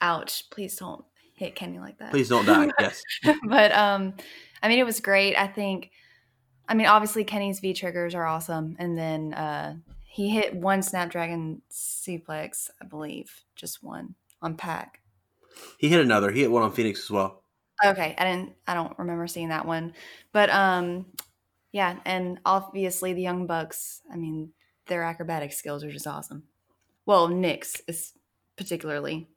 ouch, 0.00 0.50
please 0.50 0.76
don't 0.76 1.04
hit 1.34 1.54
Kenny 1.54 1.78
like 1.78 1.98
that. 1.98 2.10
Please 2.10 2.28
don't 2.28 2.44
die. 2.44 2.68
Yes. 2.80 3.00
but 3.44 3.72
um, 3.72 4.14
I 4.62 4.68
mean, 4.68 4.80
it 4.80 4.84
was 4.84 5.00
great. 5.00 5.36
I 5.36 5.46
think, 5.46 5.92
I 6.68 6.74
mean, 6.74 6.88
obviously 6.88 7.22
Kenny's 7.24 7.60
V 7.60 7.72
triggers 7.72 8.14
are 8.14 8.26
awesome, 8.26 8.74
and 8.78 8.98
then 8.98 9.34
uh, 9.34 9.76
he 10.04 10.30
hit 10.30 10.54
one 10.54 10.82
Snapdragon 10.82 11.62
suplex, 11.70 12.70
I 12.82 12.86
believe, 12.86 13.42
just 13.54 13.82
one 13.82 14.16
on 14.42 14.56
Pac. 14.56 15.00
He 15.78 15.88
hit 15.88 16.00
another. 16.00 16.32
He 16.32 16.40
hit 16.40 16.50
one 16.50 16.64
on 16.64 16.72
Phoenix 16.72 17.04
as 17.04 17.10
well. 17.10 17.43
Okay, 17.82 18.14
I 18.18 18.24
didn't, 18.24 18.52
I 18.66 18.74
don't 18.74 18.98
remember 18.98 19.26
seeing 19.26 19.48
that 19.48 19.66
one, 19.66 19.94
but 20.32 20.50
um, 20.50 21.06
yeah, 21.72 21.96
and 22.04 22.38
obviously 22.44 23.14
the 23.14 23.22
Young 23.22 23.46
Bucks. 23.46 24.02
I 24.12 24.16
mean, 24.16 24.50
their 24.86 25.02
acrobatic 25.02 25.52
skills 25.52 25.82
are 25.82 25.90
just 25.90 26.06
awesome. 26.06 26.44
Well, 27.06 27.28
Nick's 27.28 27.82
is 27.88 28.12
particularly, 28.56 29.28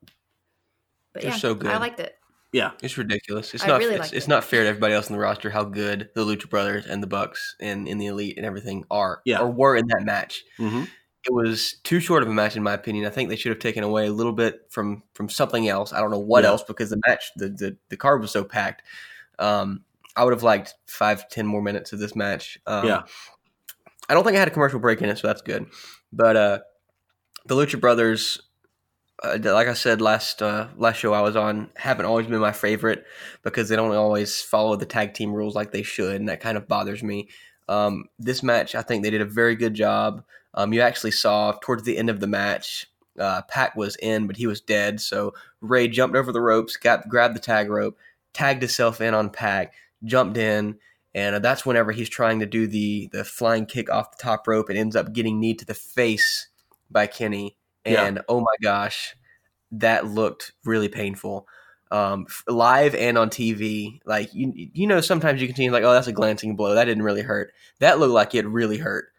but 1.13 1.23
They're 1.23 1.31
yeah, 1.31 1.37
so 1.37 1.55
good. 1.55 1.71
I 1.71 1.77
liked 1.77 1.99
it. 1.99 2.17
Yeah. 2.53 2.71
It's 2.81 2.97
ridiculous. 2.97 3.53
It's 3.53 3.63
I 3.63 3.67
not. 3.67 3.79
really 3.79 3.95
it's, 3.95 4.01
liked 4.01 4.13
it's 4.13 4.25
it. 4.25 4.29
not 4.29 4.43
fair 4.43 4.63
to 4.63 4.69
everybody 4.69 4.93
else 4.93 5.09
in 5.09 5.13
the 5.13 5.19
roster 5.19 5.49
how 5.49 5.63
good 5.63 6.09
the 6.15 6.23
Lucha 6.23 6.49
Brothers 6.49 6.85
and 6.85 7.03
the 7.03 7.07
Bucks 7.07 7.55
and 7.59 7.87
in 7.87 7.97
the 7.97 8.07
Elite 8.07 8.37
and 8.37 8.45
everything 8.45 8.85
are. 8.89 9.21
Yeah. 9.25 9.39
Or 9.39 9.51
were 9.51 9.75
in 9.75 9.87
that 9.87 10.03
match. 10.03 10.43
Mm-hmm. 10.59 10.83
It 11.27 11.33
was 11.33 11.73
too 11.83 11.99
short 11.99 12.23
of 12.23 12.29
a 12.29 12.33
match 12.33 12.55
in 12.55 12.63
my 12.63 12.73
opinion. 12.73 13.05
I 13.05 13.09
think 13.09 13.29
they 13.29 13.35
should 13.35 13.49
have 13.51 13.59
taken 13.59 13.83
away 13.83 14.07
a 14.07 14.11
little 14.13 14.31
bit 14.33 14.65
from 14.69 15.03
from 15.13 15.29
something 15.29 15.67
else. 15.67 15.91
I 15.93 15.99
don't 15.99 16.11
know 16.11 16.19
what 16.19 16.43
Yeah. 16.43 16.51
else 16.51 16.63
because 16.63 16.89
the 16.89 17.01
match 17.07 17.31
the 17.35 17.49
the, 17.49 17.77
the 17.89 17.97
card 17.97 18.21
was 18.21 18.31
so 18.31 18.43
packed. 18.43 18.81
Um, 19.39 19.83
I 20.15 20.23
would 20.23 20.33
have 20.33 20.43
liked 20.43 20.75
five 20.87 21.27
ten 21.29 21.45
more 21.45 21.61
minutes 21.61 21.91
of 21.93 21.99
this 21.99 22.15
match. 22.15 22.57
Um, 22.65 22.87
Yeah. 22.87 23.03
I 24.09 24.13
don't 24.13 24.23
think 24.23 24.37
I 24.37 24.39
had 24.39 24.47
a 24.47 24.51
commercial 24.51 24.79
break 24.79 25.01
in 25.01 25.09
it, 25.09 25.17
so 25.17 25.27
that's 25.27 25.41
good. 25.41 25.65
But 26.13 26.37
uh, 26.37 26.59
the 27.45 27.55
Lucha 27.55 27.79
Brothers, 27.79 28.39
uh, 29.21 29.37
like 29.43 29.67
I 29.67 29.73
said 29.73 29.99
last 29.99 30.41
uh, 30.41 30.67
last 30.77 30.97
show 30.97 31.11
I 31.13 31.21
was 31.21 31.35
on, 31.35 31.69
haven't 31.75 32.05
always 32.05 32.27
been 32.27 32.39
my 32.39 32.53
favorite 32.53 33.03
because 33.43 33.67
they 33.67 33.75
don't 33.75 33.93
always 33.93 34.41
follow 34.41 34.77
the 34.77 34.85
tag 34.85 35.13
team 35.13 35.33
rules 35.33 35.55
like 35.55 35.71
they 35.73 35.83
should, 35.83 36.15
and 36.15 36.29
that 36.29 36.39
kind 36.39 36.57
of 36.57 36.67
bothers 36.69 37.03
me. 37.03 37.27
Um, 37.67 38.05
this 38.17 38.41
match, 38.43 38.75
I 38.75 38.81
think 38.81 39.03
they 39.03 39.09
did 39.09 39.19
a 39.21 39.25
very 39.25 39.55
good 39.57 39.73
job. 39.73 40.23
Um, 40.57 40.73
you 40.73 40.81
actually 40.81 41.11
saw 41.11 41.53
towards 41.61 41.83
the 41.83 41.97
end 41.97 42.09
of 42.09 42.19
the 42.19 42.27
match, 42.27 42.87
uh, 43.19 43.43
Pac 43.43 43.75
was 43.75 43.95
in, 43.97 44.25
but 44.25 44.37
he 44.37 44.47
was 44.47 44.59
dead. 44.59 44.99
So 44.99 45.33
Ray 45.61 45.87
jumped 45.87 46.15
over 46.15 46.31
the 46.31 46.41
ropes, 46.41 46.77
got 46.77 47.07
grabbed 47.07 47.35
the 47.35 47.39
tag 47.39 47.69
rope, 47.69 47.97
tagged 48.33 48.63
himself 48.63 48.99
in 48.99 49.13
on 49.13 49.29
Pac, 49.29 49.73
jumped 50.03 50.35
in, 50.35 50.79
and 51.13 51.35
uh, 51.35 51.39
that's 51.39 51.65
whenever 51.65 51.91
he's 51.91 52.09
trying 52.09 52.39
to 52.39 52.47
do 52.47 52.65
the 52.65 53.07
the 53.11 53.23
flying 53.23 53.67
kick 53.67 53.89
off 53.91 54.17
the 54.17 54.21
top 54.21 54.47
rope 54.47 54.69
and 54.69 54.77
ends 54.77 54.95
up 54.95 55.13
getting 55.13 55.39
knee 55.39 55.53
to 55.53 55.65
the 55.65 55.75
face 55.75 56.47
by 56.89 57.05
Kenny. 57.05 57.55
Yeah. 57.85 58.05
And 58.05 58.21
oh 58.27 58.41
my 58.41 58.55
gosh, 58.61 59.15
that 59.71 60.07
looked 60.07 60.53
really 60.65 60.89
painful. 60.89 61.47
Um, 61.89 62.25
live 62.47 62.95
and 62.95 63.17
on 63.17 63.29
TV, 63.29 63.99
like 64.05 64.33
you, 64.33 64.51
you 64.55 64.87
know, 64.87 65.01
sometimes 65.01 65.39
you 65.39 65.47
can 65.47 65.55
see 65.55 65.69
like, 65.69 65.83
oh, 65.83 65.93
that's 65.93 66.07
a 66.07 66.11
glancing 66.11 66.55
blow. 66.55 66.73
That 66.73 66.85
didn't 66.85 67.03
really 67.03 67.21
hurt. 67.21 67.53
That 67.79 67.99
looked 67.99 68.13
like 68.13 68.35
it 68.35 68.45
really 68.47 68.77
hurt. 68.77 69.09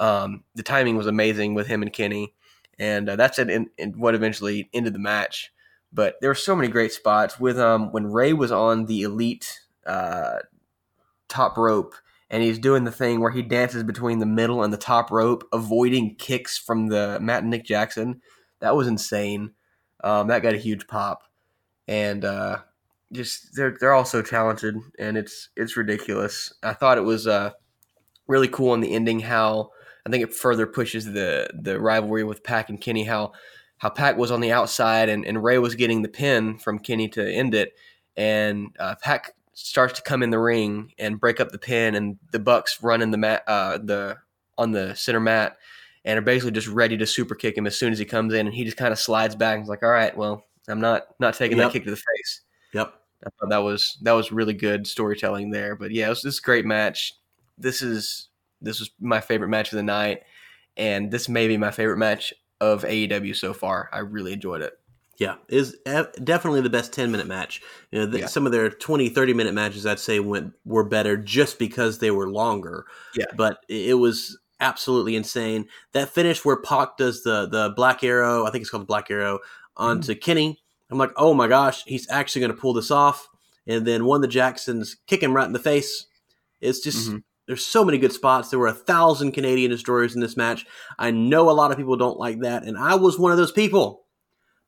Um, 0.00 0.42
the 0.56 0.64
timing 0.64 0.96
was 0.96 1.06
amazing 1.06 1.54
with 1.54 1.68
him 1.68 1.82
and 1.82 1.92
Kenny, 1.92 2.34
and 2.78 3.08
uh, 3.08 3.16
that's 3.16 3.38
it. 3.38 3.48
In, 3.50 3.70
in 3.78 3.92
what 3.92 4.16
eventually 4.16 4.68
ended 4.72 4.94
the 4.94 4.98
match. 4.98 5.52
But 5.92 6.16
there 6.20 6.30
were 6.30 6.34
so 6.34 6.56
many 6.56 6.68
great 6.68 6.92
spots 6.92 7.38
with 7.38 7.58
um 7.58 7.92
when 7.92 8.06
Ray 8.06 8.32
was 8.32 8.50
on 8.50 8.86
the 8.86 9.02
elite 9.02 9.60
uh, 9.86 10.38
top 11.28 11.56
rope 11.56 11.94
and 12.30 12.42
he's 12.42 12.58
doing 12.58 12.84
the 12.84 12.92
thing 12.92 13.20
where 13.20 13.32
he 13.32 13.42
dances 13.42 13.82
between 13.82 14.20
the 14.20 14.26
middle 14.26 14.62
and 14.62 14.72
the 14.72 14.78
top 14.78 15.10
rope, 15.10 15.46
avoiding 15.52 16.14
kicks 16.14 16.56
from 16.56 16.86
the 16.86 17.18
Matt 17.20 17.42
and 17.42 17.50
Nick 17.50 17.64
Jackson. 17.64 18.22
That 18.60 18.76
was 18.76 18.86
insane. 18.86 19.52
Um, 20.02 20.28
that 20.28 20.42
got 20.42 20.54
a 20.54 20.58
huge 20.58 20.86
pop, 20.86 21.24
and 21.88 22.24
uh, 22.24 22.58
just 23.12 23.54
they're 23.54 23.76
they're 23.78 23.92
all 23.92 24.04
so 24.04 24.22
talented, 24.22 24.76
and 24.98 25.18
it's 25.18 25.50
it's 25.56 25.76
ridiculous. 25.76 26.54
I 26.62 26.72
thought 26.72 26.98
it 26.98 27.02
was 27.02 27.26
uh, 27.26 27.50
really 28.28 28.48
cool 28.48 28.72
in 28.74 28.80
the 28.80 28.94
ending 28.94 29.20
how 29.20 29.70
I 30.06 30.10
think 30.10 30.22
it 30.22 30.34
further 30.34 30.66
pushes 30.66 31.06
the 31.06 31.48
the 31.54 31.80
rivalry 31.80 32.24
with 32.24 32.42
Pac 32.44 32.68
and 32.68 32.80
Kenny. 32.80 33.04
How 33.04 33.32
how 33.78 33.88
Pac 33.90 34.16
was 34.16 34.30
on 34.30 34.40
the 34.40 34.52
outside 34.52 35.08
and, 35.08 35.24
and 35.24 35.42
Ray 35.42 35.58
was 35.58 35.74
getting 35.74 36.02
the 36.02 36.08
pin 36.08 36.58
from 36.58 36.78
Kenny 36.78 37.08
to 37.10 37.32
end 37.32 37.54
it, 37.54 37.74
and 38.16 38.76
uh, 38.78 38.94
Pac 39.02 39.34
starts 39.54 39.94
to 39.94 40.02
come 40.02 40.22
in 40.22 40.30
the 40.30 40.38
ring 40.38 40.92
and 40.98 41.20
break 41.20 41.40
up 41.40 41.50
the 41.50 41.58
pin, 41.58 41.94
and 41.94 42.18
the 42.32 42.38
Bucks 42.38 42.82
run 42.82 43.02
in 43.02 43.10
the 43.10 43.18
mat 43.18 43.42
uh, 43.46 43.78
the 43.78 44.16
on 44.58 44.72
the 44.72 44.94
center 44.94 45.20
mat 45.20 45.56
and 46.04 46.18
are 46.18 46.22
basically 46.22 46.52
just 46.52 46.68
ready 46.68 46.96
to 46.96 47.06
super 47.06 47.34
kick 47.34 47.56
him 47.56 47.66
as 47.66 47.78
soon 47.78 47.92
as 47.92 47.98
he 47.98 48.04
comes 48.04 48.32
in, 48.32 48.46
and 48.46 48.54
he 48.54 48.64
just 48.64 48.76
kind 48.76 48.92
of 48.92 48.98
slides 48.98 49.36
back 49.36 49.56
and 49.56 49.64
is 49.64 49.68
like, 49.68 49.82
"All 49.82 49.90
right, 49.90 50.16
well, 50.16 50.44
I'm 50.68 50.80
not 50.80 51.02
not 51.18 51.34
taking 51.34 51.58
Yep. 51.58 51.66
that 51.66 51.72
kick 51.72 51.84
to 51.84 51.90
the 51.90 51.96
face." 51.96 52.40
Yep. 52.72 52.94
I 53.26 53.30
thought 53.38 53.50
that 53.50 53.58
was 53.58 53.98
that 54.02 54.12
was 54.12 54.32
really 54.32 54.54
good 54.54 54.86
storytelling 54.86 55.50
there. 55.50 55.76
But 55.76 55.90
yeah, 55.90 56.06
it 56.06 56.10
was 56.10 56.22
this 56.22 56.40
great 56.40 56.64
match. 56.64 57.12
This 57.58 57.82
is 57.82 58.29
this 58.60 58.80
was 58.80 58.90
my 59.00 59.20
favorite 59.20 59.48
match 59.48 59.72
of 59.72 59.76
the 59.76 59.82
night, 59.82 60.22
and 60.76 61.10
this 61.10 61.28
may 61.28 61.48
be 61.48 61.56
my 61.56 61.70
favorite 61.70 61.98
match 61.98 62.32
of 62.60 62.82
AEW 62.84 63.34
so 63.36 63.52
far. 63.52 63.88
I 63.92 63.98
really 64.00 64.32
enjoyed 64.32 64.62
it. 64.62 64.74
Yeah, 65.18 65.34
is 65.48 65.76
definitely 66.24 66.62
the 66.62 66.70
best 66.70 66.92
10 66.94 67.10
minute 67.10 67.26
match. 67.26 67.60
You 67.90 67.98
know, 68.00 68.06
the, 68.06 68.20
Yeah. 68.20 68.26
some 68.26 68.46
of 68.46 68.52
their 68.52 68.70
20, 68.70 69.10
30 69.10 69.34
minute 69.34 69.52
matches 69.52 69.84
I'd 69.84 69.98
say 69.98 70.18
went 70.18 70.54
were 70.64 70.84
better 70.84 71.16
just 71.18 71.58
because 71.58 71.98
they 71.98 72.10
were 72.10 72.30
longer. 72.30 72.86
Yeah. 73.14 73.26
But 73.36 73.58
it 73.68 73.98
was 73.98 74.38
absolutely 74.60 75.16
insane. 75.16 75.66
That 75.92 76.08
finish 76.08 76.42
where 76.44 76.56
Pac 76.60 76.96
does 76.96 77.22
the 77.22 77.46
the 77.46 77.72
black 77.76 78.02
arrow, 78.02 78.46
I 78.46 78.50
think 78.50 78.62
it's 78.62 78.70
called 78.70 78.82
the 78.82 78.86
black 78.86 79.10
arrow, 79.10 79.40
onto 79.76 80.14
Kenny. 80.14 80.58
I'm 80.90 80.98
like, 80.98 81.12
"Oh 81.16 81.34
my 81.34 81.48
gosh, 81.48 81.84
he's 81.86 82.08
actually 82.10 82.40
going 82.40 82.52
to 82.54 82.58
pull 82.60 82.72
this 82.72 82.90
off." 82.90 83.28
And 83.66 83.86
then 83.86 84.06
one 84.06 84.16
of 84.16 84.22
the 84.22 84.28
Jacksons 84.28 84.96
kick 85.06 85.22
him 85.22 85.34
right 85.36 85.46
in 85.46 85.52
the 85.52 85.58
face. 85.58 86.06
It's 86.62 86.80
just 86.80 87.10
Mhm. 87.10 87.22
There's 87.50 87.66
so 87.66 87.84
many 87.84 87.98
good 87.98 88.12
spots. 88.12 88.48
There 88.48 88.60
were 88.60 88.68
a 88.68 88.72
thousand 88.72 89.32
Canadian 89.32 89.72
destroyers 89.72 90.14
in 90.14 90.20
this 90.20 90.36
match. 90.36 90.64
I 91.00 91.10
know 91.10 91.50
a 91.50 91.52
lot 91.52 91.72
of 91.72 91.76
people 91.76 91.96
don't 91.96 92.16
like 92.16 92.42
that, 92.42 92.62
and 92.62 92.78
I 92.78 92.94
was 92.94 93.18
one 93.18 93.32
of 93.32 93.38
those 93.38 93.50
people. 93.50 94.04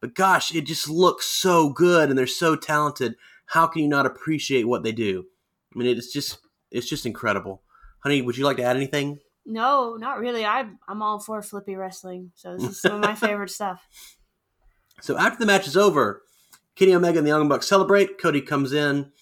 But 0.01 0.17
gosh, 0.17 0.53
it 0.53 0.63
just 0.67 0.89
looks 0.89 1.27
so 1.27 1.69
good 1.69 2.09
and 2.09 2.19
they're 2.19 2.27
so 2.27 2.57
talented. 2.57 3.15
How 3.47 3.69
can 3.69 3.83
you 3.83 3.89
not 3.89 4.05
appreciate 4.05 4.67
what 4.67 4.83
they 4.83 4.91
do? 4.91 5.25
I 5.73 5.79
mean, 5.79 5.97
it's 5.97 6.13
just 6.13 6.39
it's 6.73 6.89
just 6.89 7.07
incredible. 7.07 7.63
Honey, 8.01 8.21
would 8.21 8.37
you 8.37 8.45
like 8.45 8.57
to 8.57 8.65
add 8.65 8.75
anything? 8.75 9.21
No, 9.47 9.95
not 9.95 10.19
really. 10.19 10.45
I'm 10.45 10.81
I'm 10.89 11.03
all 11.03 11.21
for 11.21 11.41
flippy 11.41 11.77
wrestling. 11.77 12.33
So 12.35 12.57
this 12.57 12.69
is 12.69 12.81
some 12.81 12.95
of 12.95 13.01
my 13.01 13.15
favorite 13.15 13.51
stuff. 13.51 13.81
So 15.03 15.17
after 15.17 15.39
the 15.39 15.47
match 15.47 15.69
is 15.69 15.77
over, 15.77 16.23
Kenny 16.75 16.97
Omega 16.97 17.19
and 17.19 17.27
the 17.27 17.31
Young 17.31 17.49
Bucks 17.49 17.69
celebrate. 17.69 18.19
Cody 18.19 18.41
comes 18.41 18.73
in, 18.73 19.13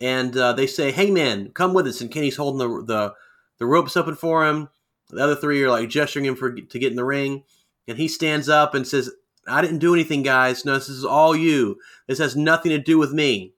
and 0.00 0.36
uh, 0.36 0.52
they 0.52 0.66
say, 0.66 0.92
"Hey, 0.92 1.10
man, 1.10 1.50
come 1.50 1.74
with 1.74 1.86
us." 1.86 2.00
And 2.00 2.10
Kenny's 2.10 2.36
holding 2.36 2.58
the 2.58 2.84
the 2.84 3.14
the 3.58 3.66
ropes 3.66 3.96
open 3.96 4.14
for 4.14 4.46
him. 4.46 4.68
The 5.10 5.22
other 5.22 5.36
three 5.36 5.62
are 5.62 5.70
like 5.70 5.88
gesturing 5.88 6.24
him 6.24 6.36
for 6.36 6.52
to 6.52 6.78
get 6.78 6.90
in 6.90 6.96
the 6.96 7.04
ring, 7.04 7.44
and 7.86 7.98
he 7.98 8.08
stands 8.08 8.48
up 8.48 8.74
and 8.74 8.86
says, 8.86 9.10
"I 9.46 9.60
didn't 9.60 9.78
do 9.78 9.94
anything, 9.94 10.22
guys. 10.22 10.64
No, 10.64 10.74
this 10.74 10.88
is 10.88 11.04
all 11.04 11.34
you. 11.34 11.78
This 12.06 12.18
has 12.18 12.36
nothing 12.36 12.70
to 12.70 12.78
do 12.78 12.98
with 12.98 13.12
me." 13.12 13.54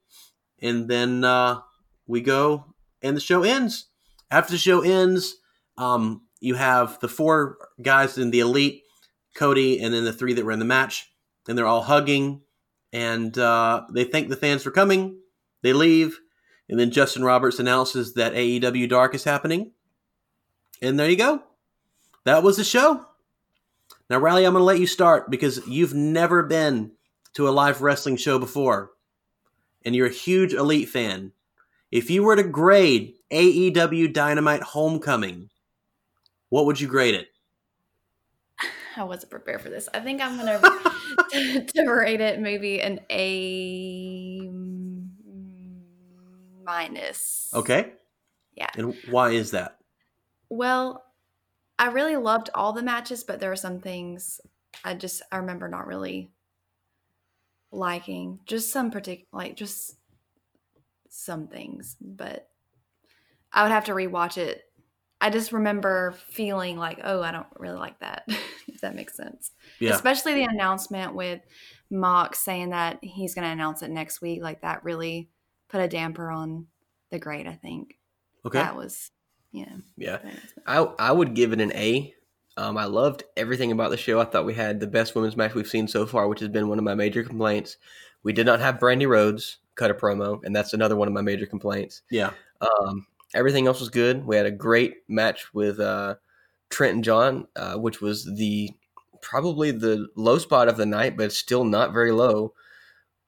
And 0.63 0.89
then 0.89 1.25
uh, 1.25 1.61
we 2.07 2.21
go, 2.21 2.67
and 3.03 3.17
the 3.17 3.21
show 3.21 3.43
ends. 3.43 3.87
After 4.31 4.53
the 4.53 4.59
show 4.59 4.83
ends, 4.83 5.37
um, 5.77 6.23
you 6.41 6.55
have 6.55 7.01
the 7.01 7.09
four 7.09 7.57
guys 7.81 8.19
in 8.19 8.31
the 8.31 8.41
elite, 8.41 8.83
Cody, 9.35 9.81
and 9.81 9.93
then 9.93 10.05
the 10.05 10.13
three 10.13 10.35
that 10.35 10.45
were 10.45 10.53
in 10.53 10.59
the 10.59 10.65
match, 10.65 11.11
and 11.49 11.57
they're 11.57 11.67
all 11.67 11.83
hugging, 11.83 12.43
and 12.93 13.37
uh, 13.39 13.85
they 13.91 14.05
thank 14.05 14.29
the 14.29 14.37
fans 14.37 14.63
for 14.63 14.71
coming. 14.71 15.20
They 15.63 15.73
leave, 15.73 16.21
and 16.69 16.79
then 16.79 16.91
Justin 16.91 17.25
Roberts 17.25 17.59
announces 17.59 18.15
that 18.15 18.35
AEW 18.35 18.89
Dark 18.89 19.15
is 19.15 19.25
happening, 19.25 19.73
and 20.81 20.99
there 20.99 21.11
you 21.11 21.17
go. 21.17 21.43
That 22.25 22.43
was 22.43 22.57
the 22.57 22.65
show. 22.65 23.07
Now, 24.09 24.19
Riley, 24.19 24.45
I'm 24.45 24.53
going 24.53 24.61
to 24.61 24.65
let 24.65 24.81
you 24.81 24.87
start 24.87 25.31
because 25.31 25.67
you've 25.67 25.95
never 25.95 26.43
been 26.43 26.93
to 27.35 27.49
a 27.49 27.51
live 27.51 27.81
wrestling 27.81 28.17
show 28.17 28.39
before, 28.39 28.91
and 29.85 29.95
you're 29.95 30.09
a 30.09 30.13
huge 30.13 30.53
elite 30.53 30.89
fan. 30.89 31.33
If 31.91 32.11
you 32.11 32.23
were 32.23 32.37
to 32.37 32.43
grade 32.43 33.15
AEW 33.31 34.13
Dynamite 34.13 34.63
Homecoming, 34.63 35.51
what 36.49 36.67
would 36.67 36.81
you 36.81 36.89
grade 36.89 37.15
it? 37.15 37.29
I 38.97 39.05
wasn't 39.05 39.31
prepared 39.31 39.63
for 39.63 39.71
this. 39.71 39.89
I 39.95 40.01
think 40.01 40.21
I'm 40.21 40.37
gonna 40.37 40.61
to 41.75 41.89
rate 41.89 42.21
it 42.21 42.41
maybe 42.41 42.81
an 42.81 43.01
A 43.11 44.51
minus. 46.71 47.51
Okay. 47.53 47.93
Yeah. 48.57 48.71
And 48.77 48.95
why 49.11 49.31
is 49.31 49.51
that? 49.51 49.79
Well, 50.49 51.05
I 51.79 51.89
really 51.89 52.17
loved 52.17 52.51
all 52.55 52.73
the 52.73 52.83
matches, 52.83 53.25
but 53.25 53.41
there 53.41 53.53
are 53.53 53.57
some 53.57 53.81
things 53.81 54.41
I 54.85 54.95
just 54.95 55.23
I 55.33 55.39
remember 55.39 55.69
not 55.69 55.87
really 55.87 56.31
liking. 57.73 58.41
Just 58.47 58.71
some 58.71 58.91
particular 58.91 59.27
like 59.33 59.57
just 59.57 59.97
some 61.09 61.49
things, 61.49 61.97
but 62.01 62.49
I 63.53 63.63
would 63.63 63.73
have 63.73 63.87
to 63.87 63.93
rewatch 63.93 64.39
it. 64.39 64.63
I 65.21 65.29
just 65.29 65.53
remember 65.53 66.15
feeling 66.31 66.79
like, 66.79 67.01
oh, 67.03 67.21
I 67.21 67.31
don't 67.31 67.47
really 67.59 67.79
like 67.79 67.99
that. 68.01 68.25
if 68.69 68.81
that 68.81 68.95
makes 68.95 69.17
sense. 69.17 69.51
Yeah. 69.81 69.91
Especially 69.91 70.35
the 70.35 70.45
announcement 70.45 71.15
with 71.15 71.41
Mox 71.91 72.39
saying 72.39 72.71
that 72.71 73.01
he's 73.03 73.35
going 73.35 73.45
to 73.45 73.53
announce 73.53 73.83
it 73.83 73.91
next 73.91 74.23
week. 74.23 74.43
Like 74.43 74.63
that 74.63 74.85
really 74.85 75.29
put 75.71 75.81
a 75.81 75.89
damper 75.89 76.31
on 76.31 76.67
the 77.11 77.19
grade. 77.19 77.47
I 77.47 77.55
think 77.55 77.97
Okay. 78.45 78.59
that 78.59 78.77
was, 78.77 79.11
yeah. 79.53 79.77
Yeah. 79.97 80.19
I 80.67 80.79
I 80.79 81.13
would 81.13 81.35
give 81.35 81.53
it 81.53 81.61
an 81.61 81.73
A. 81.75 82.15
Um, 82.57 82.77
I 82.77 82.85
loved 82.85 83.25
everything 83.37 83.73
about 83.73 83.91
the 83.91 83.97
show. 83.97 84.21
I 84.21 84.25
thought 84.25 84.45
we 84.45 84.55
had 84.55 84.81
the 84.81 84.87
best 84.87 85.15
women's 85.15 85.37
match 85.37 85.55
we've 85.55 85.67
seen 85.67 85.89
so 85.89 86.05
far, 86.07 86.29
which 86.29 86.41
has 86.41 86.49
been 86.49 86.69
one 86.69 86.79
of 86.79 86.85
my 86.85 86.95
major 86.95 87.23
complaints. 87.23 87.77
We 88.23 88.33
did 88.33 88.45
not 88.47 88.61
have 88.61 88.79
Brandi 88.79 89.09
Rhodes 89.09 89.59
cut 89.77 89.91
a 89.91 89.95
promo, 89.95 90.41
and 90.45 90.55
that's 90.55 90.75
another 90.75 90.97
one 90.97 91.09
of 91.09 91.15
my 91.15 91.23
major 91.23 91.47
complaints. 91.47 92.03
Yeah. 92.11 92.33
Um, 92.61 93.07
everything 93.35 93.67
else 93.67 93.81
was 93.81 93.89
good. 93.89 94.27
We 94.27 94.37
had 94.37 94.47
a 94.47 94.51
great 94.51 94.97
match 95.09 95.55
with 95.55 95.81
uh, 95.81 96.17
Trent 96.69 96.95
and 96.97 97.05
John, 97.05 97.47
uh, 97.57 97.77
which 97.77 98.01
was 98.03 98.25
the 98.27 98.71
probably 99.23 99.71
the 99.71 100.09
low 100.17 100.39
spot 100.39 100.69
of 100.69 100.77
the 100.77 100.87
night, 100.87 101.17
but 101.17 101.33
still 101.33 101.65
not 101.65 101.93
very 101.93 102.13
low. 102.13 102.53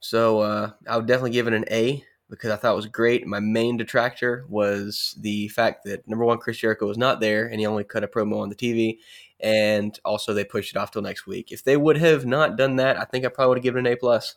So 0.01 0.41
uh, 0.41 0.71
I 0.89 0.97
would 0.97 1.07
definitely 1.07 1.31
give 1.31 1.47
it 1.47 1.55
an 1.55 1.65
A 1.71 2.05
because 2.33 2.51
I 2.51 2.57
thought 2.57 2.73
it 2.73 2.77
was 2.77 2.87
great. 2.87 3.27
My 3.27 3.41
main 3.41 3.77
detractor 3.77 4.47
was 4.49 5.15
the 5.21 5.49
fact 5.49 5.85
that 5.85 6.09
number 6.09 6.25
one, 6.25 6.39
Chris 6.39 6.57
Jericho 6.57 6.87
was 6.87 6.97
not 6.97 7.21
there 7.21 7.47
and 7.47 7.61
he 7.61 7.67
only 7.67 7.85
cut 7.85 8.05
a 8.05 8.09
promo 8.09 8.41
on 8.41 8.49
the 8.49 8.55
TV. 8.55 9.01
And 9.39 9.99
also 10.03 10.33
they 10.33 10.43
pushed 10.43 10.75
it 10.75 10.79
off 10.79 10.91
till 10.91 11.03
next 11.03 11.27
week. 11.27 11.53
If 11.53 11.63
they 11.63 11.77
would 11.77 11.99
have 11.99 12.25
not 12.25 12.57
done 12.57 12.77
that, 12.77 12.99
I 12.99 13.05
think 13.05 13.27
I 13.27 13.29
probably 13.29 13.49
would 13.51 13.59
have 13.59 13.65
given 13.65 13.85
it 13.85 13.91
an 13.91 13.93
A 13.93 13.97
plus. 13.99 14.37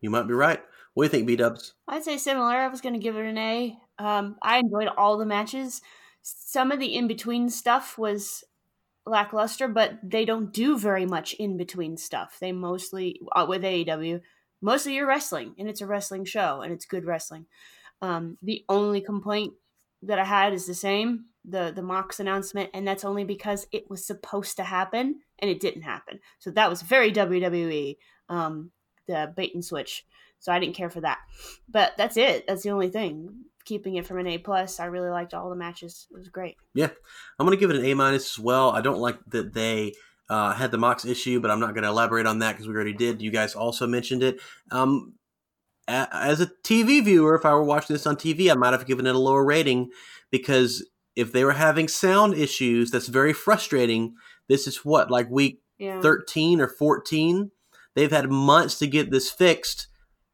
You 0.00 0.10
might 0.10 0.28
be 0.28 0.34
right. 0.34 0.60
What 0.94 1.02
do 1.02 1.06
you 1.06 1.10
think, 1.10 1.26
B 1.26 1.34
Dubs? 1.34 1.74
I'd 1.88 2.04
say 2.04 2.18
similar. 2.18 2.54
I 2.54 2.68
was 2.68 2.80
going 2.80 2.94
to 2.94 3.00
give 3.00 3.16
it 3.16 3.26
an 3.26 3.36
A. 3.36 3.76
Um, 3.98 4.36
I 4.40 4.58
enjoyed 4.58 4.88
all 4.96 5.18
the 5.18 5.26
matches. 5.26 5.82
Some 6.22 6.70
of 6.70 6.78
the 6.78 6.94
in 6.94 7.08
between 7.08 7.50
stuff 7.50 7.98
was 7.98 8.44
lackluster, 9.04 9.66
but 9.66 9.98
they 10.04 10.24
don't 10.24 10.52
do 10.52 10.78
very 10.78 11.04
much 11.04 11.34
in 11.34 11.56
between 11.56 11.96
stuff. 11.96 12.36
They 12.40 12.52
mostly, 12.52 13.20
uh, 13.34 13.46
with 13.48 13.62
AEW, 13.62 14.20
mostly 14.60 14.94
you're 14.94 15.06
wrestling, 15.06 15.54
and 15.58 15.68
it's 15.68 15.80
a 15.80 15.86
wrestling 15.86 16.24
show, 16.24 16.60
and 16.62 16.72
it's 16.72 16.84
good 16.84 17.04
wrestling. 17.04 17.46
Um, 18.02 18.38
the 18.42 18.64
only 18.68 19.00
complaint 19.00 19.54
that 20.02 20.18
I 20.18 20.24
had 20.24 20.52
is 20.52 20.66
the 20.66 20.74
same 20.74 21.26
the 21.46 21.72
the 21.74 21.82
Mox 21.82 22.20
announcement, 22.20 22.70
and 22.74 22.86
that's 22.86 23.04
only 23.04 23.24
because 23.24 23.66
it 23.72 23.88
was 23.88 24.04
supposed 24.04 24.56
to 24.56 24.64
happen 24.64 25.20
and 25.38 25.50
it 25.50 25.60
didn't 25.60 25.82
happen. 25.82 26.20
So 26.38 26.50
that 26.50 26.68
was 26.68 26.82
very 26.82 27.12
WWE, 27.12 27.96
um, 28.28 28.70
the 29.06 29.32
bait 29.36 29.54
and 29.54 29.64
switch. 29.64 30.04
So 30.38 30.52
I 30.52 30.58
didn't 30.58 30.74
care 30.74 30.90
for 30.90 31.00
that. 31.00 31.18
But 31.68 31.92
that's 31.96 32.16
it. 32.16 32.46
That's 32.46 32.62
the 32.62 32.70
only 32.70 32.90
thing. 32.90 33.44
Keeping 33.64 33.96
it 33.96 34.06
from 34.06 34.18
an 34.18 34.26
A 34.26 34.38
plus. 34.38 34.80
I 34.80 34.86
really 34.86 35.08
liked 35.08 35.34
all 35.34 35.50
the 35.50 35.56
matches. 35.56 36.06
It 36.10 36.18
was 36.18 36.28
great. 36.28 36.56
Yeah, 36.74 36.90
I'm 37.38 37.46
gonna 37.46 37.56
give 37.56 37.70
it 37.70 37.76
an 37.76 37.84
A 37.84 37.94
minus 37.94 38.38
as 38.38 38.38
well. 38.38 38.70
I 38.70 38.80
don't 38.80 38.98
like 38.98 39.18
that 39.28 39.54
they 39.54 39.94
uh, 40.28 40.52
had 40.54 40.70
the 40.70 40.78
Mox 40.78 41.04
issue, 41.04 41.40
but 41.40 41.50
I'm 41.50 41.60
not 41.60 41.74
gonna 41.74 41.88
elaborate 41.90 42.26
on 42.26 42.40
that 42.40 42.52
because 42.52 42.66
we 42.68 42.74
already 42.74 42.92
did. 42.92 43.22
You 43.22 43.30
guys 43.30 43.54
also 43.54 43.86
mentioned 43.86 44.22
it. 44.22 44.40
Um, 44.70 45.14
a- 45.88 46.08
as 46.12 46.40
a 46.40 46.46
TV 46.64 47.02
viewer, 47.04 47.34
if 47.34 47.44
I 47.44 47.52
were 47.54 47.62
watching 47.64 47.94
this 47.94 48.06
on 48.06 48.16
TV, 48.16 48.50
I 48.50 48.54
might 48.54 48.72
have 48.72 48.86
given 48.86 49.06
it 49.06 49.14
a 49.14 49.18
lower 49.18 49.44
rating 49.44 49.90
because 50.30 50.84
if 51.14 51.32
they 51.32 51.44
were 51.44 51.52
having 51.52 51.88
sound 51.88 52.34
issues, 52.34 52.90
that's 52.90 53.06
very 53.08 53.32
frustrating. 53.32 54.14
This 54.48 54.66
is 54.66 54.78
what 54.84 55.10
like 55.10 55.30
week 55.30 55.60
Yeah. 55.78 56.00
13 56.00 56.60
or 56.60 56.68
14. 56.68 57.50
They've 57.94 58.10
had 58.10 58.30
months 58.30 58.78
to 58.80 58.86
get 58.86 59.10
this 59.10 59.30
fixed. 59.30 59.86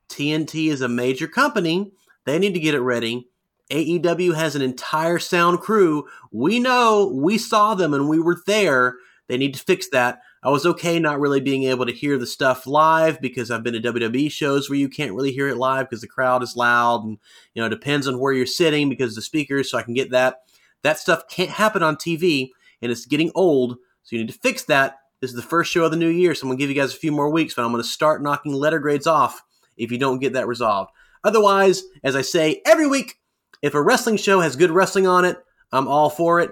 TNT 0.08 0.68
is 0.68 0.80
a 0.80 0.88
major 0.88 1.26
company. 1.28 1.92
They 2.26 2.38
need 2.38 2.54
to 2.54 2.60
get 2.60 2.74
it 2.74 2.80
ready. 2.80 3.28
AEW 3.70 4.34
has 4.34 4.54
an 4.54 4.62
entire 4.62 5.18
sound 5.18 5.60
crew. 5.60 6.06
We 6.30 6.58
know, 6.58 7.06
we 7.14 7.38
saw 7.38 7.74
them 7.74 7.94
and 7.94 8.08
we 8.08 8.18
were 8.18 8.38
there. 8.46 8.96
They 9.28 9.36
need 9.36 9.54
to 9.54 9.64
fix 9.64 9.88
that. 9.90 10.20
I 10.42 10.50
was 10.50 10.66
okay 10.66 10.98
not 10.98 11.20
really 11.20 11.40
being 11.40 11.64
able 11.64 11.86
to 11.86 11.92
hear 11.92 12.18
the 12.18 12.26
stuff 12.26 12.66
live 12.66 13.20
because 13.20 13.50
I've 13.50 13.62
been 13.62 13.80
to 13.80 13.92
WWE 13.92 14.30
shows 14.30 14.68
where 14.68 14.78
you 14.78 14.88
can't 14.88 15.12
really 15.12 15.32
hear 15.32 15.48
it 15.48 15.56
live 15.56 15.88
because 15.88 16.00
the 16.00 16.08
crowd 16.08 16.42
is 16.42 16.56
loud 16.56 17.04
and 17.04 17.18
you 17.54 17.62
know 17.62 17.66
it 17.66 17.70
depends 17.70 18.08
on 18.08 18.18
where 18.18 18.32
you're 18.32 18.46
sitting 18.46 18.88
because 18.88 19.14
the 19.14 19.22
speakers 19.22 19.70
so 19.70 19.78
I 19.78 19.82
can 19.82 19.94
get 19.94 20.10
that. 20.10 20.40
That 20.82 20.98
stuff 20.98 21.28
can't 21.28 21.50
happen 21.50 21.82
on 21.82 21.96
TV 21.96 22.50
and 22.80 22.90
it's 22.90 23.06
getting 23.06 23.30
old, 23.34 23.76
so 24.02 24.16
you 24.16 24.22
need 24.22 24.32
to 24.32 24.38
fix 24.38 24.64
that. 24.64 24.98
This 25.20 25.30
is 25.30 25.36
the 25.36 25.42
first 25.42 25.70
show 25.70 25.84
of 25.84 25.92
the 25.92 25.96
new 25.96 26.08
year, 26.08 26.34
so 26.34 26.42
I'm 26.42 26.48
gonna 26.48 26.58
give 26.58 26.70
you 26.70 26.76
guys 26.76 26.92
a 26.92 26.98
few 26.98 27.12
more 27.12 27.30
weeks, 27.30 27.54
but 27.54 27.64
I'm 27.64 27.70
gonna 27.70 27.84
start 27.84 28.22
knocking 28.22 28.52
letter 28.52 28.80
grades 28.80 29.06
off 29.06 29.42
if 29.76 29.92
you 29.92 29.98
don't 29.98 30.18
get 30.18 30.32
that 30.32 30.48
resolved. 30.48 30.90
Otherwise, 31.22 31.84
as 32.02 32.16
I 32.16 32.22
say 32.22 32.60
every 32.66 32.88
week, 32.88 33.20
if 33.62 33.74
a 33.74 33.82
wrestling 33.82 34.16
show 34.16 34.40
has 34.40 34.56
good 34.56 34.72
wrestling 34.72 35.06
on 35.06 35.24
it, 35.24 35.38
I'm 35.70 35.86
all 35.86 36.10
for 36.10 36.40
it. 36.40 36.50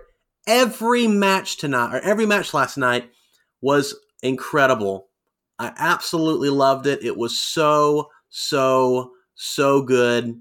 Every 0.50 1.06
match 1.06 1.58
tonight, 1.58 1.94
or 1.94 2.00
every 2.00 2.26
match 2.26 2.52
last 2.52 2.76
night, 2.76 3.08
was 3.60 3.94
incredible. 4.20 5.06
I 5.60 5.72
absolutely 5.78 6.50
loved 6.50 6.88
it. 6.88 7.04
It 7.04 7.16
was 7.16 7.38
so, 7.38 8.10
so, 8.30 9.12
so 9.36 9.80
good. 9.80 10.40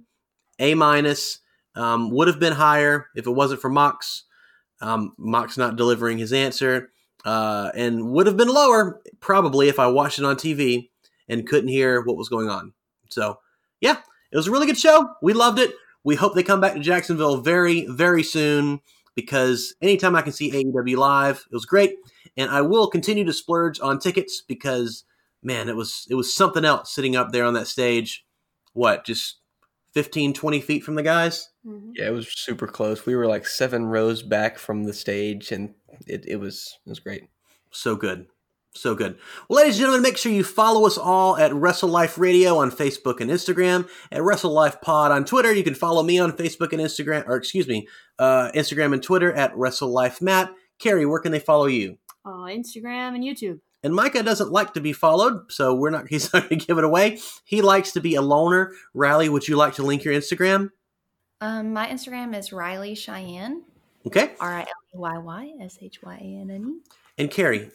A 0.57 0.74
minus. 0.74 1.41
Um, 1.76 2.10
would 2.10 2.28
have 2.28 2.39
been 2.39 2.53
higher 2.53 3.05
if 3.14 3.28
it 3.28 3.32
wasn't 3.32 3.62
for 3.62 3.70
Mox. 3.70 4.24
Um, 4.82 5.14
Mox 5.20 5.60
not 5.60 5.76
delivering 5.76 6.18
his 6.18 6.34
answer. 6.34 6.91
Uh, 7.24 7.70
and 7.76 8.10
would 8.10 8.26
have 8.26 8.36
been 8.36 8.47
lower 8.47 9.01
probably 9.20 9.70
if 9.70 9.78
I 9.78 9.86
watched 9.86 10.18
it 10.18 10.26
on 10.26 10.38
TV 10.38 10.89
and 11.28 11.47
couldn't 11.47 11.70
hear 11.70 12.01
what 12.01 12.18
was 12.18 12.30
going 12.30 12.49
on. 12.49 12.74
So, 13.10 13.38
yeah, 13.80 13.97
it 14.32 14.38
was 14.38 14.47
a 14.47 14.51
really 14.51 14.66
good 14.66 14.80
show. 14.80 15.07
We 15.22 15.34
loved 15.34 15.60
it. 15.60 15.76
We 16.03 16.16
hope 16.16 16.34
they 16.34 16.41
come 16.41 16.62
back 16.62 16.74
to 16.74 16.80
Jacksonville 16.80 17.41
very, 17.41 17.86
very 17.86 18.24
soon 18.24 18.82
because 19.22 19.76
anytime 19.82 20.15
I 20.15 20.22
can 20.22 20.32
see 20.32 20.51
AEW 20.51 20.97
live, 20.97 21.45
it 21.51 21.53
was 21.53 21.65
great. 21.65 21.95
And 22.38 22.49
I 22.49 22.61
will 22.61 22.89
continue 22.89 23.26
to 23.26 23.34
splurge 23.34 23.80
on 23.80 23.99
tickets 23.99 24.41
because, 24.47 25.03
man, 25.43 25.70
it 25.70 25.76
was 25.76 26.07
it 26.09 26.15
was 26.15 26.34
something 26.34 26.65
else 26.65 26.91
sitting 26.93 27.15
up 27.15 27.32
there 27.32 27.45
on 27.45 27.53
that 27.53 27.67
stage. 27.67 28.26
What, 28.74 29.05
just 29.05 29.38
15, 29.93 30.34
20 30.34 30.61
feet 30.61 30.84
from 30.84 30.95
the 30.95 31.03
guys? 31.03 31.49
Mhm. 31.65 31.91
Yeah, 31.95 32.07
it 32.07 32.13
was 32.13 32.32
super 32.32 32.67
close. 32.67 33.05
We 33.05 33.15
were 33.15 33.28
like 33.28 33.45
seven 33.45 33.86
rows 33.86 34.22
back 34.22 34.57
from 34.57 34.84
the 34.84 34.93
stage, 34.93 35.51
and 35.51 35.74
it, 36.07 36.26
it 36.28 36.38
was 36.38 36.78
it 36.86 36.89
was 36.89 36.99
great. 36.99 37.24
So 37.72 37.95
good. 37.95 38.28
So 38.80 38.96
good. 38.96 39.20
Well, 39.50 39.58
ladies 39.58 39.76
and 39.76 39.82
gentlemen, 39.82 40.04
make 40.04 40.18
sure 40.18 40.32
you 40.32 40.46
follow 40.46 40.88
us 40.88 40.98
all 40.98 41.36
at 41.36 41.54
Wrestle 41.54 41.90
Life 41.90 42.18
Radio 42.18 42.58
on 42.60 42.72
Facebook 42.72 43.20
and 43.20 43.30
Instagram, 43.30 43.90
at 44.10 44.24
Wrestle 44.24 44.54
Life 44.54 44.80
Pod 44.80 45.12
on 45.12 45.26
Twitter. 45.26 45.54
You 45.54 45.66
can 45.66 45.76
follow 45.76 46.02
me 46.02 46.18
on 46.18 46.32
Facebook 46.32 46.72
and 46.72 46.82
Instagram, 46.82 47.28
or 47.28 47.36
excuse 47.36 47.68
me, 47.68 47.90
uh, 48.20 48.52
Instagram 48.56 48.94
and 48.94 49.04
Twitter 49.04 49.34
at 49.34 49.56
Wrestle 49.58 49.92
Life 49.92 50.22
Matt. 50.22 50.54
Carrie, 50.80 51.06
where 51.06 51.20
can 51.20 51.34
they 51.34 51.40
follow 51.40 51.66
you? 51.66 51.98
Uh, 52.26 52.46
Instagram 52.46 53.16
and 53.16 53.24
YouTube. 53.24 53.60
And 53.84 53.94
Micah 53.94 54.24
doesn't 54.24 54.52
like 54.52 54.74
to 54.76 54.82
be 54.82 54.94
followed, 54.94 55.52
so 55.52 55.76
we're 55.76 55.90
not. 55.90 56.08
He's 56.10 56.32
not 56.32 56.48
going 56.48 56.60
to 56.60 56.66
give 56.66 56.78
it 56.78 56.86
away. 56.86 57.20
He 57.44 57.62
likes 57.62 57.92
to 57.92 58.00
be 58.00 58.16
a 58.16 58.22
loner. 58.22 58.72
Riley, 58.94 59.28
would 59.28 59.46
you 59.46 59.58
like 59.58 59.74
to 59.76 59.84
link 59.84 60.06
your 60.06 60.14
Instagram? 60.14 60.72
Um, 61.42 61.74
my 61.74 61.88
Instagram 61.88 62.34
is 62.34 62.54
Riley 62.54 62.96
Cheyenne. 62.96 63.64
Okay. 64.08 64.32
R 64.40 64.54
I 64.54 64.62
L 64.62 64.66
E 64.66 64.98
Y 64.98 65.18
Y 65.18 65.54
S 65.62 65.78
H 65.82 66.02
Y 66.02 66.16
A 66.16 66.42
N 66.42 66.50
N 66.50 66.80
E. 66.80 66.92
And 67.18 67.30
Carrie, 67.30 67.72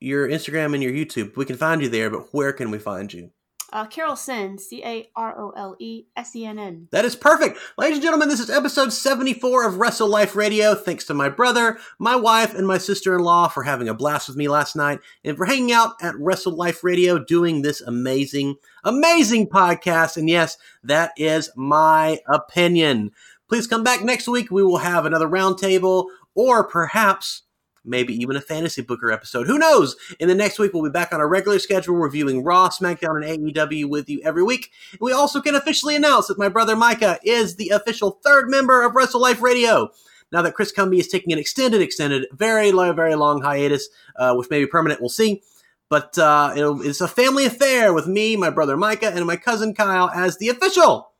your 0.00 0.28
Instagram 0.28 0.74
and 0.74 0.82
your 0.82 0.92
YouTube. 0.92 1.36
We 1.36 1.44
can 1.44 1.56
find 1.56 1.82
you 1.82 1.88
there, 1.88 2.10
but 2.10 2.32
where 2.32 2.52
can 2.52 2.70
we 2.70 2.78
find 2.78 3.12
you? 3.12 3.30
Uh, 3.72 3.84
Carol 3.84 4.14
Sen, 4.14 4.58
C 4.58 4.82
A 4.84 5.10
R 5.16 5.38
O 5.38 5.50
L 5.50 5.76
E 5.80 6.04
S 6.16 6.36
E 6.36 6.46
N 6.46 6.58
N. 6.58 6.88
That 6.92 7.04
is 7.04 7.16
perfect. 7.16 7.58
Ladies 7.76 7.96
and 7.96 8.02
gentlemen, 8.02 8.28
this 8.28 8.38
is 8.38 8.48
episode 8.48 8.92
74 8.92 9.66
of 9.66 9.78
Wrestle 9.78 10.08
Life 10.08 10.36
Radio. 10.36 10.74
Thanks 10.74 11.04
to 11.06 11.14
my 11.14 11.28
brother, 11.28 11.78
my 11.98 12.14
wife, 12.14 12.54
and 12.54 12.66
my 12.66 12.78
sister 12.78 13.16
in 13.16 13.22
law 13.22 13.48
for 13.48 13.64
having 13.64 13.88
a 13.88 13.94
blast 13.94 14.28
with 14.28 14.36
me 14.36 14.46
last 14.48 14.76
night 14.76 15.00
and 15.24 15.36
for 15.36 15.46
hanging 15.46 15.72
out 15.72 15.94
at 16.00 16.14
Wrestle 16.16 16.54
Life 16.54 16.84
Radio 16.84 17.18
doing 17.18 17.62
this 17.62 17.80
amazing, 17.80 18.54
amazing 18.84 19.48
podcast. 19.48 20.16
And 20.16 20.28
yes, 20.28 20.56
that 20.84 21.10
is 21.16 21.50
my 21.56 22.20
opinion. 22.28 23.10
Please 23.48 23.66
come 23.66 23.82
back 23.82 24.02
next 24.02 24.28
week. 24.28 24.50
We 24.50 24.62
will 24.62 24.78
have 24.78 25.06
another 25.06 25.28
roundtable 25.28 26.06
or 26.36 26.68
perhaps 26.68 27.42
maybe 27.86 28.14
even 28.14 28.36
a 28.36 28.40
fantasy 28.40 28.82
booker 28.82 29.10
episode. 29.10 29.46
Who 29.46 29.58
knows? 29.58 29.96
In 30.18 30.28
the 30.28 30.34
next 30.34 30.58
week, 30.58 30.72
we'll 30.74 30.82
be 30.82 30.90
back 30.90 31.12
on 31.12 31.20
our 31.20 31.28
regular 31.28 31.58
schedule 31.58 31.94
reviewing 31.96 32.44
Raw, 32.44 32.68
SmackDown, 32.68 33.24
and 33.24 33.54
AEW 33.54 33.88
with 33.88 34.08
you 34.08 34.20
every 34.24 34.42
week. 34.42 34.70
We 35.00 35.12
also 35.12 35.40
can 35.40 35.54
officially 35.54 35.96
announce 35.96 36.26
that 36.26 36.38
my 36.38 36.48
brother 36.48 36.76
Micah 36.76 37.18
is 37.22 37.56
the 37.56 37.70
official 37.70 38.20
third 38.22 38.50
member 38.50 38.82
of 38.82 38.94
Wrestle 38.94 39.20
Life 39.20 39.40
Radio. 39.40 39.90
Now 40.32 40.42
that 40.42 40.54
Chris 40.54 40.72
Cumby 40.72 40.98
is 40.98 41.08
taking 41.08 41.32
an 41.32 41.38
extended, 41.38 41.80
extended, 41.80 42.26
very, 42.32 42.72
long, 42.72 42.96
very 42.96 43.14
long 43.14 43.42
hiatus, 43.42 43.88
uh, 44.16 44.34
which 44.34 44.50
may 44.50 44.58
be 44.58 44.66
permanent, 44.66 45.00
we'll 45.00 45.08
see. 45.08 45.42
But 45.88 46.18
uh, 46.18 46.52
it's 46.56 47.00
a 47.00 47.06
family 47.06 47.46
affair 47.46 47.94
with 47.94 48.08
me, 48.08 48.36
my 48.36 48.50
brother 48.50 48.76
Micah, 48.76 49.12
and 49.14 49.24
my 49.24 49.36
cousin 49.36 49.72
Kyle 49.72 50.10
as 50.10 50.36
the 50.38 50.48
official 50.48 51.12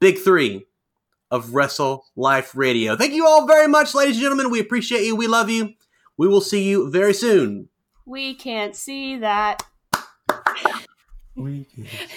Big 0.00 0.18
Three 0.18 0.66
of 1.30 1.54
Wrestle 1.54 2.06
Life 2.16 2.56
Radio. 2.56 2.96
Thank 2.96 3.12
you 3.12 3.26
all 3.26 3.46
very 3.46 3.68
much, 3.68 3.94
ladies 3.94 4.16
and 4.16 4.22
gentlemen. 4.22 4.50
We 4.50 4.60
appreciate 4.60 5.04
you. 5.04 5.14
We 5.14 5.26
love 5.26 5.50
you. 5.50 5.74
We 6.18 6.26
will 6.26 6.40
see 6.40 6.68
you 6.68 6.90
very 6.90 7.14
soon. 7.14 7.68
We 8.04 8.34
can't 8.34 8.74
see 8.74 9.18
that. 9.18 9.62
We 11.36 11.66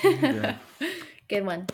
can 0.02 0.58
Good 1.30 1.46
one. 1.46 1.68